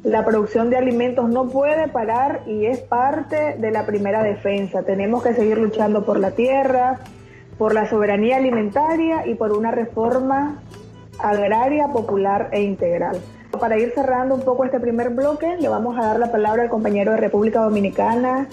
La 0.04 0.26
producción 0.26 0.70
de 0.70 0.76
alimentos 0.76 1.30
no 1.30 1.48
puede 1.50 1.88
parar 1.88 2.44
y 2.46 2.66
es 2.66 2.80
parte 2.80 3.56
de 3.58 3.72
la 3.72 3.86
primera 3.86 4.22
defensa. 4.22 4.84
Tenemos 4.84 5.24
que 5.24 5.34
seguir 5.34 5.58
luchando 5.58 6.06
por 6.06 6.20
la 6.20 6.32
tierra, 6.32 7.00
por 7.58 7.74
la 7.74 7.90
soberanía 7.90 8.36
alimentaria 8.36 9.26
y 9.26 9.36
por 9.36 9.54
una 9.54 9.72
reforma 9.72 10.62
agraria, 11.20 11.88
popular 11.88 12.50
e 12.52 12.62
integral. 12.64 13.22
Para 13.58 13.78
ir 13.78 13.94
cerrando 13.96 14.36
un 14.36 14.42
poco 14.42 14.66
este 14.66 14.80
primer 14.82 15.12
bloque, 15.12 15.56
le 15.58 15.70
vamos 15.70 15.98
a 15.98 16.08
dar 16.08 16.20
la 16.20 16.32
palabra 16.32 16.64
al 16.64 16.70
compañero 16.70 17.12
de 17.12 17.18
República 17.18 17.62
Dominicana, 17.62 18.50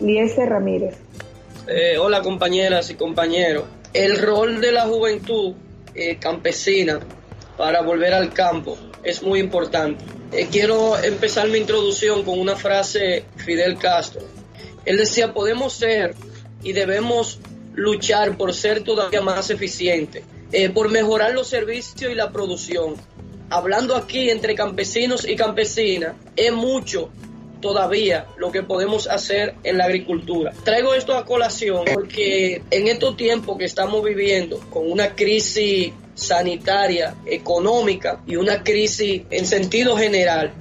Liese 0.00 0.46
Ramírez. 0.46 0.96
Eh, 1.68 1.98
hola 1.98 2.22
compañeras 2.22 2.88
y 2.90 2.94
compañeros. 2.94 3.64
El 3.92 4.22
rol 4.22 4.60
de 4.60 4.72
la 4.72 4.86
juventud 4.86 5.54
eh, 5.94 6.16
campesina 6.16 7.00
para 7.58 7.82
volver 7.82 8.14
al 8.14 8.32
campo 8.32 8.78
es 9.02 9.22
muy 9.22 9.40
importante. 9.40 10.02
Eh, 10.36 10.48
quiero 10.50 10.98
empezar 10.98 11.48
mi 11.48 11.58
introducción 11.58 12.24
con 12.24 12.40
una 12.40 12.56
frase 12.56 12.98
de 12.98 13.24
Fidel 13.36 13.78
Castro. 13.78 14.22
Él 14.84 14.96
decía, 14.96 15.32
podemos 15.32 15.74
ser 15.74 16.16
y 16.64 16.72
debemos 16.72 17.38
luchar 17.74 18.36
por 18.36 18.52
ser 18.52 18.82
todavía 18.82 19.20
más 19.20 19.50
eficientes, 19.50 20.24
eh, 20.50 20.70
por 20.70 20.90
mejorar 20.90 21.34
los 21.34 21.46
servicios 21.46 22.10
y 22.10 22.16
la 22.16 22.32
producción. 22.32 22.96
Hablando 23.48 23.94
aquí 23.94 24.28
entre 24.28 24.56
campesinos 24.56 25.24
y 25.24 25.36
campesinas, 25.36 26.16
es 26.34 26.52
mucho 26.52 27.10
todavía 27.60 28.26
lo 28.36 28.50
que 28.50 28.64
podemos 28.64 29.06
hacer 29.06 29.54
en 29.62 29.78
la 29.78 29.84
agricultura. 29.84 30.52
Traigo 30.64 30.94
esto 30.94 31.16
a 31.16 31.24
colación 31.24 31.84
porque 31.94 32.60
en 32.72 32.88
estos 32.88 33.16
tiempos 33.16 33.56
que 33.56 33.66
estamos 33.66 34.02
viviendo 34.02 34.58
con 34.70 34.90
una 34.90 35.14
crisis 35.14 35.92
sanitaria, 36.14 37.14
económica 37.26 38.20
y 38.26 38.36
una 38.36 38.62
crisis 38.62 39.22
en 39.30 39.46
sentido 39.46 39.96
general, 39.96 40.52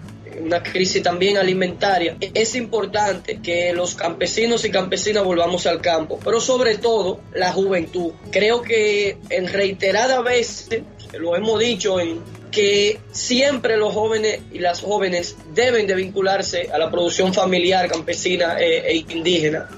una 0.42 0.64
crisis 0.64 1.04
también 1.04 1.38
alimentaria, 1.38 2.18
es 2.20 2.56
importante 2.56 3.40
que 3.42 3.74
los 3.74 3.96
campesinos 3.96 4.66
y 4.66 4.72
campesinas 4.72 5.24
volvamos 5.24 5.68
al 5.68 5.82
campo, 5.82 6.20
pero 6.24 6.42
sobre 6.42 6.78
todo 6.78 7.20
la 7.34 7.52
juventud. 7.52 8.14
Creo 8.32 8.62
que 8.62 9.18
en 9.30 9.48
reiteradas 9.48 10.24
veces, 10.24 10.82
lo 11.14 11.36
hemos 11.36 11.60
dicho 11.60 12.00
en 12.00 12.22
que 12.52 13.00
siempre 13.12 13.78
los 13.78 13.94
jóvenes 13.94 14.42
y 14.52 14.60
las 14.60 14.82
jóvenes 14.82 15.36
deben 15.54 15.88
de 15.88 15.96
vincularse 15.96 16.70
a 16.72 16.78
la 16.78 16.90
producción 16.92 17.34
familiar, 17.34 17.90
campesina 17.90 18.60
e, 18.60 18.92
e 18.92 18.96
indígena. 19.10 19.70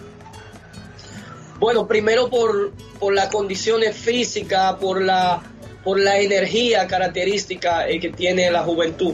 Bueno, 1.57 1.87
primero 1.87 2.29
por, 2.29 2.73
por 2.99 3.13
las 3.13 3.29
condiciones 3.29 3.95
físicas, 3.95 4.75
por 4.75 5.01
la 5.01 5.41
por 5.85 5.99
la 5.99 6.19
energía 6.19 6.87
característica 6.87 7.87
eh, 7.87 7.99
que 7.99 8.09
tiene 8.09 8.49
la 8.51 8.63
juventud. 8.63 9.13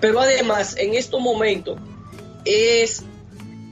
Pero 0.00 0.20
además, 0.20 0.76
en 0.76 0.94
estos 0.94 1.20
momentos, 1.20 1.78
es 2.44 3.04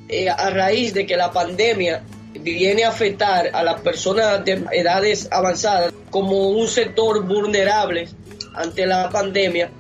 eh, 0.09 0.31
a 0.31 0.49
raíz 0.51 0.95
de 0.95 1.05
que 1.07 1.17
la 1.17 1.33
pandemia 1.33 2.05
viene 2.41 2.85
a 2.85 2.91
afectar 2.91 3.51
a 3.53 3.63
las 3.65 3.81
personas 3.81 4.45
de 4.45 4.65
edades 4.73 5.29
avanzadas 5.31 5.93
como 6.11 6.51
un 6.51 6.69
sector 6.69 7.25
vulnerable 7.27 8.09
ante 8.55 8.87
la 8.87 9.11
pandemia, 9.11 9.71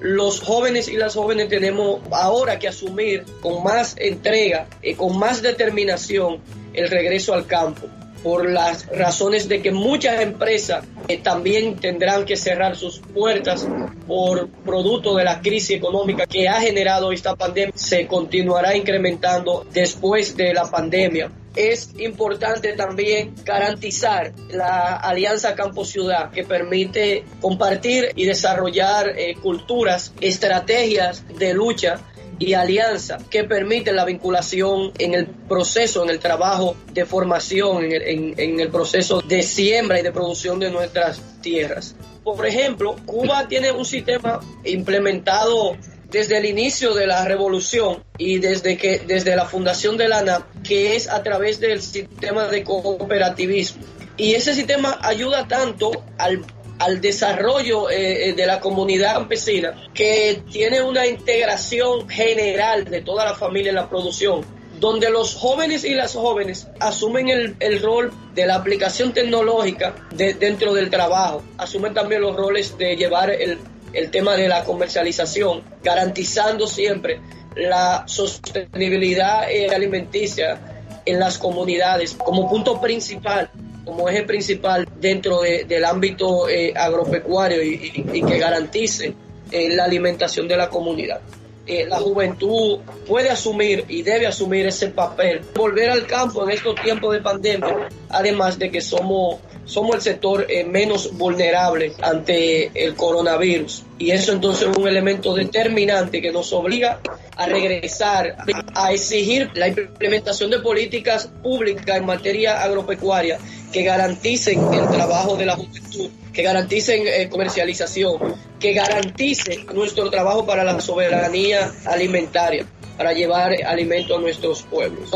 los 0.00 0.40
jóvenes 0.40 0.88
y 0.88 0.96
las 0.96 1.14
jóvenes 1.14 1.48
tenemos 1.48 2.00
ahora 2.10 2.58
que 2.58 2.68
asumir 2.68 3.24
con 3.40 3.62
más 3.62 3.94
entrega 3.98 4.66
y 4.82 4.94
con 4.94 5.18
más 5.18 5.42
determinación 5.42 6.40
el 6.72 6.88
regreso 6.88 7.34
al 7.34 7.46
campo 7.46 7.88
por 8.24 8.50
las 8.50 8.86
razones 8.86 9.48
de 9.48 9.60
que 9.60 9.70
muchas 9.70 10.22
empresas 10.22 10.84
eh, 11.08 11.18
también 11.18 11.76
tendrán 11.76 12.24
que 12.24 12.36
cerrar 12.36 12.74
sus 12.74 12.98
puertas 12.98 13.68
por 14.06 14.48
producto 14.48 15.14
de 15.14 15.24
la 15.24 15.42
crisis 15.42 15.76
económica 15.76 16.26
que 16.26 16.48
ha 16.48 16.58
generado 16.60 17.12
esta 17.12 17.36
pandemia, 17.36 17.72
se 17.76 18.06
continuará 18.06 18.74
incrementando 18.74 19.66
después 19.72 20.36
de 20.38 20.54
la 20.54 20.64
pandemia. 20.70 21.30
Es 21.54 21.90
importante 21.98 22.72
también 22.72 23.34
garantizar 23.44 24.32
la 24.50 24.96
alianza 24.96 25.54
campo-ciudad 25.54 26.30
que 26.30 26.44
permite 26.44 27.24
compartir 27.42 28.10
y 28.16 28.24
desarrollar 28.24 29.10
eh, 29.16 29.34
culturas, 29.34 30.14
estrategias 30.20 31.24
de 31.38 31.52
lucha 31.52 32.00
y 32.38 32.54
alianza 32.54 33.18
que 33.30 33.44
permiten 33.44 33.96
la 33.96 34.04
vinculación 34.04 34.92
en 34.98 35.14
el 35.14 35.26
proceso, 35.26 36.02
en 36.02 36.10
el 36.10 36.18
trabajo 36.18 36.76
de 36.92 37.04
formación, 37.04 37.84
en 37.84 38.60
el, 38.60 38.68
proceso 38.70 39.20
de 39.20 39.42
siembra 39.42 40.00
y 40.00 40.02
de 40.02 40.12
producción 40.12 40.58
de 40.58 40.70
nuestras 40.70 41.20
tierras. 41.40 41.94
Por 42.22 42.46
ejemplo, 42.46 42.96
Cuba 43.04 43.46
tiene 43.48 43.70
un 43.70 43.84
sistema 43.84 44.40
implementado 44.64 45.76
desde 46.10 46.38
el 46.38 46.46
inicio 46.46 46.94
de 46.94 47.06
la 47.06 47.24
revolución 47.24 48.02
y 48.18 48.38
desde 48.38 48.76
que 48.76 49.00
desde 49.00 49.36
la 49.36 49.46
fundación 49.46 49.96
de 49.96 50.08
la 50.08 50.18
ANA, 50.18 50.46
que 50.62 50.96
es 50.96 51.08
a 51.08 51.22
través 51.22 51.60
del 51.60 51.82
sistema 51.82 52.46
de 52.48 52.62
cooperativismo. 52.64 53.82
Y 54.16 54.34
ese 54.34 54.54
sistema 54.54 54.98
ayuda 55.02 55.48
tanto 55.48 55.90
al 56.18 56.44
al 56.78 57.00
desarrollo 57.00 57.90
eh, 57.90 58.28
eh, 58.28 58.32
de 58.32 58.46
la 58.46 58.60
comunidad 58.60 59.14
campesina, 59.14 59.88
que 59.92 60.42
tiene 60.50 60.82
una 60.82 61.06
integración 61.06 62.08
general 62.08 62.84
de 62.84 63.02
toda 63.02 63.24
la 63.24 63.34
familia 63.34 63.70
en 63.70 63.76
la 63.76 63.88
producción, 63.88 64.44
donde 64.80 65.10
los 65.10 65.34
jóvenes 65.34 65.84
y 65.84 65.94
las 65.94 66.14
jóvenes 66.14 66.68
asumen 66.80 67.56
el, 67.58 67.82
rol 67.82 68.12
de 68.34 68.46
la 68.46 68.56
aplicación 68.56 69.12
tecnológica 69.12 69.94
dentro 70.10 70.74
del 70.74 70.90
trabajo, 70.90 71.42
asumen 71.58 71.94
también 71.94 72.22
los 72.22 72.36
roles 72.36 72.76
de 72.76 72.96
llevar 72.96 73.30
el, 73.30 73.58
el 73.92 74.10
tema 74.10 74.36
de 74.36 74.48
la 74.48 74.64
comercialización, 74.64 75.62
garantizando 75.82 76.66
siempre 76.66 77.20
la 77.56 78.04
sostenibilidad 78.06 79.50
eh, 79.50 79.68
alimenticia 79.74 80.60
en 81.06 81.20
las 81.20 81.38
comunidades 81.38 82.14
como 82.14 82.48
punto 82.48 82.80
principal 82.80 83.50
como 83.84 84.08
eje 84.08 84.22
principal 84.22 84.88
dentro 85.00 85.40
del 85.42 85.84
ámbito 85.84 86.48
eh, 86.48 86.72
agropecuario 86.74 87.62
y, 87.62 88.22
que 88.22 88.38
garantice 88.38 89.14
eh, 89.50 89.68
la 89.74 89.84
alimentación 89.84 90.48
de 90.48 90.56
la 90.56 90.68
comunidad. 90.68 91.20
Eh, 91.66 91.86
la 91.86 91.98
juventud 91.98 92.80
puede 93.06 93.30
asumir 93.30 93.86
y 93.88 94.02
debe 94.02 94.26
asumir 94.26 94.66
ese 94.66 94.88
papel, 94.88 95.40
volver 95.54 95.88
al 95.88 96.06
campo 96.06 96.44
en 96.44 96.50
estos 96.50 96.74
tiempos 96.76 97.14
de 97.14 97.22
pandemia, 97.22 97.88
además 98.10 98.58
de 98.58 98.70
que 98.70 98.82
somos, 98.82 99.38
somos 99.64 99.96
el 99.96 100.02
sector 100.02 100.46
menos 100.68 101.16
vulnerable 101.16 101.92
ante 102.02 102.70
el 102.74 102.94
coronavirus. 102.94 103.84
Y 103.98 104.10
eso 104.10 104.32
entonces 104.32 104.68
es 104.68 104.76
un 104.76 104.88
elemento 104.88 105.34
determinante 105.34 106.20
que 106.20 106.32
nos 106.32 106.52
obliga 106.52 107.00
a 107.36 107.46
regresar, 107.46 108.36
a 108.74 108.92
exigir 108.92 109.50
la 109.54 109.68
implementación 109.68 110.50
de 110.50 110.60
políticas 110.60 111.30
públicas 111.42 111.96
en 111.96 112.06
materia 112.06 112.62
agropecuaria 112.62 113.38
que 113.72 113.82
garanticen 113.82 114.72
el 114.72 114.88
trabajo 114.88 115.36
de 115.36 115.46
la 115.46 115.56
juventud, 115.56 116.08
que 116.32 116.42
garanticen 116.42 117.02
eh, 117.06 117.28
comercialización, 117.28 118.36
que 118.60 118.72
garantice 118.72 119.64
nuestro 119.74 120.10
trabajo 120.10 120.46
para 120.46 120.62
la 120.62 120.80
soberanía 120.80 121.72
alimentaria, 121.84 122.66
para 122.96 123.12
llevar 123.12 123.52
alimento 123.66 124.16
a 124.16 124.20
nuestros 124.20 124.62
pueblos. 124.62 125.10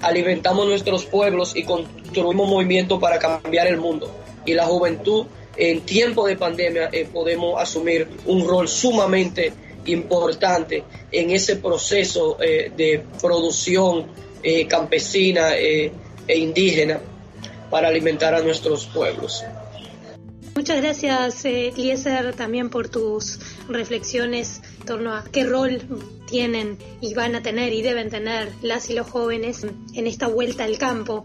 Alimentamos 0.00 0.66
nuestros 0.66 1.04
pueblos 1.04 1.56
y 1.56 1.64
construimos 1.64 2.48
movimiento 2.48 3.00
para 3.00 3.18
cambiar 3.18 3.66
el 3.66 3.78
mundo. 3.78 4.10
Y 4.44 4.54
la 4.54 4.66
juventud 4.66 5.26
en 5.56 5.80
tiempo 5.80 6.26
de 6.26 6.36
pandemia 6.36 6.88
eh, 6.92 7.08
podemos 7.12 7.60
asumir 7.60 8.08
un 8.26 8.46
rol 8.46 8.68
sumamente 8.68 9.52
importante 9.86 10.84
en 11.10 11.30
ese 11.30 11.56
proceso 11.56 12.40
eh, 12.40 12.70
de 12.76 13.02
producción 13.20 14.06
eh, 14.42 14.66
campesina 14.66 15.56
e 15.56 15.92
indígena 16.28 17.00
para 17.70 17.88
alimentar 17.88 18.34
a 18.34 18.40
nuestros 18.40 18.86
pueblos. 18.86 19.42
Muchas 20.54 20.80
gracias, 20.80 21.44
Eliezer, 21.44 22.34
también 22.34 22.70
por 22.70 22.88
tus 22.88 23.40
reflexiones 23.68 24.60
en 24.80 24.86
torno 24.86 25.14
a 25.14 25.24
qué 25.24 25.44
rol 25.44 25.80
tienen 26.28 26.78
y 27.00 27.14
van 27.14 27.34
a 27.34 27.42
tener 27.42 27.72
y 27.72 27.82
deben 27.82 28.10
tener 28.10 28.52
las 28.62 28.90
y 28.90 28.94
los 28.94 29.08
jóvenes 29.08 29.66
en 29.94 30.06
esta 30.06 30.28
vuelta 30.28 30.64
al 30.64 30.78
campo 30.78 31.24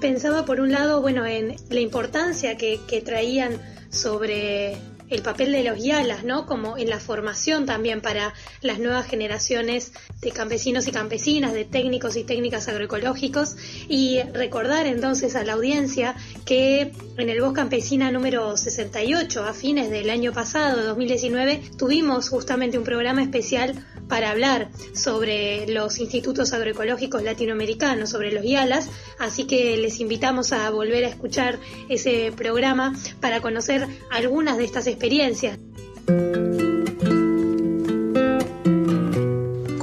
pensaba 0.00 0.44
por 0.44 0.60
un 0.60 0.72
lado, 0.72 1.00
bueno, 1.00 1.26
en 1.26 1.56
la 1.68 1.80
importancia 1.80 2.56
que, 2.56 2.80
que 2.88 3.02
traían 3.02 3.60
sobre 3.90 4.76
el 5.10 5.22
papel 5.22 5.52
de 5.52 5.64
los 5.64 5.82
YALAS, 5.82 6.24
¿no? 6.24 6.46
Como 6.46 6.78
en 6.78 6.88
la 6.88 7.00
formación 7.00 7.66
también 7.66 8.00
para 8.00 8.32
las 8.62 8.78
nuevas 8.78 9.06
generaciones 9.06 9.92
de 10.20 10.32
campesinos 10.32 10.86
y 10.86 10.92
campesinas, 10.92 11.54
de 11.54 11.64
técnicos 11.64 12.16
y 12.16 12.24
técnicas 12.24 12.68
agroecológicos 12.68 13.56
y 13.88 14.20
recordar 14.34 14.86
entonces 14.86 15.34
a 15.34 15.44
la 15.44 15.54
audiencia 15.54 16.14
que 16.44 16.92
en 17.16 17.28
el 17.30 17.40
Voz 17.40 17.54
Campesina 17.54 18.10
número 18.10 18.56
68, 18.56 19.44
a 19.44 19.54
fines 19.54 19.90
del 19.90 20.10
año 20.10 20.32
pasado, 20.32 20.84
2019, 20.84 21.62
tuvimos 21.78 22.28
justamente 22.28 22.76
un 22.76 22.84
programa 22.84 23.22
especial 23.22 23.74
para 24.08 24.30
hablar 24.30 24.70
sobre 24.92 25.66
los 25.68 25.98
institutos 26.00 26.52
agroecológicos 26.52 27.22
latinoamericanos, 27.22 28.10
sobre 28.10 28.32
los 28.32 28.44
YALAS, 28.44 28.90
así 29.18 29.46
que 29.46 29.76
les 29.78 30.00
invitamos 30.00 30.52
a 30.52 30.68
volver 30.70 31.04
a 31.04 31.08
escuchar 31.08 31.58
ese 31.88 32.32
programa 32.36 32.94
para 33.20 33.40
conocer 33.40 33.86
algunas 34.10 34.58
de 34.58 34.64
estas 34.64 34.86
experiencias. 34.86 35.58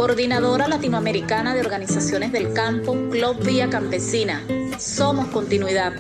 Coordinadora 0.08 0.70
Latinoamericana 0.70 1.54
de 1.54 1.60
Organizaciones 1.60 2.32
del 2.32 2.54
Campo, 2.54 2.93
Club 3.12 3.43
Vía 3.43 3.70
Campesina. 3.70 4.41
Somos 4.80 5.28
continuidad. 5.28 5.96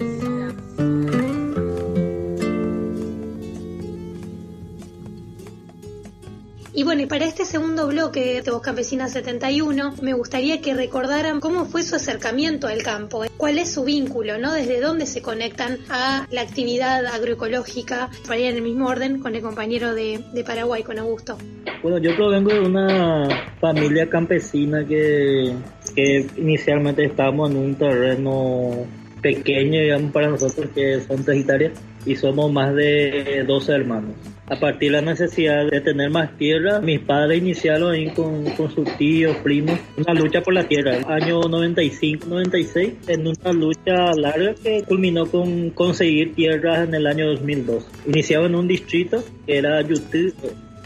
Y 6.77 6.83
bueno, 6.83 7.01
y 7.01 7.05
para 7.07 7.25
este 7.25 7.43
segundo 7.43 7.87
bloque 7.87 8.39
de 8.43 8.51
Voz 8.51 8.61
Campesina 8.61 9.07
71, 9.07 9.95
me 10.03 10.13
gustaría 10.13 10.61
que 10.61 10.75
recordaran 10.75 11.39
cómo 11.39 11.65
fue 11.65 11.81
su 11.81 11.95
acercamiento 11.95 12.67
al 12.67 12.83
campo, 12.83 13.23
cuál 13.35 13.57
es 13.57 13.73
su 13.73 13.83
vínculo, 13.83 14.37
¿no? 14.37 14.53
Desde 14.53 14.79
dónde 14.79 15.07
se 15.07 15.23
conectan 15.23 15.79
a 15.89 16.27
la 16.29 16.41
actividad 16.41 17.03
agroecológica, 17.07 18.11
para 18.27 18.39
ir 18.41 18.45
en 18.51 18.57
el 18.57 18.61
mismo 18.61 18.89
orden 18.89 19.19
con 19.19 19.33
el 19.33 19.41
compañero 19.41 19.95
de, 19.95 20.19
Paraguay, 20.45 20.83
con 20.83 20.99
Augusto. 20.99 21.35
Bueno, 21.81 21.97
yo 21.97 22.15
provengo 22.15 22.51
de 22.51 22.59
una 22.59 23.27
familia 23.59 24.07
campesina 24.07 24.85
que, 24.85 25.55
que 25.95 26.27
inicialmente 26.37 27.05
estábamos 27.05 27.49
en 27.49 27.57
un 27.57 27.73
terreno 27.73 28.85
pequeño, 29.19 29.81
digamos, 29.81 30.11
para 30.11 30.27
nosotros, 30.27 30.69
que 30.75 31.01
son 31.01 31.25
tres 31.25 31.39
hectáreas, 31.39 31.73
y 32.05 32.15
somos 32.15 32.51
más 32.51 32.75
de 32.75 33.43
12 33.47 33.71
hermanos. 33.71 34.13
A 34.49 34.55
partir 34.57 34.91
de 34.91 35.01
la 35.01 35.11
necesidad 35.11 35.69
de 35.69 35.81
tener 35.81 36.09
más 36.09 36.37
tierra, 36.37 36.79
mis 36.79 37.01
padres 37.01 37.39
iniciaron 37.39 37.91
ahí 37.91 38.09
con, 38.11 38.45
con 38.51 38.71
sus 38.71 38.89
tíos, 38.95 39.35
primos, 39.37 39.77
una 39.97 40.13
lucha 40.13 40.41
por 40.41 40.53
la 40.53 40.65
tierra. 40.65 40.99
Año 41.05 41.41
95-96, 41.41 42.93
en 43.09 43.27
una 43.27 43.51
lucha 43.51 44.13
larga 44.15 44.55
que 44.55 44.83
culminó 44.83 45.25
con 45.25 45.71
conseguir 45.71 46.33
tierras 46.33 46.87
en 46.87 46.93
el 46.95 47.07
año 47.07 47.27
2002. 47.27 47.85
Iniciaba 48.07 48.45
en 48.45 48.55
un 48.55 48.69
distrito 48.69 49.21
que 49.45 49.57
era 49.57 49.81
Yutí, 49.81 50.33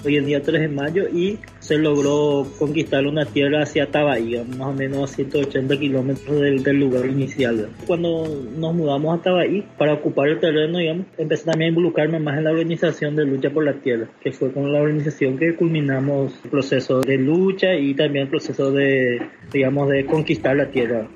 hoy 0.03 0.17
en 0.17 0.25
día 0.25 0.41
3 0.41 0.61
de 0.61 0.67
mayo, 0.67 1.07
y 1.07 1.37
se 1.71 1.77
logró 1.77 2.45
conquistar 2.59 3.07
una 3.07 3.23
tierra 3.23 3.61
hacia 3.63 3.89
Tabahía, 3.89 4.43
más 4.43 4.67
o 4.67 4.73
menos 4.73 5.09
a 5.09 5.15
180 5.15 5.79
kilómetros 5.79 6.41
del, 6.41 6.61
del, 6.63 6.75
lugar 6.75 7.05
inicial. 7.05 7.69
Cuando 7.87 8.27
nos 8.57 8.75
mudamos 8.75 9.17
a 9.17 9.23
Tabahí 9.23 9.63
para 9.77 9.93
ocupar 9.93 10.27
el 10.27 10.41
terreno, 10.41 10.79
digamos, 10.79 11.05
empecé 11.17 11.45
también 11.45 11.67
a 11.67 11.69
involucrarme 11.69 12.19
más 12.19 12.37
en 12.37 12.43
la 12.43 12.51
organización 12.51 13.15
de 13.15 13.23
lucha 13.23 13.51
por 13.51 13.63
la 13.63 13.75
tierra, 13.75 14.09
que 14.21 14.33
fue 14.33 14.51
con 14.51 14.73
la 14.73 14.81
organización 14.81 15.37
que 15.37 15.55
culminamos 15.55 16.37
el 16.43 16.49
proceso 16.49 16.99
de 16.99 17.17
lucha 17.17 17.73
y 17.73 17.93
también 17.93 18.25
el 18.25 18.29
proceso 18.29 18.69
de, 18.69 19.21
digamos, 19.53 19.87
de 19.87 20.05
conquistar 20.05 20.57
la 20.57 20.69
tierra 20.69 21.07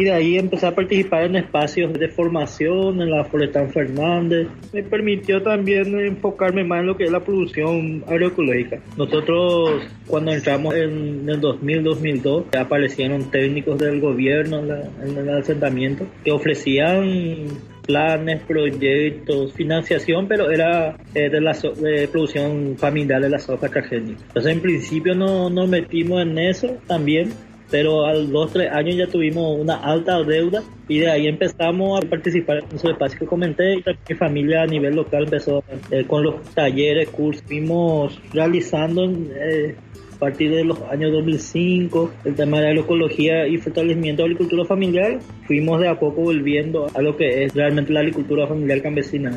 y 0.00 0.04
de 0.04 0.12
ahí 0.12 0.38
empecé 0.38 0.66
a 0.66 0.74
participar 0.74 1.24
en 1.24 1.36
espacios 1.36 1.92
de 1.92 2.08
formación 2.08 3.02
en 3.02 3.10
la 3.10 3.22
Forestal 3.22 3.68
Fernández. 3.68 4.48
Me 4.72 4.82
permitió 4.82 5.42
también 5.42 5.94
enfocarme 6.00 6.64
más 6.64 6.80
en 6.80 6.86
lo 6.86 6.96
que 6.96 7.04
es 7.04 7.10
la 7.10 7.20
producción 7.20 8.02
agroecológica. 8.08 8.80
Nosotros 8.96 9.82
cuando 10.06 10.32
entramos 10.32 10.74
en 10.74 11.28
el 11.28 11.38
2000-2002 11.38 12.56
aparecieron 12.56 13.30
técnicos 13.30 13.78
del 13.78 14.00
gobierno 14.00 14.60
en, 14.60 15.18
el 15.18 15.28
asentamiento 15.28 16.06
que 16.24 16.32
ofrecían 16.32 17.48
planes, 17.82 18.40
proyectos, 18.44 19.52
financiación, 19.52 20.26
pero 20.28 20.50
era 20.50 20.96
eh, 21.14 21.28
de 21.28 21.40
la 21.42 21.52
de 21.52 22.08
producción 22.08 22.78
familiar 22.78 23.20
de 23.20 23.28
la 23.28 23.38
soja 23.38 23.68
transgénica. 23.68 24.22
Entonces 24.28 24.52
en 24.52 24.60
principio 24.62 25.14
no 25.14 25.50
nos 25.50 25.68
metimos 25.68 26.22
en 26.22 26.38
eso 26.38 26.78
también 26.86 27.34
pero 27.70 28.06
al 28.06 28.30
dos, 28.30 28.52
tres 28.52 28.70
años 28.72 28.96
ya 28.96 29.06
tuvimos 29.06 29.58
una 29.58 29.76
alta 29.76 30.22
deuda 30.22 30.62
y 30.88 30.98
de 30.98 31.10
ahí 31.10 31.26
empezamos 31.28 32.02
a 32.02 32.08
participar 32.08 32.58
en 32.58 32.76
esos 32.76 32.90
espacios 32.90 33.20
que 33.20 33.26
comenté 33.26 33.74
y 33.74 33.84
mi 34.08 34.14
familia 34.16 34.62
a 34.62 34.66
nivel 34.66 34.96
local 34.96 35.24
empezó 35.24 35.62
eh, 35.90 36.04
con 36.06 36.24
los 36.24 36.42
talleres, 36.54 37.08
cursos, 37.08 37.42
fuimos 37.46 38.20
realizando 38.32 39.04
eh, 39.04 39.76
a 40.14 40.18
partir 40.18 40.50
de 40.50 40.64
los 40.64 40.80
años 40.82 41.12
2005 41.12 42.12
el 42.24 42.34
tema 42.34 42.58
de 42.58 42.64
la 42.64 42.68
agroecología 42.70 43.46
y 43.46 43.56
fortalecimiento 43.58 44.22
de 44.22 44.28
la 44.28 44.34
agricultura 44.34 44.64
familiar, 44.66 45.18
fuimos 45.46 45.80
de 45.80 45.88
a 45.88 45.98
poco 45.98 46.22
volviendo 46.22 46.88
a 46.94 47.00
lo 47.00 47.16
que 47.16 47.44
es 47.44 47.54
realmente 47.54 47.92
la 47.92 48.00
agricultura 48.00 48.46
familiar 48.46 48.82
campesina. 48.82 49.30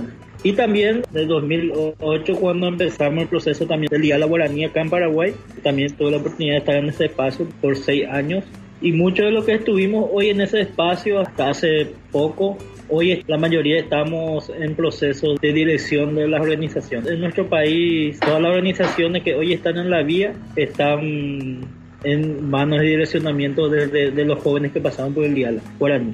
Y 0.43 0.51
también 0.51 1.03
de 1.12 1.25
2008 1.25 2.36
cuando 2.36 2.67
empezamos 2.67 3.23
el 3.23 3.29
proceso 3.29 3.65
también 3.65 3.89
del 3.89 4.01
Día 4.01 4.15
de 4.15 4.19
la 4.19 4.25
Guaraní 4.25 4.65
acá 4.65 4.82
en 4.82 4.89
Paraguay, 4.89 5.34
también 5.63 5.95
tuve 5.95 6.12
la 6.12 6.17
oportunidad 6.17 6.56
de 6.56 6.60
estar 6.60 6.75
en 6.75 6.89
ese 6.89 7.06
espacio 7.06 7.47
por 7.62 7.77
seis 7.77 8.06
años. 8.10 8.43
Y 8.82 8.91
mucho 8.91 9.23
de 9.23 9.32
lo 9.32 9.45
que 9.45 9.53
estuvimos 9.53 10.10
hoy 10.12 10.29
en 10.29 10.41
ese 10.41 10.60
espacio 10.60 11.21
hasta 11.21 11.51
hace 11.51 11.93
poco, 12.12 12.58
hoy 12.89 13.23
la 13.27 13.38
mayoría 13.38 13.79
estamos 13.79 14.49
en 14.49 14.75
proceso 14.75 15.36
de 15.41 15.53
dirección 15.53 16.15
de 16.15 16.27
las 16.27 16.41
organizaciones. 16.41 17.10
En 17.10 17.21
nuestro 17.21 17.47
país, 17.47 18.19
todas 18.19 18.41
las 18.41 18.51
organizaciones 18.51 19.23
que 19.23 19.36
hoy 19.36 19.53
están 19.53 19.77
en 19.77 19.89
la 19.89 20.03
vía 20.03 20.34
están 20.58 21.62
en 22.03 22.49
manos 22.49 22.82
de 22.82 22.88
direccionamiento 22.88 23.69
de, 23.69 24.12
de, 24.12 24.25
los 24.25 24.39
jóvenes 24.43 24.73
que 24.73 24.82
pasaron 24.82 25.13
por 25.13 25.23
el 25.23 25.36
día 25.36 25.53
guaraní 25.79 26.13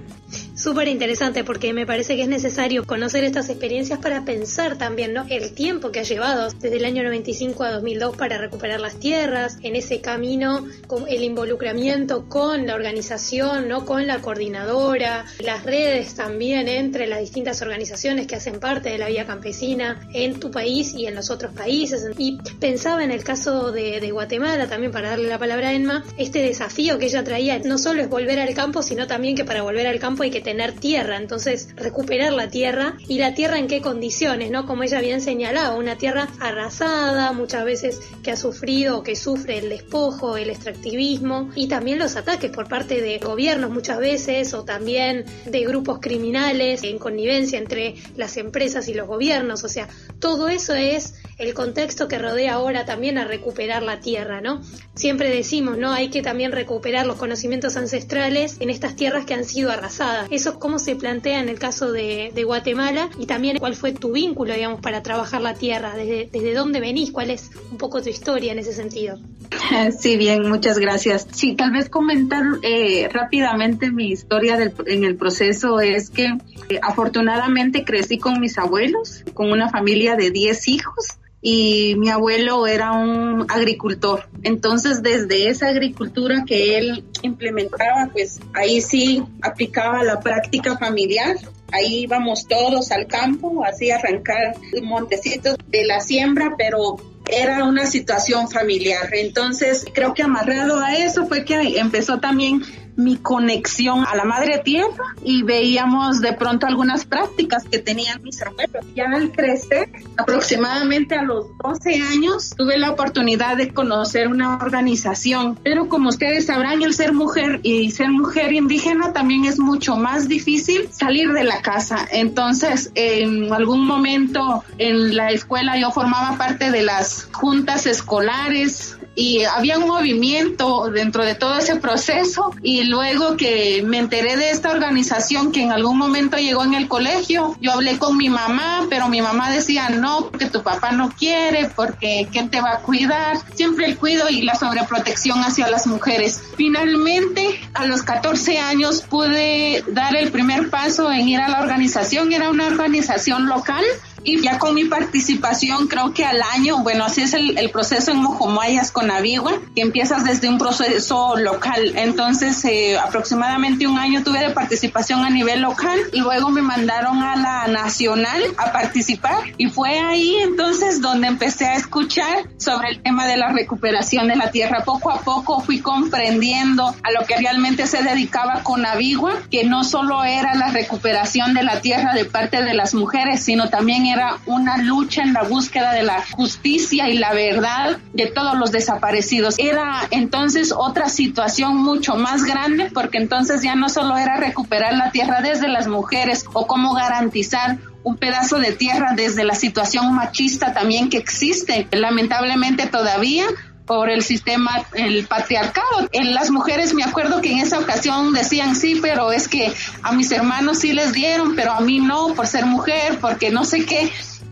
súper 0.59 0.89
interesante 0.89 1.45
porque 1.45 1.71
me 1.73 1.85
parece 1.85 2.17
que 2.17 2.23
es 2.23 2.27
necesario 2.27 2.85
conocer 2.85 3.23
estas 3.23 3.47
experiencias 3.47 3.99
para 3.99 4.25
pensar 4.25 4.77
también 4.77 5.13
¿no? 5.13 5.25
el 5.29 5.53
tiempo 5.53 5.89
que 5.91 6.01
ha 6.01 6.03
llevado 6.03 6.49
desde 6.49 6.75
el 6.75 6.83
año 6.83 7.01
95 7.03 7.63
a 7.63 7.71
2002 7.71 8.17
para 8.17 8.37
recuperar 8.37 8.81
las 8.81 8.99
tierras, 8.99 9.57
en 9.63 9.77
ese 9.77 10.01
camino, 10.01 10.67
el 11.07 11.23
involucramiento 11.23 12.27
con 12.27 12.67
la 12.67 12.75
organización, 12.75 13.69
¿no? 13.69 13.85
con 13.85 14.05
la 14.05 14.19
coordinadora, 14.19 15.25
las 15.39 15.63
redes 15.63 16.15
también 16.15 16.67
entre 16.67 17.07
las 17.07 17.21
distintas 17.21 17.61
organizaciones 17.61 18.27
que 18.27 18.35
hacen 18.35 18.59
parte 18.59 18.89
de 18.89 18.97
la 18.97 19.07
vía 19.07 19.25
campesina 19.25 20.09
en 20.13 20.41
tu 20.41 20.51
país 20.51 20.93
y 20.93 21.05
en 21.05 21.15
los 21.15 21.29
otros 21.29 21.53
países. 21.53 22.05
Y 22.17 22.37
pensaba 22.59 23.05
en 23.05 23.11
el 23.11 23.23
caso 23.23 23.71
de, 23.71 24.01
de 24.01 24.11
Guatemala, 24.11 24.67
también 24.67 24.91
para 24.91 25.11
darle 25.11 25.29
la 25.29 25.39
palabra 25.39 25.69
a 25.69 25.73
Emma, 25.73 26.03
este 26.17 26.41
desafío 26.41 26.99
que 26.99 27.05
ella 27.05 27.23
traía 27.23 27.59
no 27.59 27.77
solo 27.77 28.01
es 28.01 28.09
volver 28.09 28.41
al 28.41 28.53
campo, 28.53 28.83
sino 28.83 29.07
también 29.07 29.35
que 29.35 29.45
para 29.45 29.61
volver 29.61 29.87
al 29.87 29.99
campo 29.99 30.23
hay 30.23 30.31
que 30.31 30.41
tener 30.41 30.48
tierra, 30.79 31.17
entonces 31.17 31.69
recuperar 31.75 32.33
la 32.33 32.49
tierra 32.49 32.97
y 33.07 33.19
la 33.19 33.33
tierra 33.33 33.59
en 33.59 33.67
qué 33.67 33.81
condiciones, 33.81 34.51
¿no? 34.51 34.65
Como 34.65 34.83
ella 34.83 34.99
bien 34.99 35.21
señalaba, 35.21 35.75
una 35.75 35.97
tierra 35.97 36.27
arrasada, 36.39 37.31
muchas 37.33 37.65
veces 37.65 37.99
que 38.23 38.31
ha 38.31 38.35
sufrido 38.35 38.99
o 38.99 39.03
que 39.03 39.15
sufre 39.15 39.59
el 39.59 39.69
despojo, 39.69 40.37
el 40.37 40.49
extractivismo 40.49 41.49
y 41.55 41.67
también 41.67 41.99
los 41.99 42.15
ataques 42.15 42.51
por 42.51 42.67
parte 42.67 43.01
de 43.01 43.19
gobiernos 43.19 43.71
muchas 43.71 43.99
veces 43.99 44.53
o 44.53 44.63
también 44.63 45.25
de 45.45 45.61
grupos 45.65 45.99
criminales 45.99 46.83
en 46.83 46.97
connivencia 46.97 47.59
entre 47.59 47.95
las 48.15 48.37
empresas 48.37 48.87
y 48.87 48.93
los 48.93 49.07
gobiernos, 49.07 49.63
o 49.63 49.69
sea, 49.69 49.87
todo 50.19 50.49
eso 50.49 50.73
es 50.73 51.15
el 51.37 51.53
contexto 51.53 52.07
que 52.07 52.17
rodea 52.17 52.55
ahora 52.55 52.85
también 52.85 53.17
a 53.17 53.23
recuperar 53.23 53.81
la 53.81 54.01
tierra, 54.01 54.41
¿no? 54.41 54.61
Siempre 54.93 55.29
decimos, 55.29 55.77
¿no? 55.77 55.93
Hay 55.93 56.09
que 56.09 56.21
también 56.21 56.51
recuperar 56.51 57.05
los 57.05 57.15
conocimientos 57.15 57.77
ancestrales 57.77 58.57
en 58.59 58.69
estas 58.69 58.97
tierras 58.97 59.25
que 59.25 59.33
han 59.33 59.45
sido 59.45 59.71
arrasadas 59.71 60.27
eso 60.39 60.59
cómo 60.59 60.79
se 60.79 60.95
plantea 60.95 61.39
en 61.39 61.49
el 61.49 61.59
caso 61.59 61.91
de, 61.91 62.31
Guatemala 62.49 63.09
y 63.19 63.25
también 63.25 63.57
cuál 63.59 63.75
fue 63.75 63.91
tu 63.91 64.13
vínculo, 64.13 64.53
digamos, 64.53 64.79
para 64.79 65.03
trabajar 65.03 65.41
la 65.41 65.53
tierra, 65.53 65.93
desde, 65.95 66.29
desde 66.31 66.53
dónde 66.53 66.79
venís, 66.79 67.11
cuál 67.11 67.29
es 67.29 67.51
un 67.69 67.77
poco 67.77 68.01
tu 68.01 68.09
historia 68.09 68.53
en 68.53 68.59
ese 68.59 68.73
sentido. 68.73 69.17
Sí, 69.99 70.17
bien, 70.17 70.49
muchas 70.49 70.79
gracias. 70.79 71.27
Sí, 71.31 71.55
tal 71.55 71.71
vez 71.71 71.89
comentar 71.89 72.43
eh, 72.63 73.07
rápidamente 73.11 73.91
mi 73.91 74.09
historia 74.09 74.57
en 74.85 75.03
el 75.03 75.15
proceso 75.15 75.79
es 75.79 76.09
que 76.09 76.25
eh, 76.69 76.79
afortunadamente 76.81 77.83
crecí 77.83 78.17
con 78.17 78.39
mis 78.39 78.57
abuelos, 78.57 79.23
con 79.33 79.51
una 79.51 79.69
familia 79.69 80.15
de 80.15 80.31
10 80.31 80.67
hijos 80.69 81.19
y 81.41 81.95
mi 81.97 82.09
abuelo 82.09 82.67
era 82.67 82.91
un 82.91 83.45
agricultor. 83.49 84.27
Entonces, 84.43 85.01
desde 85.01 85.49
esa 85.49 85.67
agricultura 85.67 86.43
que 86.45 86.77
él 86.77 87.05
implementaba, 87.21 88.09
pues 88.11 88.39
ahí 88.53 88.81
sí 88.81 89.23
aplicaba 89.41 90.03
la 90.03 90.19
práctica 90.19 90.77
familiar. 90.77 91.37
Ahí 91.71 92.03
íbamos 92.03 92.47
todos 92.47 92.91
al 92.91 93.07
campo, 93.07 93.63
así 93.63 93.91
arrancar 93.91 94.55
montecitos 94.81 95.55
de 95.67 95.85
la 95.85 95.99
siembra, 96.01 96.55
pero 96.57 96.97
era 97.31 97.63
una 97.63 97.85
situación 97.85 98.49
familiar. 98.49 99.09
Entonces, 99.13 99.85
creo 99.93 100.13
que 100.13 100.23
amarrado 100.23 100.79
a 100.79 100.95
eso 100.95 101.27
fue 101.27 101.45
que 101.45 101.79
empezó 101.79 102.19
también 102.19 102.63
mi 102.99 103.15
conexión 103.15 104.05
a 104.05 104.15
la 104.15 104.25
madre 104.25 104.59
tierra 104.59 105.15
y 105.23 105.43
veíamos 105.43 106.19
de 106.21 106.33
pronto 106.33 106.67
algunas 106.67 107.05
prácticas 107.05 107.63
que 107.63 107.79
tenían 107.79 108.21
mis 108.21 108.41
abuelos. 108.41 108.85
Ya 108.93 109.05
al 109.05 109.31
crecer, 109.31 109.89
aproximadamente 110.17 111.15
a 111.15 111.23
los 111.23 111.45
12 111.63 112.01
años, 112.01 112.53
tuve 112.57 112.77
la 112.77 112.91
oportunidad 112.91 113.55
de 113.55 113.73
conocer 113.73 114.27
una 114.27 114.57
organización, 114.57 115.57
pero 115.63 115.87
como 115.87 116.09
ustedes 116.09 116.47
sabrán, 116.47 116.81
el 116.81 116.93
ser 116.93 117.13
mujer 117.13 117.61
y 117.63 117.89
ser 117.91 118.09
mujer 118.09 118.51
indígena 118.51 119.13
también 119.13 119.45
es 119.45 119.59
mucho 119.59 119.95
más 119.95 120.27
difícil 120.27 120.89
salir 120.91 121.31
de 121.31 121.45
la 121.45 121.61
casa. 121.61 122.05
Entonces, 122.11 122.91
en 122.95 123.53
algún 123.53 123.85
momento 123.85 124.63
en 124.77 125.15
la 125.15 125.31
escuela 125.31 125.77
yo 125.79 125.91
formaba 125.91 126.37
parte 126.37 126.71
de 126.71 126.81
las 126.81 127.29
juntas 127.31 127.85
escolares 127.85 128.97
y 129.19 129.43
había 129.43 129.77
un 129.77 129.85
movimiento 129.85 130.89
dentro 130.89 131.25
de 131.25 131.35
todo 131.35 131.57
ese 131.57 131.75
proceso 131.75 132.55
y 132.63 132.85
luego 132.85 133.35
que 133.35 133.83
me 133.85 133.97
enteré 133.97 134.37
de 134.37 134.51
esta 134.51 134.71
organización 134.71 135.51
que 135.51 135.61
en 135.61 135.73
algún 135.73 135.97
momento 135.97 136.37
llegó 136.37 136.63
en 136.63 136.73
el 136.73 136.87
colegio, 136.87 137.57
yo 137.59 137.73
hablé 137.73 137.97
con 137.97 138.15
mi 138.15 138.29
mamá, 138.29 138.87
pero 138.89 139.09
mi 139.09 139.21
mamá 139.21 139.51
decía 139.51 139.89
no, 139.89 140.29
porque 140.29 140.45
tu 140.45 140.63
papá 140.63 140.93
no 140.93 141.11
quiere, 141.11 141.69
porque 141.75 142.29
¿quién 142.31 142.49
te 142.49 142.61
va 142.61 142.75
a 142.75 142.79
cuidar? 142.79 143.37
Siempre 143.55 143.87
el 143.87 143.97
cuido 143.97 144.29
y 144.29 144.41
la 144.43 144.55
sobreprotección 144.55 145.43
hacia 145.43 145.69
las 145.69 145.85
mujeres. 145.85 146.41
Finalmente, 146.55 147.59
a 147.73 147.85
los 147.87 148.03
14 148.03 148.59
años 148.59 149.01
pude 149.01 149.83
dar 149.89 150.15
el 150.15 150.31
primer 150.31 150.69
paso 150.69 151.11
en 151.11 151.27
ir 151.27 151.41
a 151.41 151.49
la 151.49 151.59
organización, 151.59 152.31
era 152.31 152.49
una 152.49 152.67
organización 152.67 153.47
local 153.49 153.83
y 154.23 154.41
ya 154.41 154.59
con 154.59 154.75
mi 154.75 154.85
participación 154.85 155.87
creo 155.87 156.13
que 156.13 156.25
al 156.25 156.41
año, 156.41 156.79
bueno, 156.79 157.05
así 157.05 157.21
es 157.21 157.33
el, 157.33 157.57
el 157.57 157.69
proceso 157.69 158.11
en 158.11 158.17
Mojomayas 158.17 158.91
con 158.91 159.11
Avigua, 159.11 159.53
que 159.75 159.81
empiezas 159.81 160.23
desde 160.23 160.49
un 160.49 160.57
proceso 160.57 161.35
local. 161.37 161.93
Entonces, 161.95 162.63
eh, 162.65 162.97
aproximadamente 162.97 163.87
un 163.87 163.97
año 163.97 164.23
tuve 164.23 164.39
de 164.39 164.51
participación 164.51 165.23
a 165.23 165.29
nivel 165.29 165.61
local 165.61 165.99
y 166.13 166.19
luego 166.19 166.49
me 166.49 166.61
mandaron 166.61 167.21
a 167.23 167.35
la 167.35 167.67
nacional 167.67 168.41
a 168.57 168.71
participar 168.71 169.37
y 169.57 169.67
fue 169.67 169.99
ahí 169.99 170.35
entonces 170.41 171.01
donde 171.01 171.27
empecé 171.27 171.65
a 171.65 171.75
escuchar 171.75 172.49
sobre 172.57 172.89
el 172.89 173.01
tema 173.01 173.27
de 173.27 173.37
la 173.37 173.49
recuperación 173.49 174.27
de 174.27 174.35
la 174.35 174.51
tierra. 174.51 174.83
Poco 174.85 175.11
a 175.11 175.21
poco 175.21 175.61
fui 175.61 175.79
comprendiendo 175.79 176.95
a 177.03 177.11
lo 177.11 177.25
que 177.25 177.37
realmente 177.37 177.87
se 177.87 178.03
dedicaba 178.03 178.63
con 178.63 178.85
Avigua, 178.85 179.33
que 179.49 179.63
no 179.63 179.83
solo 179.83 180.23
era 180.23 180.55
la 180.55 180.69
recuperación 180.69 181.53
de 181.53 181.63
la 181.63 181.81
tierra 181.81 182.13
de 182.13 182.25
parte 182.25 182.63
de 182.63 182.73
las 182.73 182.93
mujeres, 182.93 183.43
sino 183.43 183.69
también 183.69 184.05
era 184.09 184.37
una 184.45 184.77
lucha 184.77 185.21
en 185.21 185.33
la 185.33 185.43
búsqueda 185.43 185.93
de 185.93 186.03
la 186.03 186.23
justicia 186.31 187.09
y 187.09 187.17
la 187.17 187.33
verdad 187.33 187.97
de 188.13 188.27
todos 188.27 188.57
los 188.57 188.71
desaparecidos. 188.71 189.55
Era 189.57 190.07
entonces 190.11 190.73
otra 190.75 191.09
situación 191.09 191.77
mucho 191.77 192.15
más 192.15 192.43
grande 192.43 192.91
porque 192.93 193.17
entonces 193.17 193.61
ya 193.61 193.75
no 193.75 193.89
solo 193.89 194.17
era 194.17 194.37
recuperar 194.37 194.93
la 194.93 195.11
tierra 195.11 195.41
desde 195.41 195.67
las 195.67 195.87
mujeres 195.87 196.45
o 196.53 196.67
cómo 196.67 196.93
garantizar 196.93 197.77
un 198.03 198.17
pedazo 198.17 198.59
de 198.59 198.71
tierra 198.71 199.13
desde 199.15 199.43
la 199.43 199.55
situación 199.55 200.13
machista 200.13 200.73
también 200.73 201.09
que 201.09 201.17
existe, 201.17 201.87
lamentablemente 201.91 202.87
todavía 202.87 203.45
por 203.89 204.07
el 204.11 204.21
sistema, 204.21 204.85
el 204.93 205.25
patriarcado. 205.25 206.07
En 206.11 206.35
las 206.35 206.51
mujeres 206.51 206.93
me 206.93 207.03
acuerdo 207.03 207.41
que 207.41 207.51
en 207.51 207.57
esa 207.57 207.79
ocasión 207.79 208.33
decían 208.33 208.75
sí, 208.75 208.99
pero 209.01 209.31
es 209.31 209.47
que 209.47 209.73
a 210.03 210.11
mis 210.11 210.31
hermanos 210.31 210.77
sí 210.77 210.93
les 210.93 211.11
dieron, 211.11 211.55
pero 211.55 211.71
a 211.71 211.79
mí 211.79 211.99
no, 211.99 212.35
por 212.35 212.45
ser 212.45 212.67
mujer, 212.67 213.17
porque 213.19 213.49
no 213.49 213.65
sé 213.65 213.87
qué. 213.87 214.11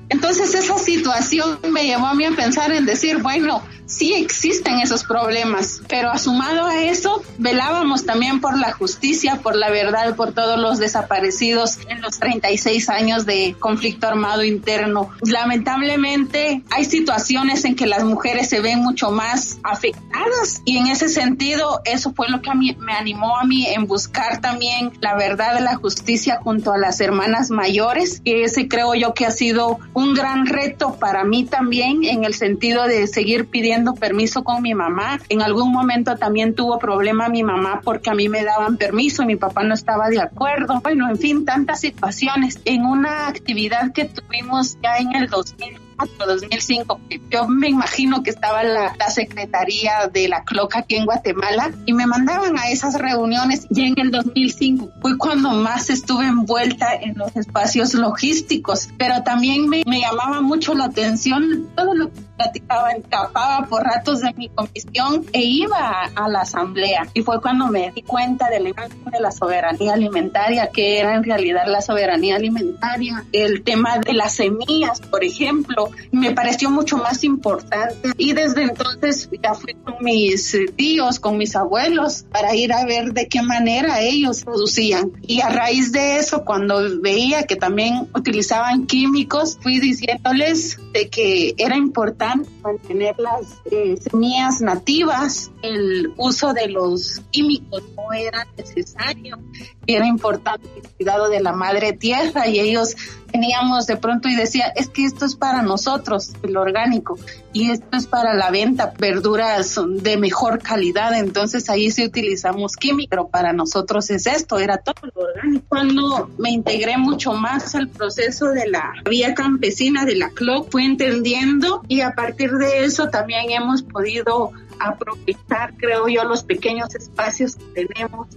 Entonces 0.09 0.53
esa 0.53 0.77
situación 0.77 1.59
me 1.71 1.85
llevó 1.85 2.07
a 2.07 2.13
mí 2.13 2.25
a 2.25 2.31
pensar 2.31 2.71
en 2.71 2.85
decir, 2.85 3.17
bueno, 3.17 3.61
sí 3.87 4.13
existen 4.13 4.79
esos 4.79 5.03
problemas, 5.03 5.81
pero 5.87 6.17
sumado 6.19 6.65
a 6.65 6.83
eso, 6.83 7.23
velábamos 7.37 8.05
también 8.05 8.41
por 8.41 8.57
la 8.59 8.73
justicia, 8.73 9.39
por 9.41 9.55
la 9.55 9.69
verdad, 9.69 10.15
por 10.15 10.33
todos 10.33 10.59
los 10.59 10.77
desaparecidos 10.77 11.79
en 11.87 12.01
los 12.01 12.19
36 12.19 12.89
años 12.89 13.25
de 13.25 13.55
conflicto 13.57 14.07
armado 14.07 14.43
interno. 14.43 15.09
Lamentablemente 15.21 16.63
hay 16.69 16.85
situaciones 16.85 17.65
en 17.65 17.75
que 17.75 17.87
las 17.87 18.03
mujeres 18.03 18.49
se 18.49 18.59
ven 18.59 18.79
mucho 18.79 19.11
más 19.11 19.57
afectadas 19.63 20.61
y 20.65 20.77
en 20.77 20.87
ese 20.87 21.07
sentido 21.09 21.81
eso 21.85 22.13
fue 22.13 22.27
lo 22.29 22.41
que 22.41 22.49
a 22.49 22.55
mí, 22.55 22.75
me 22.79 22.93
animó 22.93 23.37
a 23.37 23.45
mí 23.45 23.65
en 23.67 23.87
buscar 23.87 24.41
también 24.41 24.91
la 24.99 25.15
verdad 25.15 25.59
la 25.61 25.75
justicia 25.75 26.39
junto 26.43 26.73
a 26.73 26.77
las 26.77 26.99
hermanas 26.99 27.49
mayores, 27.49 28.21
que 28.23 28.43
ese 28.43 28.67
creo 28.67 28.93
yo 28.95 29.13
que 29.13 29.25
ha 29.25 29.31
sido 29.31 29.79
un 29.97 30.13
gran 30.13 30.45
reto 30.45 30.95
para 30.99 31.23
mí 31.23 31.45
también 31.45 32.03
en 32.03 32.23
el 32.23 32.35
sentido 32.35 32.83
de 32.83 33.07
seguir 33.07 33.47
pidiendo 33.47 33.95
permiso 33.95 34.43
con 34.43 34.61
mi 34.61 34.75
mamá. 34.75 35.19
En 35.27 35.41
algún 35.41 35.71
momento 35.71 36.15
también 36.17 36.53
tuvo 36.53 36.77
problema 36.77 37.29
mi 37.29 37.41
mamá 37.41 37.81
porque 37.83 38.11
a 38.11 38.13
mí 38.13 38.29
me 38.29 38.43
daban 38.43 38.77
permiso 38.77 39.23
y 39.23 39.25
mi 39.25 39.37
papá 39.37 39.63
no 39.63 39.73
estaba 39.73 40.09
de 40.09 40.21
acuerdo. 40.21 40.81
Bueno, 40.83 41.09
en 41.09 41.17
fin, 41.17 41.45
tantas 41.45 41.79
situaciones. 41.79 42.59
En 42.65 42.85
una 42.85 43.27
actividad 43.27 43.91
que 43.91 44.05
tuvimos 44.05 44.77
ya 44.83 44.97
en 44.97 45.15
el 45.15 45.29
2000 45.29 45.86
2005. 45.97 46.99
Yo 47.29 47.47
me 47.47 47.69
imagino 47.69 48.23
que 48.23 48.29
estaba 48.29 48.63
la, 48.63 48.95
la, 48.97 49.09
Secretaría 49.09 50.09
de 50.11 50.27
la 50.27 50.43
Cloca 50.43 50.79
aquí 50.79 50.95
en 50.95 51.05
Guatemala 51.05 51.71
y 51.85 51.93
me 51.93 52.05
mandaban 52.05 52.57
a 52.57 52.69
esas 52.69 52.95
reuniones 52.95 53.65
y 53.69 53.81
en 53.85 53.95
el 53.97 54.11
2005 54.11 54.89
fue 55.01 55.17
cuando 55.17 55.51
más 55.51 55.89
estuve 55.89 56.27
envuelta 56.27 56.93
en 56.93 57.17
los 57.17 57.35
espacios 57.35 57.93
logísticos, 57.93 58.89
pero 58.97 59.23
también 59.23 59.67
me, 59.69 59.83
me 59.85 60.01
llamaba 60.01 60.41
mucho 60.41 60.73
la 60.73 60.85
atención 60.85 61.67
todo 61.75 61.93
lo 61.95 62.11
que 62.11 62.26
platicaba, 62.37 62.91
escapaba 62.91 63.65
por 63.67 63.83
ratos 63.83 64.21
de 64.21 64.33
mi 64.33 64.49
comisión 64.49 65.25
e 65.33 65.41
iba 65.43 66.03
a, 66.15 66.27
la 66.29 66.41
asamblea 66.41 67.07
y 67.13 67.21
fue 67.21 67.41
cuando 67.41 67.67
me 67.67 67.91
di 67.91 68.01
cuenta 68.01 68.49
de 68.49 68.73
la 69.19 69.31
soberanía 69.31 69.93
alimentaria, 69.93 70.67
que 70.67 70.99
era 70.99 71.15
en 71.15 71.23
realidad 71.23 71.63
la 71.67 71.81
soberanía 71.81 72.35
alimentaria, 72.35 73.25
el 73.31 73.63
tema 73.63 73.97
de 73.99 74.13
las 74.13 74.35
semillas, 74.35 74.99
por 74.99 75.23
ejemplo, 75.23 75.89
me 76.11 76.31
pareció 76.31 76.69
mucho 76.69 76.97
más 76.97 77.23
importante. 77.23 78.11
Y 78.17 78.33
desde 78.33 78.63
entonces 78.63 79.29
ya 79.41 79.53
fui 79.53 79.73
con 79.73 79.95
mis 80.01 80.57
tíos, 80.75 81.19
con 81.19 81.37
mis 81.37 81.55
abuelos, 81.55 82.25
para 82.31 82.55
ir 82.55 82.73
a 82.73 82.85
ver 82.85 83.13
de 83.13 83.27
qué 83.27 83.41
manera 83.41 84.01
ellos 84.01 84.43
producían. 84.43 85.11
Y 85.21 85.41
a 85.41 85.49
raíz 85.49 85.91
de 85.91 86.17
eso, 86.17 86.43
cuando 86.43 86.99
veía 86.99 87.43
que 87.43 87.55
también 87.55 88.09
utilizaban 88.13 88.85
químicos, 88.85 89.57
fui 89.61 89.79
diciéndoles 89.79 90.77
de 90.91 91.09
que 91.09 91.55
era 91.57 91.77
importante 91.77 92.26
mantener 92.35 93.17
las 93.19 93.61
eh, 93.71 93.97
semillas 93.97 94.61
nativas, 94.61 95.51
el 95.61 96.13
uso 96.17 96.53
de 96.53 96.67
los 96.67 97.21
químicos 97.31 97.83
no 97.95 98.13
era 98.13 98.47
necesario, 98.57 99.39
era 99.85 100.07
importante 100.07 100.67
el 100.75 100.89
cuidado 100.89 101.29
de 101.29 101.41
la 101.41 101.53
madre 101.53 101.93
tierra 101.93 102.47
y 102.47 102.59
ellos 102.59 102.95
teníamos 103.31 103.85
de 103.87 103.97
pronto 103.97 104.27
y 104.27 104.35
decía, 104.35 104.67
es 104.75 104.89
que 104.89 105.05
esto 105.05 105.25
es 105.25 105.35
para 105.35 105.61
nosotros, 105.61 106.33
el 106.43 106.57
orgánico, 106.57 107.17
y 107.53 107.71
esto 107.71 107.97
es 107.97 108.07
para 108.07 108.33
la 108.33 108.51
venta, 108.51 108.93
verduras 108.97 109.79
de 109.87 110.17
mejor 110.17 110.59
calidad, 110.61 111.17
entonces 111.17 111.69
ahí 111.69 111.91
sí 111.91 112.05
utilizamos 112.05 112.75
químico, 112.75 113.09
pero 113.09 113.27
para 113.27 113.53
nosotros 113.53 114.09
es 114.09 114.27
esto, 114.27 114.59
era 114.59 114.77
todo 114.77 115.11
lo 115.15 115.21
orgánico. 115.21 115.65
Cuando 115.69 116.29
me 116.37 116.51
integré 116.51 116.97
mucho 116.97 117.33
más 117.33 117.75
al 117.75 117.89
proceso 117.89 118.47
de 118.47 118.67
la 118.67 118.93
vía 119.09 119.33
campesina 119.33 120.05
de 120.05 120.15
la 120.15 120.29
CLOC, 120.29 120.71
fui 120.71 120.85
entendiendo 120.85 121.83
y 121.87 122.01
a 122.01 122.13
partir 122.13 122.51
de 122.51 122.85
eso 122.85 123.09
también 123.09 123.51
hemos 123.51 123.83
podido 123.83 124.51
aprovechar, 124.79 125.73
creo 125.77 126.07
yo, 126.07 126.23
los 126.23 126.43
pequeños 126.43 126.93
espacios 126.95 127.55
que 127.55 127.85
tenemos 127.85 128.27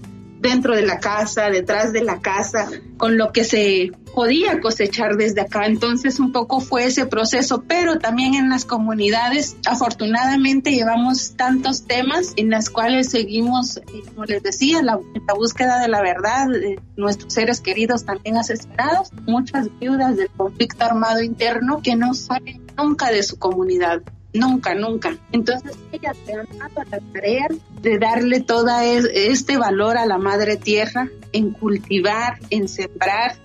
dentro 0.41 0.75
de 0.75 0.83
la 0.83 1.01
casa, 1.01 1.51
detrás 1.51 1.93
de 1.93 2.03
la 2.03 2.21
casa, 2.21 2.69
con 2.97 3.19
lo 3.19 3.31
que 3.33 3.45
se 3.45 3.93
podía 4.15 4.61
cosechar 4.61 5.17
desde 5.17 5.43
acá. 5.43 5.67
Entonces 5.67 6.21
un 6.21 6.33
poco 6.33 6.61
fue 6.61 6.85
ese 6.85 7.07
proceso, 7.07 7.65
pero 7.67 7.99
también 7.99 8.35
en 8.35 8.49
las 8.49 8.65
comunidades, 8.65 9.57
afortunadamente 9.67 10.73
llevamos 10.73 11.35
tantos 11.37 11.85
temas 11.87 12.33
en 12.37 12.51
las 12.51 12.71
cuales 12.71 13.11
seguimos, 13.11 13.79
eh, 13.79 13.83
como 14.09 14.25
les 14.25 14.43
decía, 14.43 14.83
la, 14.83 14.99
búsqueda 15.35 15.81
de 15.81 15.89
la 15.89 16.03
verdad, 16.03 16.49
de 16.49 16.81
nuestros 16.97 17.33
seres 17.33 17.61
queridos 17.61 18.05
también 18.05 18.37
asesinados, 18.37 19.11
muchas 19.27 19.69
viudas 19.79 20.17
del 20.17 20.29
conflicto 20.31 20.85
armado 20.85 21.23
interno 21.23 21.81
que 21.83 21.97
no 21.97 22.15
salen 22.15 22.61
nunca 22.77 23.11
de 23.11 23.23
su 23.23 23.39
comunidad 23.39 24.03
nunca, 24.33 24.75
nunca. 24.75 25.17
Entonces 25.33 25.77
ellas 25.93 26.17
se 26.25 26.35
han 26.35 26.47
dado 26.59 26.89
la 26.91 27.01
tarea 27.13 27.49
de 27.81 27.99
darle 27.99 28.41
todo 28.41 28.69
este 28.81 29.57
valor 29.57 29.97
a 29.97 30.07
la 30.07 30.19
madre 30.19 30.57
tierra, 30.57 31.09
en 31.33 31.51
cultivar, 31.53 32.39
en 32.51 32.69
sembrar, 32.69 33.37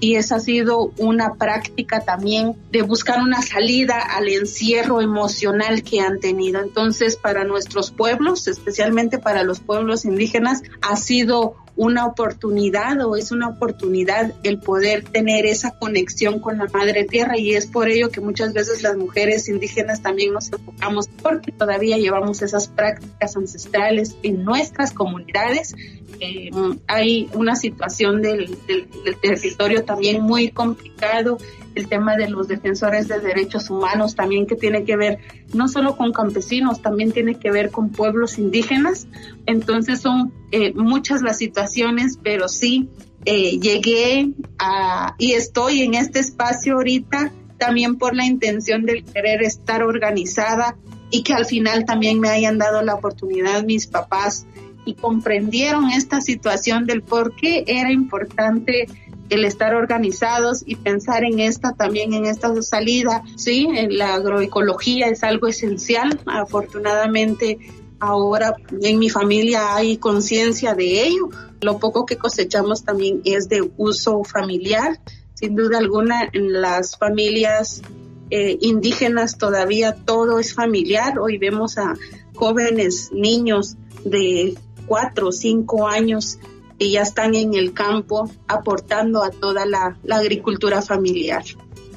y 0.00 0.16
esa 0.16 0.36
ha 0.36 0.40
sido 0.40 0.92
una 0.98 1.34
práctica 1.34 2.00
también 2.00 2.56
de 2.70 2.82
buscar 2.82 3.22
una 3.22 3.42
salida 3.42 3.98
al 3.98 4.28
encierro 4.28 5.00
emocional 5.00 5.82
que 5.82 6.00
han 6.00 6.20
tenido. 6.20 6.60
Entonces, 6.60 7.16
para 7.16 7.44
nuestros 7.44 7.90
pueblos, 7.90 8.46
especialmente 8.48 9.18
para 9.18 9.42
los 9.42 9.60
pueblos 9.60 10.04
indígenas, 10.04 10.62
ha 10.82 10.96
sido 10.96 11.56
una 11.76 12.06
oportunidad 12.06 13.00
o 13.06 13.16
es 13.16 13.30
una 13.30 13.48
oportunidad 13.48 14.32
el 14.42 14.58
poder 14.58 15.04
tener 15.04 15.44
esa 15.46 15.78
conexión 15.78 16.40
con 16.40 16.58
la 16.58 16.66
madre 16.72 17.04
tierra 17.04 17.38
y 17.38 17.54
es 17.54 17.66
por 17.66 17.88
ello 17.88 18.08
que 18.08 18.20
muchas 18.20 18.52
veces 18.54 18.82
las 18.82 18.96
mujeres 18.96 19.48
indígenas 19.48 20.02
también 20.02 20.32
nos 20.32 20.50
enfocamos 20.50 21.08
porque 21.22 21.52
todavía 21.52 21.98
llevamos 21.98 22.40
esas 22.42 22.68
prácticas 22.68 23.36
ancestrales 23.36 24.16
en 24.22 24.42
nuestras 24.44 24.92
comunidades. 24.92 25.74
Eh, 26.18 26.50
hay 26.86 27.28
una 27.34 27.56
situación 27.56 28.22
del, 28.22 28.56
del 28.66 29.20
territorio 29.20 29.84
también 29.84 30.22
muy 30.22 30.50
complicado 30.50 31.36
el 31.76 31.88
tema 31.88 32.16
de 32.16 32.28
los 32.28 32.48
defensores 32.48 33.06
de 33.06 33.20
derechos 33.20 33.70
humanos 33.70 34.16
también 34.16 34.46
que 34.46 34.56
tiene 34.56 34.84
que 34.84 34.96
ver 34.96 35.18
no 35.54 35.68
solo 35.68 35.96
con 35.96 36.12
campesinos, 36.12 36.82
también 36.82 37.12
tiene 37.12 37.36
que 37.36 37.50
ver 37.50 37.70
con 37.70 37.90
pueblos 37.90 38.38
indígenas. 38.38 39.06
Entonces 39.44 40.00
son 40.00 40.32
eh, 40.50 40.72
muchas 40.74 41.22
las 41.22 41.38
situaciones, 41.38 42.18
pero 42.22 42.48
sí 42.48 42.88
eh, 43.26 43.58
llegué 43.58 44.30
a, 44.58 45.14
y 45.18 45.32
estoy 45.32 45.82
en 45.82 45.94
este 45.94 46.18
espacio 46.18 46.74
ahorita 46.74 47.32
también 47.58 47.96
por 47.96 48.14
la 48.14 48.24
intención 48.24 48.84
de 48.84 49.02
querer 49.02 49.42
estar 49.42 49.82
organizada 49.82 50.76
y 51.10 51.22
que 51.22 51.34
al 51.34 51.44
final 51.44 51.84
también 51.84 52.20
me 52.20 52.30
hayan 52.30 52.58
dado 52.58 52.82
la 52.82 52.94
oportunidad 52.94 53.64
mis 53.64 53.86
papás 53.86 54.46
y 54.86 54.94
comprendieron 54.94 55.90
esta 55.90 56.20
situación 56.20 56.86
del 56.86 57.02
por 57.02 57.34
qué 57.34 57.64
era 57.66 57.92
importante 57.92 58.86
el 59.28 59.44
estar 59.44 59.74
organizados 59.74 60.62
y 60.64 60.76
pensar 60.76 61.24
en 61.24 61.40
esta 61.40 61.72
también, 61.72 62.12
en 62.12 62.26
esta 62.26 62.62
salida, 62.62 63.22
sí, 63.36 63.68
en 63.74 63.96
la 63.98 64.14
agroecología 64.14 65.08
es 65.08 65.22
algo 65.22 65.48
esencial. 65.48 66.20
Afortunadamente 66.26 67.58
ahora 67.98 68.54
en 68.82 68.98
mi 68.98 69.10
familia 69.10 69.74
hay 69.74 69.96
conciencia 69.96 70.74
de 70.74 71.06
ello. 71.06 71.30
Lo 71.60 71.78
poco 71.78 72.06
que 72.06 72.16
cosechamos 72.16 72.84
también 72.84 73.20
es 73.24 73.48
de 73.48 73.68
uso 73.76 74.22
familiar. 74.24 75.00
Sin 75.34 75.54
duda 75.56 75.78
alguna, 75.78 76.28
en 76.32 76.60
las 76.60 76.96
familias 76.96 77.82
eh, 78.30 78.58
indígenas 78.60 79.38
todavía 79.38 79.94
todo 79.94 80.38
es 80.38 80.54
familiar. 80.54 81.18
Hoy 81.18 81.38
vemos 81.38 81.78
a 81.78 81.94
jóvenes, 82.34 83.10
niños 83.12 83.76
de 84.04 84.56
cuatro 84.86 85.28
o 85.28 85.32
cinco 85.32 85.88
años 85.88 86.38
y 86.78 86.92
ya 86.92 87.02
están 87.02 87.34
en 87.34 87.54
el 87.54 87.72
campo 87.72 88.30
aportando 88.48 89.22
a 89.22 89.30
toda 89.30 89.66
la, 89.66 89.96
agricultura 90.10 90.82
familiar. 90.82 91.44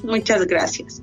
Muchas 0.02 0.46
gracias. 0.46 1.02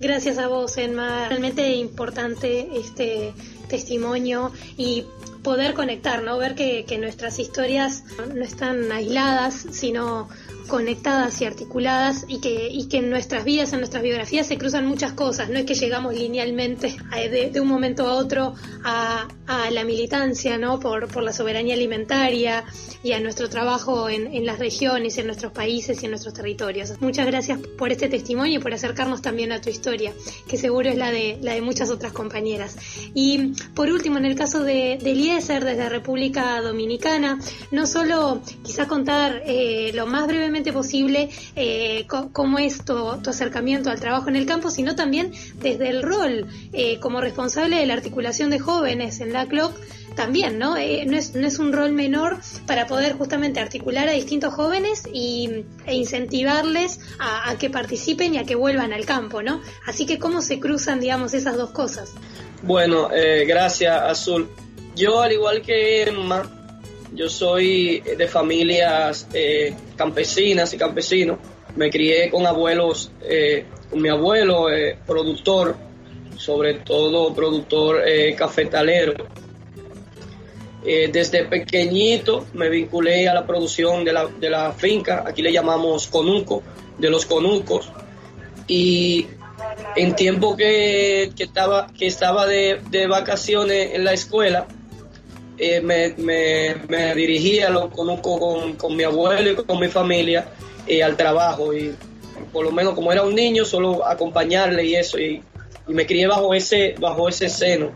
Gracias 0.00 0.38
a 0.38 0.48
vos, 0.48 0.76
Enma. 0.78 1.28
Realmente 1.28 1.74
importante 1.74 2.68
este 2.78 3.34
testimonio 3.68 4.52
y 4.76 5.04
poder 5.42 5.74
conectar, 5.74 6.22
¿no? 6.22 6.38
Ver 6.38 6.54
que, 6.54 6.84
que 6.84 6.98
nuestras 6.98 7.38
historias 7.38 8.04
no 8.34 8.42
están 8.42 8.90
aisladas, 8.92 9.66
sino 9.72 10.28
conectadas 10.68 11.40
y 11.40 11.46
articuladas 11.46 12.24
y 12.28 12.40
que, 12.40 12.68
y 12.68 12.88
que 12.88 12.98
en 12.98 13.10
nuestras 13.10 13.44
vidas, 13.44 13.72
en 13.72 13.80
nuestras 13.80 14.02
biografías 14.02 14.46
se 14.46 14.58
cruzan 14.58 14.86
muchas 14.86 15.12
cosas. 15.12 15.48
No 15.48 15.58
es 15.58 15.64
que 15.64 15.74
llegamos 15.74 16.14
linealmente 16.14 16.96
de, 17.30 17.60
un 17.60 17.66
momento 17.66 18.06
a 18.06 18.14
otro 18.14 18.54
a, 18.84 19.26
a, 19.46 19.70
la 19.70 19.84
militancia, 19.84 20.58
¿no? 20.58 20.78
Por, 20.78 21.08
por 21.08 21.22
la 21.22 21.32
soberanía 21.32 21.74
alimentaria 21.74 22.64
y 23.02 23.12
a 23.12 23.20
nuestro 23.20 23.48
trabajo 23.48 24.08
en, 24.08 24.32
en 24.34 24.46
las 24.46 24.58
regiones, 24.58 25.18
en 25.18 25.26
nuestros 25.26 25.52
países 25.52 26.02
y 26.02 26.04
en 26.04 26.10
nuestros 26.10 26.34
territorios. 26.34 26.94
Muchas 27.00 27.26
gracias 27.26 27.58
por 27.78 27.90
este 27.90 28.08
testimonio 28.08 28.58
y 28.58 28.62
por 28.62 28.72
acercarnos 28.72 29.22
también 29.22 29.52
a 29.52 29.60
tu 29.60 29.70
historia, 29.70 30.12
que 30.46 30.56
seguro 30.56 30.88
es 30.90 30.96
la 30.96 31.10
de, 31.10 31.38
la 31.40 31.54
de 31.54 31.62
muchas 31.62 31.90
otras 31.90 32.12
compañeras. 32.12 32.76
Y 33.14 33.52
por 33.74 33.88
último, 33.88 34.18
en 34.18 34.26
el 34.26 34.36
caso 34.36 34.62
de, 34.62 34.98
de 35.02 35.10
Eliezer, 35.12 35.64
desde 35.64 35.88
República 35.88 36.60
Dominicana, 36.60 37.38
no 37.70 37.86
solo 37.86 38.42
quizá 38.62 38.86
contar 38.86 39.42
eh, 39.46 39.92
lo 39.94 40.06
más 40.06 40.26
brevemente 40.26 40.57
posible 40.72 41.30
eh, 41.56 42.06
cómo 42.06 42.58
es 42.58 42.84
tu, 42.84 42.96
acercamiento 43.10 43.90
al 43.90 44.00
trabajo 44.00 44.28
en 44.28 44.36
el 44.36 44.46
campo, 44.46 44.70
sino 44.70 44.94
también 44.94 45.32
desde 45.60 45.88
el 45.88 46.02
rol 46.02 46.46
eh, 46.72 46.98
como 47.00 47.20
responsable 47.20 47.76
de 47.76 47.86
la 47.86 47.94
articulación 47.94 48.50
de 48.50 48.58
jóvenes 48.58 49.20
en 49.20 49.32
la 49.32 49.46
CLOC, 49.46 49.72
también, 50.18 50.58
¿no? 50.58 50.76
Eh, 50.76 51.04
no, 51.06 51.16
es, 51.16 51.36
no, 51.36 51.46
es, 51.46 51.60
un 51.60 51.72
rol 51.72 51.92
menor 51.92 52.38
para 52.66 52.88
poder 52.88 53.12
justamente 53.12 53.60
articular 53.60 54.08
a 54.08 54.12
distintos 54.12 54.52
jóvenes 54.52 55.04
e 55.14 55.64
incentivarles 55.94 56.98
a, 57.20 57.54
que 57.56 57.70
participen 57.70 58.34
y 58.34 58.38
a 58.38 58.44
que 58.44 58.56
vuelvan 58.56 58.92
al 58.92 59.06
campo, 59.06 59.42
¿no? 59.42 59.62
Así 59.86 60.06
que, 60.06 60.18
¿cómo 60.18 60.42
se 60.42 60.58
cruzan, 60.58 60.98
digamos, 60.98 61.34
esas 61.34 61.56
dos 61.56 61.70
cosas? 61.70 62.14
Bueno, 62.62 63.10
eh, 63.14 63.44
gracias, 63.46 63.96
Azul. 64.02 64.48
Yo, 64.96 65.20
al 65.20 65.30
igual 65.30 65.62
que 65.62 66.02
Emma, 66.02 66.57
yo 67.14 67.28
soy 67.28 68.00
de 68.00 68.28
familias 68.28 69.28
eh, 69.32 69.74
campesinas 69.96 70.72
y 70.74 70.78
campesinos. 70.78 71.38
Me 71.76 71.90
crié 71.90 72.30
con 72.30 72.46
abuelos, 72.46 73.10
eh, 73.22 73.64
con 73.90 74.02
mi 74.02 74.08
abuelo, 74.08 74.70
eh, 74.70 74.98
productor, 75.06 75.76
sobre 76.36 76.74
todo 76.74 77.34
productor 77.34 78.02
cafetalero. 78.36 79.26
desde 80.84 81.44
pequeñito 81.44 82.46
me 82.54 82.68
vinculé 82.70 83.28
a 83.28 83.34
la 83.34 83.44
producción 83.44 84.04
de 84.04 84.12
la, 84.12 84.26
de 84.26 84.48
la 84.48 84.72
finca, 84.72 85.24
aquí 85.26 85.42
le 85.42 85.52
llamamos 85.52 86.06
conuco, 86.06 86.62
de 86.96 87.10
los 87.10 87.26
conucos. 87.26 87.90
Y 88.68 89.26
en 89.96 90.14
tiempo 90.14 90.56
que, 90.56 91.32
que 91.36 91.44
estaba, 91.44 91.88
que 91.88 92.06
estaba 92.06 92.46
de, 92.46 92.80
de 92.90 93.06
vacaciones 93.08 93.94
en 93.94 94.04
la 94.04 94.12
escuela, 94.12 94.68
eh, 95.58 95.80
me, 95.80 96.14
me, 96.16 96.76
me, 96.88 97.14
dirigía 97.14 97.70
lo 97.70 97.90
conozco 97.90 98.38
con, 98.38 98.74
con, 98.74 98.96
mi 98.96 99.02
abuelo 99.04 99.50
y 99.50 99.54
con 99.54 99.80
mi 99.80 99.88
familia 99.88 100.48
eh, 100.86 101.02
al 101.02 101.16
trabajo. 101.16 101.74
Y 101.74 101.94
por 102.52 102.64
lo 102.64 102.70
menos 102.70 102.94
como 102.94 103.12
era 103.12 103.22
un 103.22 103.34
niño 103.34 103.64
solo 103.64 104.06
acompañarle 104.06 104.84
y 104.84 104.94
eso. 104.94 105.18
Y, 105.18 105.42
me 105.88 106.04
crié 106.04 106.26
bajo 106.26 106.52
ese 106.52 106.94
bajo 107.00 107.30
ese 107.30 107.48
seno 107.48 107.90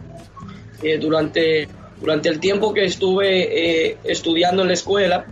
eh, 0.83 0.97
durante 0.97 1.69
durante 2.01 2.31
el 2.31 2.41
tiempo 2.41 2.73
que 2.73 2.87
estuve 2.87 3.99
estudiando 4.03 4.63
en 4.63 4.69
la 4.69 4.75
escuela 4.75 5.27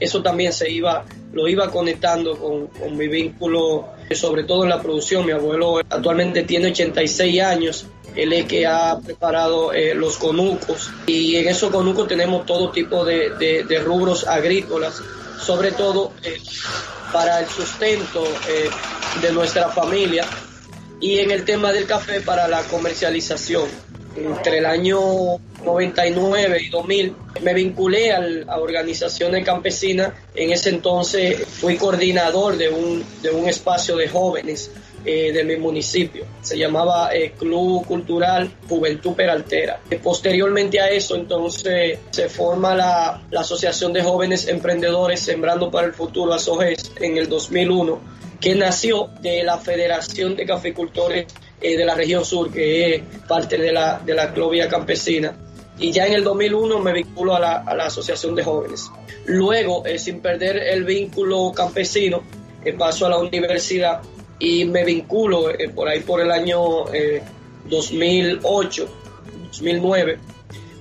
eso 0.00 0.20
también 0.20 0.52
se 0.52 0.68
iba 0.72 1.04
lo 1.32 1.46
iba 1.46 1.70
conectando 1.70 2.36
con, 2.36 2.66
con 2.66 2.96
mi 2.96 3.06
vínculo 3.06 3.90
sobre 4.14 4.44
todo 4.44 4.64
en 4.64 4.70
la 4.70 4.80
producción. 4.80 5.24
Mi 5.24 5.32
abuelo 5.32 5.78
actualmente 5.78 6.42
tiene 6.42 6.68
86 6.68 7.40
años 7.42 7.86
él 8.16 8.32
es 8.32 8.46
que 8.46 8.66
ha 8.66 8.98
preparado 8.98 9.72
eh, 9.72 9.94
los 9.94 10.16
conucos 10.16 10.90
y 11.06 11.36
en 11.36 11.48
esos 11.48 11.70
conucos 11.70 12.08
tenemos 12.08 12.44
todo 12.44 12.70
tipo 12.70 13.04
de, 13.04 13.64
rubros 13.84 14.26
agrícolas, 14.26 15.00
sobre 15.40 15.72
todo 15.72 16.12
eh, 16.22 16.40
para 17.12 17.40
el 17.40 17.48
sustento 17.48 18.24
eh, 18.48 18.70
de 19.22 19.32
nuestra 19.32 19.68
familia 19.68 20.24
y 21.00 21.18
en 21.18 21.30
el 21.30 21.44
tema 21.44 21.72
del 21.72 21.86
café 21.86 22.20
para 22.20 22.48
la 22.48 22.62
comercialización. 22.64 23.68
Entre 24.16 24.58
el 24.58 24.66
año 24.66 24.98
99 25.64 26.62
y 26.62 26.68
2000 26.68 27.14
me 27.42 27.54
vinculé 27.54 28.12
a 28.12 28.58
organizaciones 28.58 29.44
campesinas. 29.44 30.12
En 30.34 30.50
ese 30.50 30.70
entonces 30.70 31.46
fui 31.46 31.76
coordinador 31.76 32.56
de 32.56 32.68
un, 32.70 33.04
de 33.22 33.30
un 33.30 33.48
espacio 33.48 33.96
de 33.96 34.08
jóvenes 34.08 34.70
eh, 35.02 35.32
de 35.32 35.44
mi 35.44 35.56
municipio. 35.56 36.26
Se 36.42 36.58
llamaba 36.58 37.14
eh, 37.14 37.32
Club 37.38 37.86
Cultural 37.86 38.52
Juventud 38.68 39.14
Peraltera. 39.14 39.80
Eh, 39.90 39.98
posteriormente 39.98 40.78
a 40.78 40.90
eso, 40.90 41.16
entonces, 41.16 41.98
se 42.10 42.28
forma 42.28 42.74
la, 42.74 43.22
Asociación 43.34 43.94
de 43.94 44.02
Jóvenes 44.02 44.46
Emprendedores 44.46 45.20
Sembrando 45.20 45.70
para 45.70 45.86
el 45.86 45.94
Futuro, 45.94 46.34
ASOGES, 46.34 46.92
en 47.00 47.16
el 47.16 47.30
2001, 47.30 47.98
que 48.38 48.54
nació 48.54 49.08
de 49.22 49.42
la 49.42 49.56
Federación 49.56 50.36
de 50.36 50.44
Caficultores 50.44 51.26
de 51.62 51.84
la 51.84 51.94
región 51.94 52.24
sur, 52.24 52.52
que 52.52 52.94
es 52.94 53.02
parte 53.26 53.56
de 53.56 53.72
la, 53.72 54.00
de 54.04 54.14
la 54.14 54.34
Clovia 54.34 54.68
Campesina. 54.68 55.34
Y 55.78 55.92
ya 55.92 56.06
en 56.06 56.12
el 56.12 56.24
2001 56.24 56.78
me 56.78 56.92
vinculo 56.92 57.34
a 57.34 57.40
la, 57.40 57.56
a 57.56 57.74
la 57.74 57.86
Asociación 57.86 58.34
de 58.34 58.44
Jóvenes. 58.44 58.90
Luego, 59.24 59.82
sin 59.96 60.20
perder 60.20 60.58
el 60.58 60.84
vínculo 60.84 61.52
campesino, 61.52 62.22
paso 62.78 63.06
a 63.06 63.08
la 63.08 63.18
universidad 63.18 64.02
y 64.40 64.64
me 64.64 64.84
vinculo 64.84 65.52
por 65.74 65.88
ahí 65.88 66.00
por 66.00 66.20
el 66.20 66.32
año 66.32 66.86
2008, 67.68 68.88
2009 69.44 70.18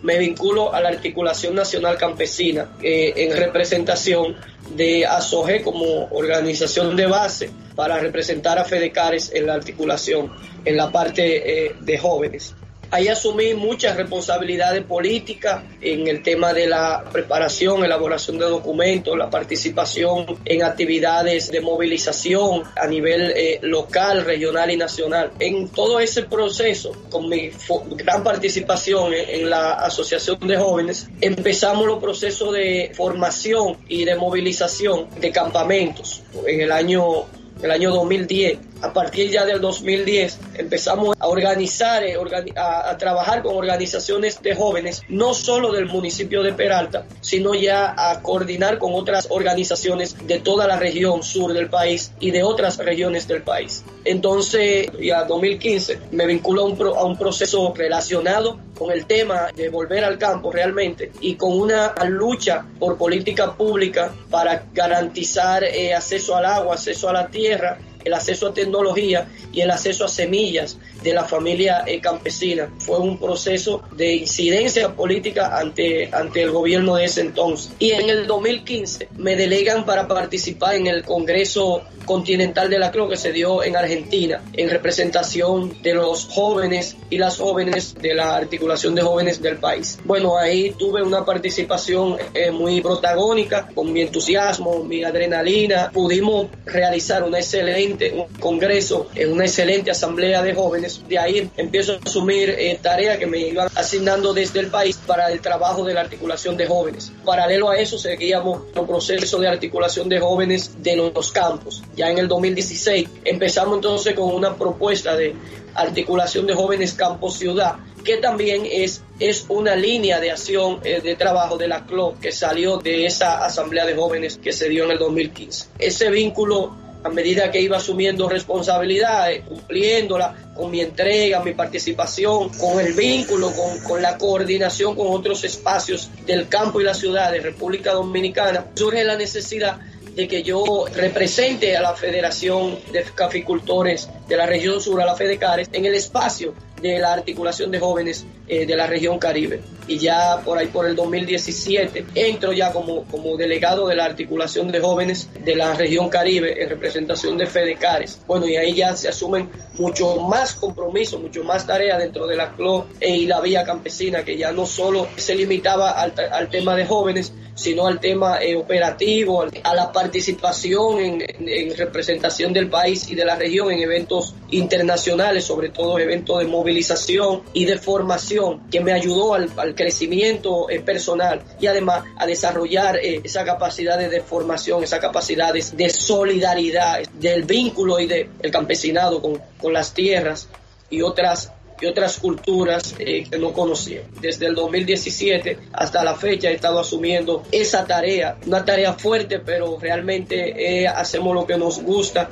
me 0.01 0.17
vinculo 0.17 0.73
a 0.73 0.81
la 0.81 0.89
Articulación 0.89 1.55
Nacional 1.55 1.97
Campesina 1.97 2.69
en 2.81 3.35
representación 3.35 4.37
de 4.75 5.05
ASOGE 5.05 5.61
como 5.61 6.07
organización 6.11 6.95
de 6.95 7.05
base 7.05 7.49
para 7.75 7.99
representar 7.99 8.59
a 8.59 8.65
Fedecares 8.65 9.31
en 9.33 9.47
la 9.47 9.55
articulación, 9.55 10.31
en 10.65 10.77
la 10.77 10.91
parte 10.91 11.65
eh, 11.65 11.75
de 11.79 11.97
jóvenes. 11.97 12.55
Ahí 12.91 13.07
asumí 13.07 13.53
muchas 13.53 13.95
responsabilidades 13.95 14.83
políticas 14.83 15.61
en 15.79 16.07
el 16.07 16.23
tema 16.23 16.53
de 16.53 16.67
la 16.67 17.05
preparación, 17.11 17.85
elaboración 17.85 18.39
de 18.39 18.45
documentos, 18.45 19.15
la 19.15 19.29
participación 19.29 20.39
en 20.43 20.63
actividades 20.63 21.51
de 21.51 21.61
movilización 21.61 22.63
a 22.75 22.87
nivel 22.87 23.31
eh, 23.35 23.59
local, 23.61 24.25
regional 24.25 24.71
y 24.71 24.77
nacional. 24.77 25.31
En 25.39 25.69
todo 25.69 25.99
ese 25.99 26.23
proceso, 26.23 26.91
con 27.11 27.29
mi 27.29 27.51
gran 27.95 28.23
participación 28.23 29.13
en, 29.13 29.41
en 29.41 29.49
la 29.49 29.73
Asociación 29.73 30.39
de 30.47 30.57
Jóvenes, 30.57 31.07
empezamos 31.21 31.85
los 31.85 31.99
procesos 31.99 32.53
de 32.53 32.91
formación 32.95 33.77
y 33.87 34.05
de 34.05 34.15
movilización 34.15 35.07
de 35.19 35.31
campamentos. 35.31 36.23
En 36.47 36.61
el 36.61 36.71
año 36.71 37.27
el 37.61 37.71
año 37.71 37.91
2010. 37.91 38.57
A 38.81 38.93
partir 38.93 39.29
ya 39.29 39.45
del 39.45 39.59
2010 39.59 40.39
empezamos 40.55 41.15
a 41.19 41.27
organizar, 41.27 42.03
eh, 42.03 42.15
a, 42.55 42.97
trabajar 42.97 43.43
con 43.43 43.55
organizaciones 43.55 44.41
de 44.41 44.55
jóvenes, 44.55 45.01
no 45.09 45.33
solo 45.33 45.71
del 45.73 45.87
municipio 45.87 46.43
de 46.43 46.53
Peralta, 46.53 47.05
sino 47.19 47.53
ya 47.55 47.93
a 47.97 48.21
coordinar 48.21 48.77
con 48.79 48.93
otras 48.93 49.27
organizaciones 49.29 50.15
de 50.25 50.39
toda 50.39 50.65
la 50.65 50.77
región 50.77 51.23
sur 51.23 51.53
del 51.53 51.69
país 51.69 52.13
y 52.21 52.31
de 52.31 52.43
otras 52.43 52.77
regiones 52.77 53.27
del 53.27 53.41
país. 53.41 53.83
Entonces, 54.05 54.87
ya 55.01 55.25
2015 55.25 55.99
me 56.11 56.25
vinculó 56.25 56.61
a 56.61 56.65
un, 56.65 56.81
a 56.97 57.03
un 57.03 57.17
proceso 57.17 57.73
relacionado 57.75 58.59
con 58.77 58.91
el 58.91 59.05
tema 59.05 59.49
de 59.53 59.67
volver 59.67 60.05
al 60.05 60.17
campo 60.17 60.51
realmente 60.53 61.11
y 61.19 61.35
con 61.35 61.51
una 61.51 61.93
lucha 62.07 62.65
por 62.79 62.97
política 62.97 63.55
pública 63.55 64.13
para 64.29 64.63
garantizar 64.73 65.65
eh, 65.65 65.93
acceso 65.93 66.35
al 66.37 66.45
agua, 66.45 66.75
acceso 66.75 67.09
a 67.09 67.13
la 67.13 67.27
tierra 67.27 67.77
el 68.03 68.13
acceso 68.13 68.47
a 68.47 68.53
tecnología 68.53 69.27
y 69.51 69.61
el 69.61 69.71
acceso 69.71 70.05
a 70.05 70.07
semillas 70.07 70.77
de 71.03 71.13
la 71.13 71.23
familia 71.23 71.83
eh, 71.85 71.99
campesina. 72.01 72.69
Fue 72.79 72.99
un 72.99 73.17
proceso 73.17 73.83
de 73.95 74.15
incidencia 74.15 74.95
política 74.95 75.57
ante, 75.57 76.09
ante 76.11 76.43
el 76.43 76.51
gobierno 76.51 76.95
de 76.95 77.05
ese 77.05 77.21
entonces. 77.21 77.71
Y 77.79 77.91
en 77.91 78.09
el 78.09 78.27
2015 78.27 79.09
me 79.17 79.35
delegan 79.35 79.85
para 79.85 80.07
participar 80.07 80.75
en 80.75 80.87
el 80.87 81.03
Congreso 81.03 81.83
Continental 82.05 82.69
de 82.69 82.79
la 82.79 82.91
CRO 82.91 83.07
que 83.07 83.17
se 83.17 83.31
dio 83.31 83.63
en 83.63 83.75
Argentina 83.75 84.41
en 84.53 84.69
representación 84.69 85.81
de 85.83 85.93
los 85.93 86.25
jóvenes 86.25 86.97
y 87.09 87.17
las 87.17 87.37
jóvenes 87.37 87.95
de 87.95 88.15
la 88.15 88.35
articulación 88.35 88.95
de 88.95 89.01
jóvenes 89.01 89.41
del 89.41 89.57
país. 89.57 89.99
Bueno, 90.05 90.37
ahí 90.37 90.71
tuve 90.71 91.03
una 91.03 91.23
participación 91.23 92.17
eh, 92.33 92.51
muy 92.51 92.81
protagónica 92.81 93.69
con 93.73 93.93
mi 93.93 94.01
entusiasmo, 94.01 94.83
mi 94.83 95.03
adrenalina. 95.03 95.91
Pudimos 95.93 96.47
realizar 96.65 97.23
una 97.23 97.39
excelente 97.39 97.98
un 98.13 98.27
congreso, 98.39 99.07
en 99.15 99.31
una 99.31 99.45
excelente 99.45 99.91
asamblea 99.91 100.41
de 100.41 100.53
jóvenes. 100.53 101.01
De 101.07 101.17
ahí 101.17 101.49
empiezo 101.57 101.93
a 101.93 101.99
asumir 102.05 102.49
eh, 102.49 102.79
tareas 102.81 103.17
que 103.17 103.27
me 103.27 103.39
iban 103.39 103.69
asignando 103.75 104.33
desde 104.33 104.59
el 104.59 104.67
país 104.67 104.97
para 105.05 105.31
el 105.31 105.41
trabajo 105.41 105.83
de 105.83 105.93
la 105.93 106.01
articulación 106.01 106.57
de 106.57 106.67
jóvenes. 106.67 107.11
Paralelo 107.25 107.69
a 107.69 107.77
eso 107.77 107.97
seguíamos 107.97 108.61
un 108.75 108.87
proceso 108.87 109.39
de 109.39 109.47
articulación 109.47 110.09
de 110.09 110.19
jóvenes 110.19 110.81
de 110.81 110.95
los 110.95 111.31
campos. 111.31 111.83
Ya 111.95 112.09
en 112.09 112.17
el 112.17 112.27
2016 112.27 113.09
empezamos 113.25 113.75
entonces 113.75 114.13
con 114.15 114.33
una 114.33 114.55
propuesta 114.55 115.15
de 115.15 115.35
articulación 115.75 116.45
de 116.47 116.53
jóvenes 116.53 116.93
campo-ciudad, 116.93 117.75
que 118.03 118.17
también 118.17 118.63
es, 118.69 119.03
es 119.19 119.45
una 119.49 119.75
línea 119.75 120.19
de 120.19 120.31
acción 120.31 120.79
eh, 120.83 121.01
de 121.01 121.15
trabajo 121.15 121.57
de 121.57 121.67
la 121.67 121.85
CLO 121.85 122.15
que 122.21 122.31
salió 122.31 122.77
de 122.77 123.05
esa 123.05 123.45
asamblea 123.45 123.85
de 123.85 123.95
jóvenes 123.95 124.37
que 124.37 124.51
se 124.51 124.69
dio 124.69 124.85
en 124.85 124.91
el 124.91 124.99
2015. 124.99 125.67
Ese 125.79 126.09
vínculo 126.09 126.75
a 127.03 127.09
medida 127.09 127.49
que 127.51 127.61
iba 127.61 127.77
asumiendo 127.77 128.27
responsabilidades, 128.27 129.43
cumpliéndola 129.45 130.35
con 130.55 130.69
mi 130.69 130.81
entrega, 130.81 131.41
mi 131.41 131.53
participación, 131.53 132.49
con 132.49 132.79
el 132.79 132.93
vínculo, 132.93 133.51
con, 133.53 133.79
con, 133.79 134.01
la 134.01 134.17
coordinación 134.17 134.95
con 134.95 135.07
otros 135.07 135.43
espacios 135.43 136.09
del 136.25 136.47
campo 136.49 136.81
y 136.81 136.83
la 136.83 136.93
ciudad 136.93 137.31
de 137.31 137.39
República 137.39 137.93
Dominicana, 137.93 138.65
surge 138.75 139.03
la 139.03 139.15
necesidad 139.15 139.79
de 140.15 140.27
que 140.27 140.43
yo 140.43 140.85
represente 140.93 141.77
a 141.77 141.81
la 141.81 141.93
Federación 141.93 142.77
de 142.91 143.03
Caficultores 143.15 144.09
de 144.27 144.35
la 144.35 144.45
región 144.45 144.81
sur, 144.81 145.01
a 145.01 145.05
la 145.05 145.15
FEDECARES, 145.15 145.69
en 145.71 145.85
el 145.85 145.95
espacio 145.95 146.53
de 146.81 146.99
la 146.99 147.13
articulación 147.13 147.71
de 147.71 147.79
jóvenes 147.79 148.25
eh, 148.47 148.65
de 148.65 148.75
la 148.75 148.87
región 148.87 149.17
Caribe. 149.17 149.61
Y 149.89 149.97
ya 149.97 150.41
por 150.45 150.57
ahí 150.57 150.67
por 150.67 150.85
el 150.85 150.95
2017 150.95 152.05
entro 152.15 152.53
ya 152.53 152.71
como, 152.71 153.03
como 153.05 153.35
delegado 153.35 153.87
de 153.87 153.95
la 153.95 154.05
articulación 154.05 154.71
de 154.71 154.79
jóvenes 154.79 155.29
de 155.43 155.55
la 155.55 155.73
región 155.73 156.09
Caribe 156.09 156.63
en 156.63 156.69
representación 156.69 157.37
de 157.37 157.47
FEDECARES. 157.47 158.21
Bueno, 158.25 158.47
y 158.47 158.55
ahí 158.55 158.73
ya 158.75 158.95
se 158.95 159.09
asumen 159.09 159.49
mucho 159.77 160.17
más 160.17 160.53
compromisos, 160.53 161.19
mucho 161.19 161.43
más 161.43 161.65
tareas 161.65 161.99
dentro 161.99 162.27
de 162.27 162.35
la 162.35 162.51
CLO 162.55 162.87
y 163.01 163.25
la 163.25 163.41
vía 163.41 163.63
campesina, 163.63 164.23
que 164.23 164.37
ya 164.37 164.51
no 164.51 164.65
solo 164.65 165.07
se 165.17 165.35
limitaba 165.35 165.91
al, 165.91 166.13
al 166.31 166.49
tema 166.49 166.75
de 166.75 166.85
jóvenes, 166.85 167.33
sino 167.59 167.87
al 167.87 167.99
tema 167.99 168.41
eh, 168.41 168.55
operativo, 168.55 169.45
a 169.63 169.75
la 169.75 169.91
participación 169.91 170.99
en, 170.99 171.23
en, 171.47 171.75
representación 171.75 172.53
del 172.53 172.69
país 172.69 173.09
y 173.11 173.15
de 173.15 173.25
la 173.25 173.35
región 173.35 173.71
en 173.71 173.79
eventos 173.79 174.33
internacionales, 174.49 175.43
sobre 175.43 175.69
todo 175.69 175.99
eventos 175.99 176.39
de 176.39 176.45
movilización 176.45 177.41
y 177.53 177.65
de 177.65 177.77
formación, 177.77 178.61
que 178.71 178.79
me 178.79 178.93
ayudó 178.93 179.33
al, 179.33 179.49
al 179.57 179.75
crecimiento 179.79 180.69
eh, 180.69 180.81
personal 180.81 181.41
y 181.57 181.67
además 181.67 182.03
a 182.17 182.25
desarrollar 182.25 182.97
eh, 182.97 183.21
esa 183.23 183.45
capacidad 183.45 183.97
de 183.97 184.19
formación, 184.19 184.83
esa 184.83 184.99
capacidad 184.99 185.53
de, 185.53 185.89
solidaridad, 185.89 186.99
del 187.13 187.43
vínculo 187.43 187.97
y 187.97 188.05
del 188.05 188.51
campesinado 188.51 189.21
con, 189.21 189.41
con 189.57 189.71
las 189.71 189.93
tierras 189.93 190.49
y 190.89 191.01
otras 191.01 191.53
y 191.81 191.85
otras 191.85 192.19
culturas 192.19 192.93
eh, 192.99 193.23
que 193.31 193.37
no 193.37 193.53
conocía. 193.53 194.01
Desde 194.19 194.47
el 194.47 194.55
2017 194.55 195.57
hasta 195.71 196.03
la 196.03 196.13
fecha 196.15 196.49
he 196.49 196.55
estado 196.55 196.77
asumiendo 196.77 197.43
esa 197.53 197.85
tarea, 197.85 198.35
una 198.45 198.65
tarea 198.65 198.95
fuerte, 198.95 199.39
pero 199.39 199.77
realmente 199.79 200.85
hacemos 200.89 201.33
lo 201.33 201.47
que 201.47 201.57
nos 201.57 201.81
gusta. 201.81 202.29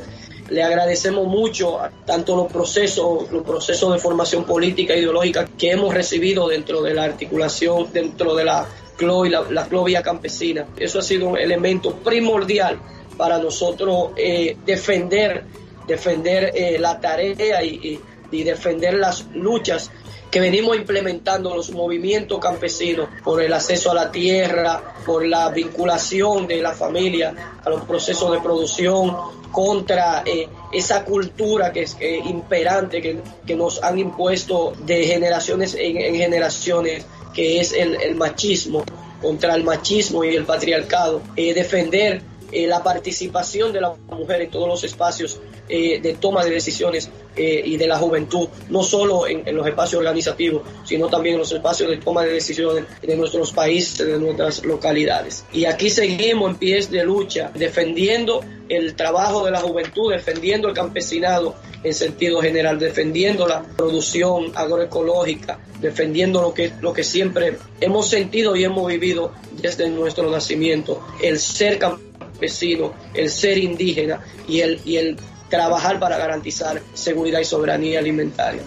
Le 0.49 0.63
agradecemos 0.63 1.27
mucho 1.27 1.79
tanto 2.05 2.35
los 2.35 2.51
procesos, 2.51 3.31
los 3.31 3.43
procesos 3.43 3.93
de 3.93 3.99
formación 3.99 4.45
política 4.45 4.93
e 4.93 4.99
ideológica 4.99 5.47
que 5.57 5.71
hemos 5.71 5.93
recibido 5.93 6.47
dentro 6.47 6.81
de 6.81 6.93
la 6.93 7.03
articulación, 7.03 7.91
dentro 7.91 8.35
de 8.35 8.45
la 8.45 8.67
CLO 8.97 9.25
y 9.25 9.29
la, 9.29 9.43
la 9.49 10.03
campesina. 10.03 10.65
Eso 10.77 10.99
ha 10.99 11.01
sido 11.01 11.29
un 11.29 11.37
elemento 11.37 11.95
primordial 11.95 12.79
para 13.17 13.37
nosotros 13.39 14.11
eh, 14.15 14.57
defender, 14.65 15.43
defender 15.87 16.51
eh, 16.55 16.77
la 16.79 16.99
tarea 16.99 17.63
y 17.63 17.99
defender 18.31 18.93
las 18.95 19.25
luchas 19.33 19.91
que 20.31 20.39
venimos 20.39 20.75
implementando 20.75 21.55
los 21.55 21.71
movimientos 21.71 22.39
campesinos 22.39 23.09
por 23.23 23.41
el 23.41 23.53
acceso 23.53 23.91
a 23.91 23.93
la 23.93 24.11
tierra, 24.11 24.95
por 25.05 25.25
la 25.25 25.49
vinculación 25.49 26.47
de 26.47 26.61
la 26.61 26.73
familia 26.73 27.59
a 27.63 27.69
los 27.69 27.83
procesos 27.83 28.31
de 28.31 28.39
producción, 28.39 29.15
contra 29.51 30.23
eh, 30.25 30.47
esa 30.71 31.03
cultura 31.03 31.71
que 31.71 31.83
es 31.83 31.97
eh, 31.99 32.19
imperante 32.25 33.01
que, 33.01 33.21
que, 33.45 33.55
nos 33.55 33.81
han 33.81 33.97
impuesto 33.97 34.73
de 34.85 35.05
generaciones 35.05 35.75
en, 35.79 35.97
en 35.97 36.15
generaciones, 36.15 37.05
que 37.33 37.59
es 37.59 37.73
el, 37.73 37.95
el, 38.01 38.15
machismo, 38.15 38.83
contra 39.21 39.55
el 39.55 39.63
machismo 39.63 40.23
y 40.23 40.35
el 40.35 40.45
patriarcado, 40.45 41.21
eh, 41.35 41.53
defender 41.53 42.21
la 42.51 42.83
participación 42.83 43.73
de 43.73 43.81
la 43.81 43.93
mujer 44.09 44.41
en 44.41 44.49
todos 44.49 44.67
los 44.67 44.83
espacios 44.83 45.39
de 45.67 46.17
toma 46.19 46.45
de 46.45 46.51
decisiones 46.51 47.09
eh, 47.39 47.61
y 47.63 47.77
de 47.77 47.85
la 47.85 47.99
juventud, 47.99 48.47
no 48.69 48.81
solo 48.81 49.27
en, 49.27 49.55
los 49.55 49.67
espacios 49.67 49.99
organizativos, 49.99 50.63
sino 50.83 51.07
también 51.07 51.35
en 51.35 51.39
los 51.39 51.51
espacios 51.51 51.87
de 51.87 51.97
toma 51.97 52.23
de 52.23 52.33
decisiones 52.33 52.85
de 52.99 53.15
nuestros 53.15 53.51
países, 53.51 54.07
de 54.07 54.17
nuestras 54.17 54.65
localidades. 54.65 55.45
Y 55.53 55.65
aquí 55.65 55.91
seguimos 55.91 56.49
en 56.49 56.55
pies 56.55 56.89
de 56.89 57.03
lucha, 57.03 57.51
defendiendo 57.53 58.41
el 58.69 58.95
trabajo 58.95 59.45
de 59.45 59.51
la 59.51 59.59
juventud, 59.59 60.11
defendiendo 60.11 60.67
el 60.67 60.73
campesinado 60.73 61.53
en 61.83 61.93
sentido 61.93 62.41
general, 62.41 62.79
defendiendo 62.79 63.47
la 63.47 63.61
producción 63.61 64.51
agroecológica, 64.55 65.59
defendiendo 65.79 66.41
lo 66.41 66.55
que, 66.55 66.71
lo 66.81 66.91
que 66.91 67.03
siempre 67.03 67.57
hemos 67.79 68.09
sentido 68.09 68.55
y 68.55 68.63
hemos 68.63 68.87
vivido 68.87 69.31
desde 69.61 69.87
nuestro 69.89 70.29
nacimiento, 70.31 71.05
el 71.21 71.37
ser 71.37 71.77
campesino, 71.77 72.06
el 72.39 73.29
ser 73.29 73.57
indígena 73.57 74.21
y 74.47 74.61
el, 74.61 74.79
y 74.85 74.97
el 74.97 75.17
trabajar 75.49 75.99
para 75.99 76.17
garantizar 76.17 76.81
seguridad 76.93 77.39
y 77.39 77.45
soberanía 77.45 77.99
alimentaria. 77.99 78.61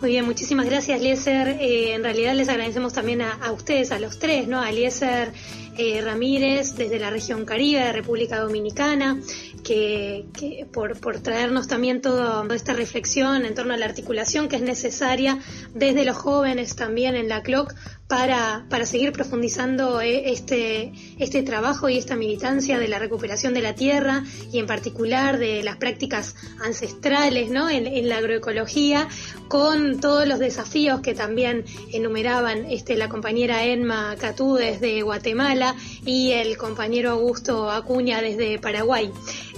Muy 0.00 0.10
bien, 0.10 0.26
muchísimas 0.26 0.66
gracias, 0.66 1.00
Eliezer. 1.00 1.48
Eh, 1.60 1.94
en 1.94 2.02
realidad 2.02 2.34
les 2.34 2.50
agradecemos 2.50 2.92
también 2.92 3.22
a, 3.22 3.50
ustedes, 3.52 3.90
a 3.90 3.98
los 3.98 4.18
tres, 4.18 4.46
¿no? 4.46 4.60
A 4.60 4.68
Eliezer 4.68 5.32
eh, 5.78 6.02
Ramírez 6.02 6.76
desde 6.76 6.98
la 6.98 7.08
región 7.08 7.46
Caribe 7.46 7.80
de 7.80 7.92
República 7.92 8.38
Dominicana, 8.38 9.18
que, 9.62 10.26
por, 10.74 11.00
por, 11.00 11.20
traernos 11.20 11.68
también 11.68 12.02
toda 12.02 12.44
esta 12.54 12.74
reflexión 12.74 13.46
en 13.46 13.54
torno 13.54 13.72
a 13.72 13.78
la 13.78 13.86
articulación 13.86 14.48
que 14.48 14.56
es 14.56 14.62
necesaria 14.62 15.38
desde 15.72 16.04
los 16.04 16.18
jóvenes 16.18 16.76
también 16.76 17.14
en 17.16 17.30
la 17.30 17.42
CLOC 17.42 17.74
para, 18.08 18.66
para 18.68 18.84
seguir 18.84 19.12
profundizando 19.12 20.00
eh, 20.00 20.30
este, 20.30 20.92
este 21.18 21.42
trabajo 21.42 21.88
y 21.88 21.96
esta 21.96 22.16
militancia 22.16 22.78
de 22.78 22.86
la 22.88 22.98
recuperación 22.98 23.54
de 23.54 23.62
la 23.62 23.74
tierra 23.74 24.24
y 24.52 24.58
en 24.58 24.66
particular 24.66 25.38
de 25.38 25.62
las 25.62 25.76
prácticas 25.76 26.36
ancestrales 26.62 27.50
¿no? 27.50 27.70
en, 27.70 28.08
la 28.08 28.18
agroecología, 28.18 29.08
con 29.48 30.00
todos 30.00 30.28
los 30.28 30.38
desafíos 30.38 31.00
que 31.00 31.14
también 31.14 31.64
enumeraban 31.92 32.66
este, 32.66 32.96
la 32.96 33.08
compañera 33.08 33.64
Enma 33.64 34.16
Catú 34.18 34.56
desde 34.56 35.02
Guatemala 35.02 35.74
y 36.04 36.32
el 36.32 36.58
compañero 36.58 37.12
Augusto 37.12 37.70
Acuña 37.70 38.20
desde 38.20 38.58
Paraguay. 38.58 39.10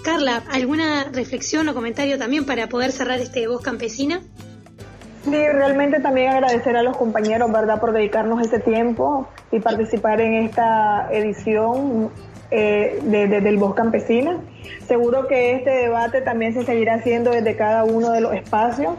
Carla, 0.05 0.44
¿alguna 0.51 1.05
reflexión 1.12 1.68
o 1.68 1.74
comentario 1.74 2.16
también 2.16 2.47
para 2.47 2.68
poder 2.68 2.92
cerrar 2.92 3.18
este 3.18 3.49
Voz 3.49 3.61
Campesina? 3.62 4.22
Sí, 5.27 5.33
realmente 5.33 5.99
también 5.99 6.33
agradecer 6.33 6.77
a 6.77 6.85
los 6.85 6.97
compañeros, 6.97 7.51
¿verdad?, 7.51 7.81
por 7.81 7.91
dedicarnos 7.93 8.41
este 8.43 8.61
tiempo 8.61 9.27
y 9.51 9.59
participar 9.59 10.20
en 10.20 10.35
esta 10.35 11.09
edición 11.11 12.11
eh, 12.53 13.01
de, 13.03 13.27
del 13.27 13.57
Voz 13.57 13.74
Campesina. 13.74 14.39
Seguro 14.87 15.27
que 15.27 15.57
este 15.57 15.70
debate 15.70 16.20
también 16.20 16.55
se 16.55 16.62
seguirá 16.62 16.95
haciendo 16.95 17.33
desde 17.33 17.57
cada 17.57 17.83
uno 17.83 18.12
de 18.12 18.20
los 18.20 18.35
espacios 18.35 18.95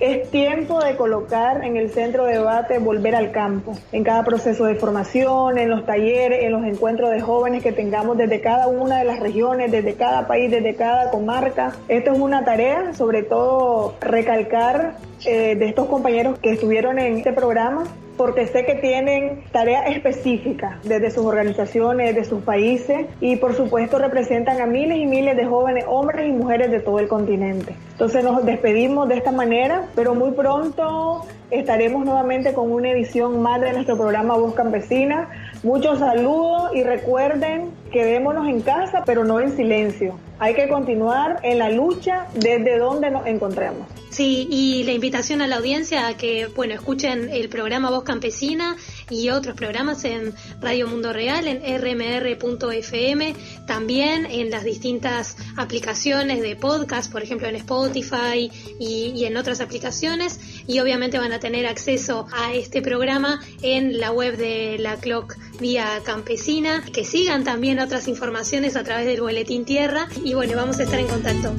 es 0.00 0.30
tiempo 0.30 0.80
de 0.82 0.96
colocar 0.96 1.64
en 1.64 1.76
el 1.76 1.90
centro 1.90 2.24
de 2.24 2.32
debate 2.32 2.78
volver 2.78 3.14
al 3.14 3.30
campo, 3.32 3.76
en 3.92 4.02
cada 4.02 4.24
proceso 4.24 4.64
de 4.64 4.74
formación, 4.74 5.58
en 5.58 5.68
los 5.68 5.84
talleres, 5.84 6.42
en 6.42 6.52
los 6.52 6.64
encuentros 6.64 7.10
de 7.10 7.20
jóvenes 7.20 7.62
que 7.62 7.72
tengamos 7.72 8.16
desde 8.16 8.40
cada 8.40 8.66
una 8.66 8.98
de 8.98 9.04
las 9.04 9.20
regiones, 9.20 9.70
desde 9.70 9.94
cada 9.94 10.26
país, 10.26 10.50
desde 10.50 10.74
cada 10.74 11.10
comarca. 11.10 11.74
Esto 11.88 12.12
es 12.12 12.18
una 12.18 12.44
tarea, 12.44 12.94
sobre 12.94 13.22
todo 13.22 13.94
recalcar 14.00 14.94
eh, 15.26 15.54
de 15.54 15.66
estos 15.66 15.86
compañeros 15.86 16.38
que 16.38 16.52
estuvieron 16.52 16.98
en 16.98 17.18
este 17.18 17.32
programa, 17.32 17.84
porque 18.20 18.46
sé 18.46 18.66
que 18.66 18.74
tienen 18.74 19.44
tareas 19.50 19.86
específicas 19.88 20.76
desde 20.82 21.10
sus 21.10 21.24
organizaciones, 21.24 22.14
de 22.14 22.26
sus 22.26 22.42
países 22.42 23.06
y 23.18 23.36
por 23.36 23.54
supuesto 23.54 23.98
representan 23.98 24.60
a 24.60 24.66
miles 24.66 24.98
y 24.98 25.06
miles 25.06 25.38
de 25.38 25.46
jóvenes, 25.46 25.86
hombres 25.88 26.28
y 26.28 26.30
mujeres 26.30 26.70
de 26.70 26.80
todo 26.80 26.98
el 26.98 27.08
continente. 27.08 27.74
Entonces 27.92 28.22
nos 28.22 28.44
despedimos 28.44 29.08
de 29.08 29.16
esta 29.16 29.32
manera, 29.32 29.86
pero 29.94 30.14
muy 30.14 30.32
pronto 30.32 31.24
estaremos 31.50 32.04
nuevamente 32.04 32.52
con 32.52 32.70
una 32.70 32.90
edición 32.90 33.40
más 33.40 33.62
de 33.62 33.72
nuestro 33.72 33.96
programa 33.96 34.36
Voz 34.36 34.52
Campesina. 34.52 35.30
Muchos 35.62 36.00
saludos 36.00 36.72
y 36.74 36.82
recuerden, 36.82 37.70
quedémonos 37.90 38.46
en 38.48 38.60
casa, 38.60 39.02
pero 39.06 39.24
no 39.24 39.40
en 39.40 39.56
silencio. 39.56 40.18
Hay 40.38 40.52
que 40.52 40.68
continuar 40.68 41.38
en 41.42 41.58
la 41.58 41.70
lucha 41.70 42.26
desde 42.34 42.76
donde 42.76 43.10
nos 43.10 43.26
encontremos. 43.26 43.86
Sí, 44.10 44.48
y 44.50 44.82
la 44.82 44.92
invitación 44.92 45.40
a 45.40 45.46
la 45.46 45.56
audiencia 45.56 46.08
a 46.08 46.16
que, 46.16 46.46
bueno, 46.46 46.74
escuchen 46.74 47.28
el 47.30 47.48
programa 47.48 47.90
Voz 47.90 48.02
Campesina 48.02 48.76
y 49.08 49.28
otros 49.28 49.54
programas 49.54 50.04
en 50.04 50.34
Radio 50.60 50.88
Mundo 50.88 51.12
Real, 51.12 51.46
en 51.46 51.62
rmr.fm, 51.62 53.36
también 53.68 54.26
en 54.26 54.50
las 54.50 54.64
distintas 54.64 55.36
aplicaciones 55.56 56.42
de 56.42 56.56
podcast, 56.56 57.10
por 57.12 57.22
ejemplo 57.22 57.46
en 57.46 57.54
Spotify 57.54 58.50
y, 58.80 59.12
y 59.14 59.24
en 59.26 59.36
otras 59.36 59.60
aplicaciones, 59.60 60.40
y 60.66 60.80
obviamente 60.80 61.18
van 61.18 61.32
a 61.32 61.38
tener 61.38 61.66
acceso 61.66 62.26
a 62.32 62.52
este 62.52 62.82
programa 62.82 63.40
en 63.62 64.00
la 64.00 64.10
web 64.10 64.36
de 64.36 64.76
la 64.80 64.96
Clock 64.96 65.36
Vía 65.60 66.00
Campesina, 66.04 66.84
que 66.92 67.04
sigan 67.04 67.44
también 67.44 67.78
otras 67.78 68.08
informaciones 68.08 68.74
a 68.74 68.82
través 68.82 69.06
del 69.06 69.20
Boletín 69.20 69.64
Tierra, 69.64 70.08
y 70.24 70.34
bueno, 70.34 70.56
vamos 70.56 70.80
a 70.80 70.82
estar 70.82 70.98
en 70.98 71.06
contacto. 71.06 71.54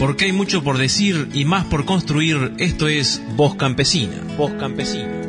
Porque 0.00 0.24
hay 0.24 0.32
mucho 0.32 0.64
por 0.64 0.78
decir 0.78 1.28
y 1.34 1.44
más 1.44 1.66
por 1.66 1.84
construir. 1.84 2.54
Esto 2.58 2.88
es 2.88 3.22
Voz 3.36 3.54
Campesina. 3.56 4.16
Voz 4.38 4.52
Campesina. 4.52 5.19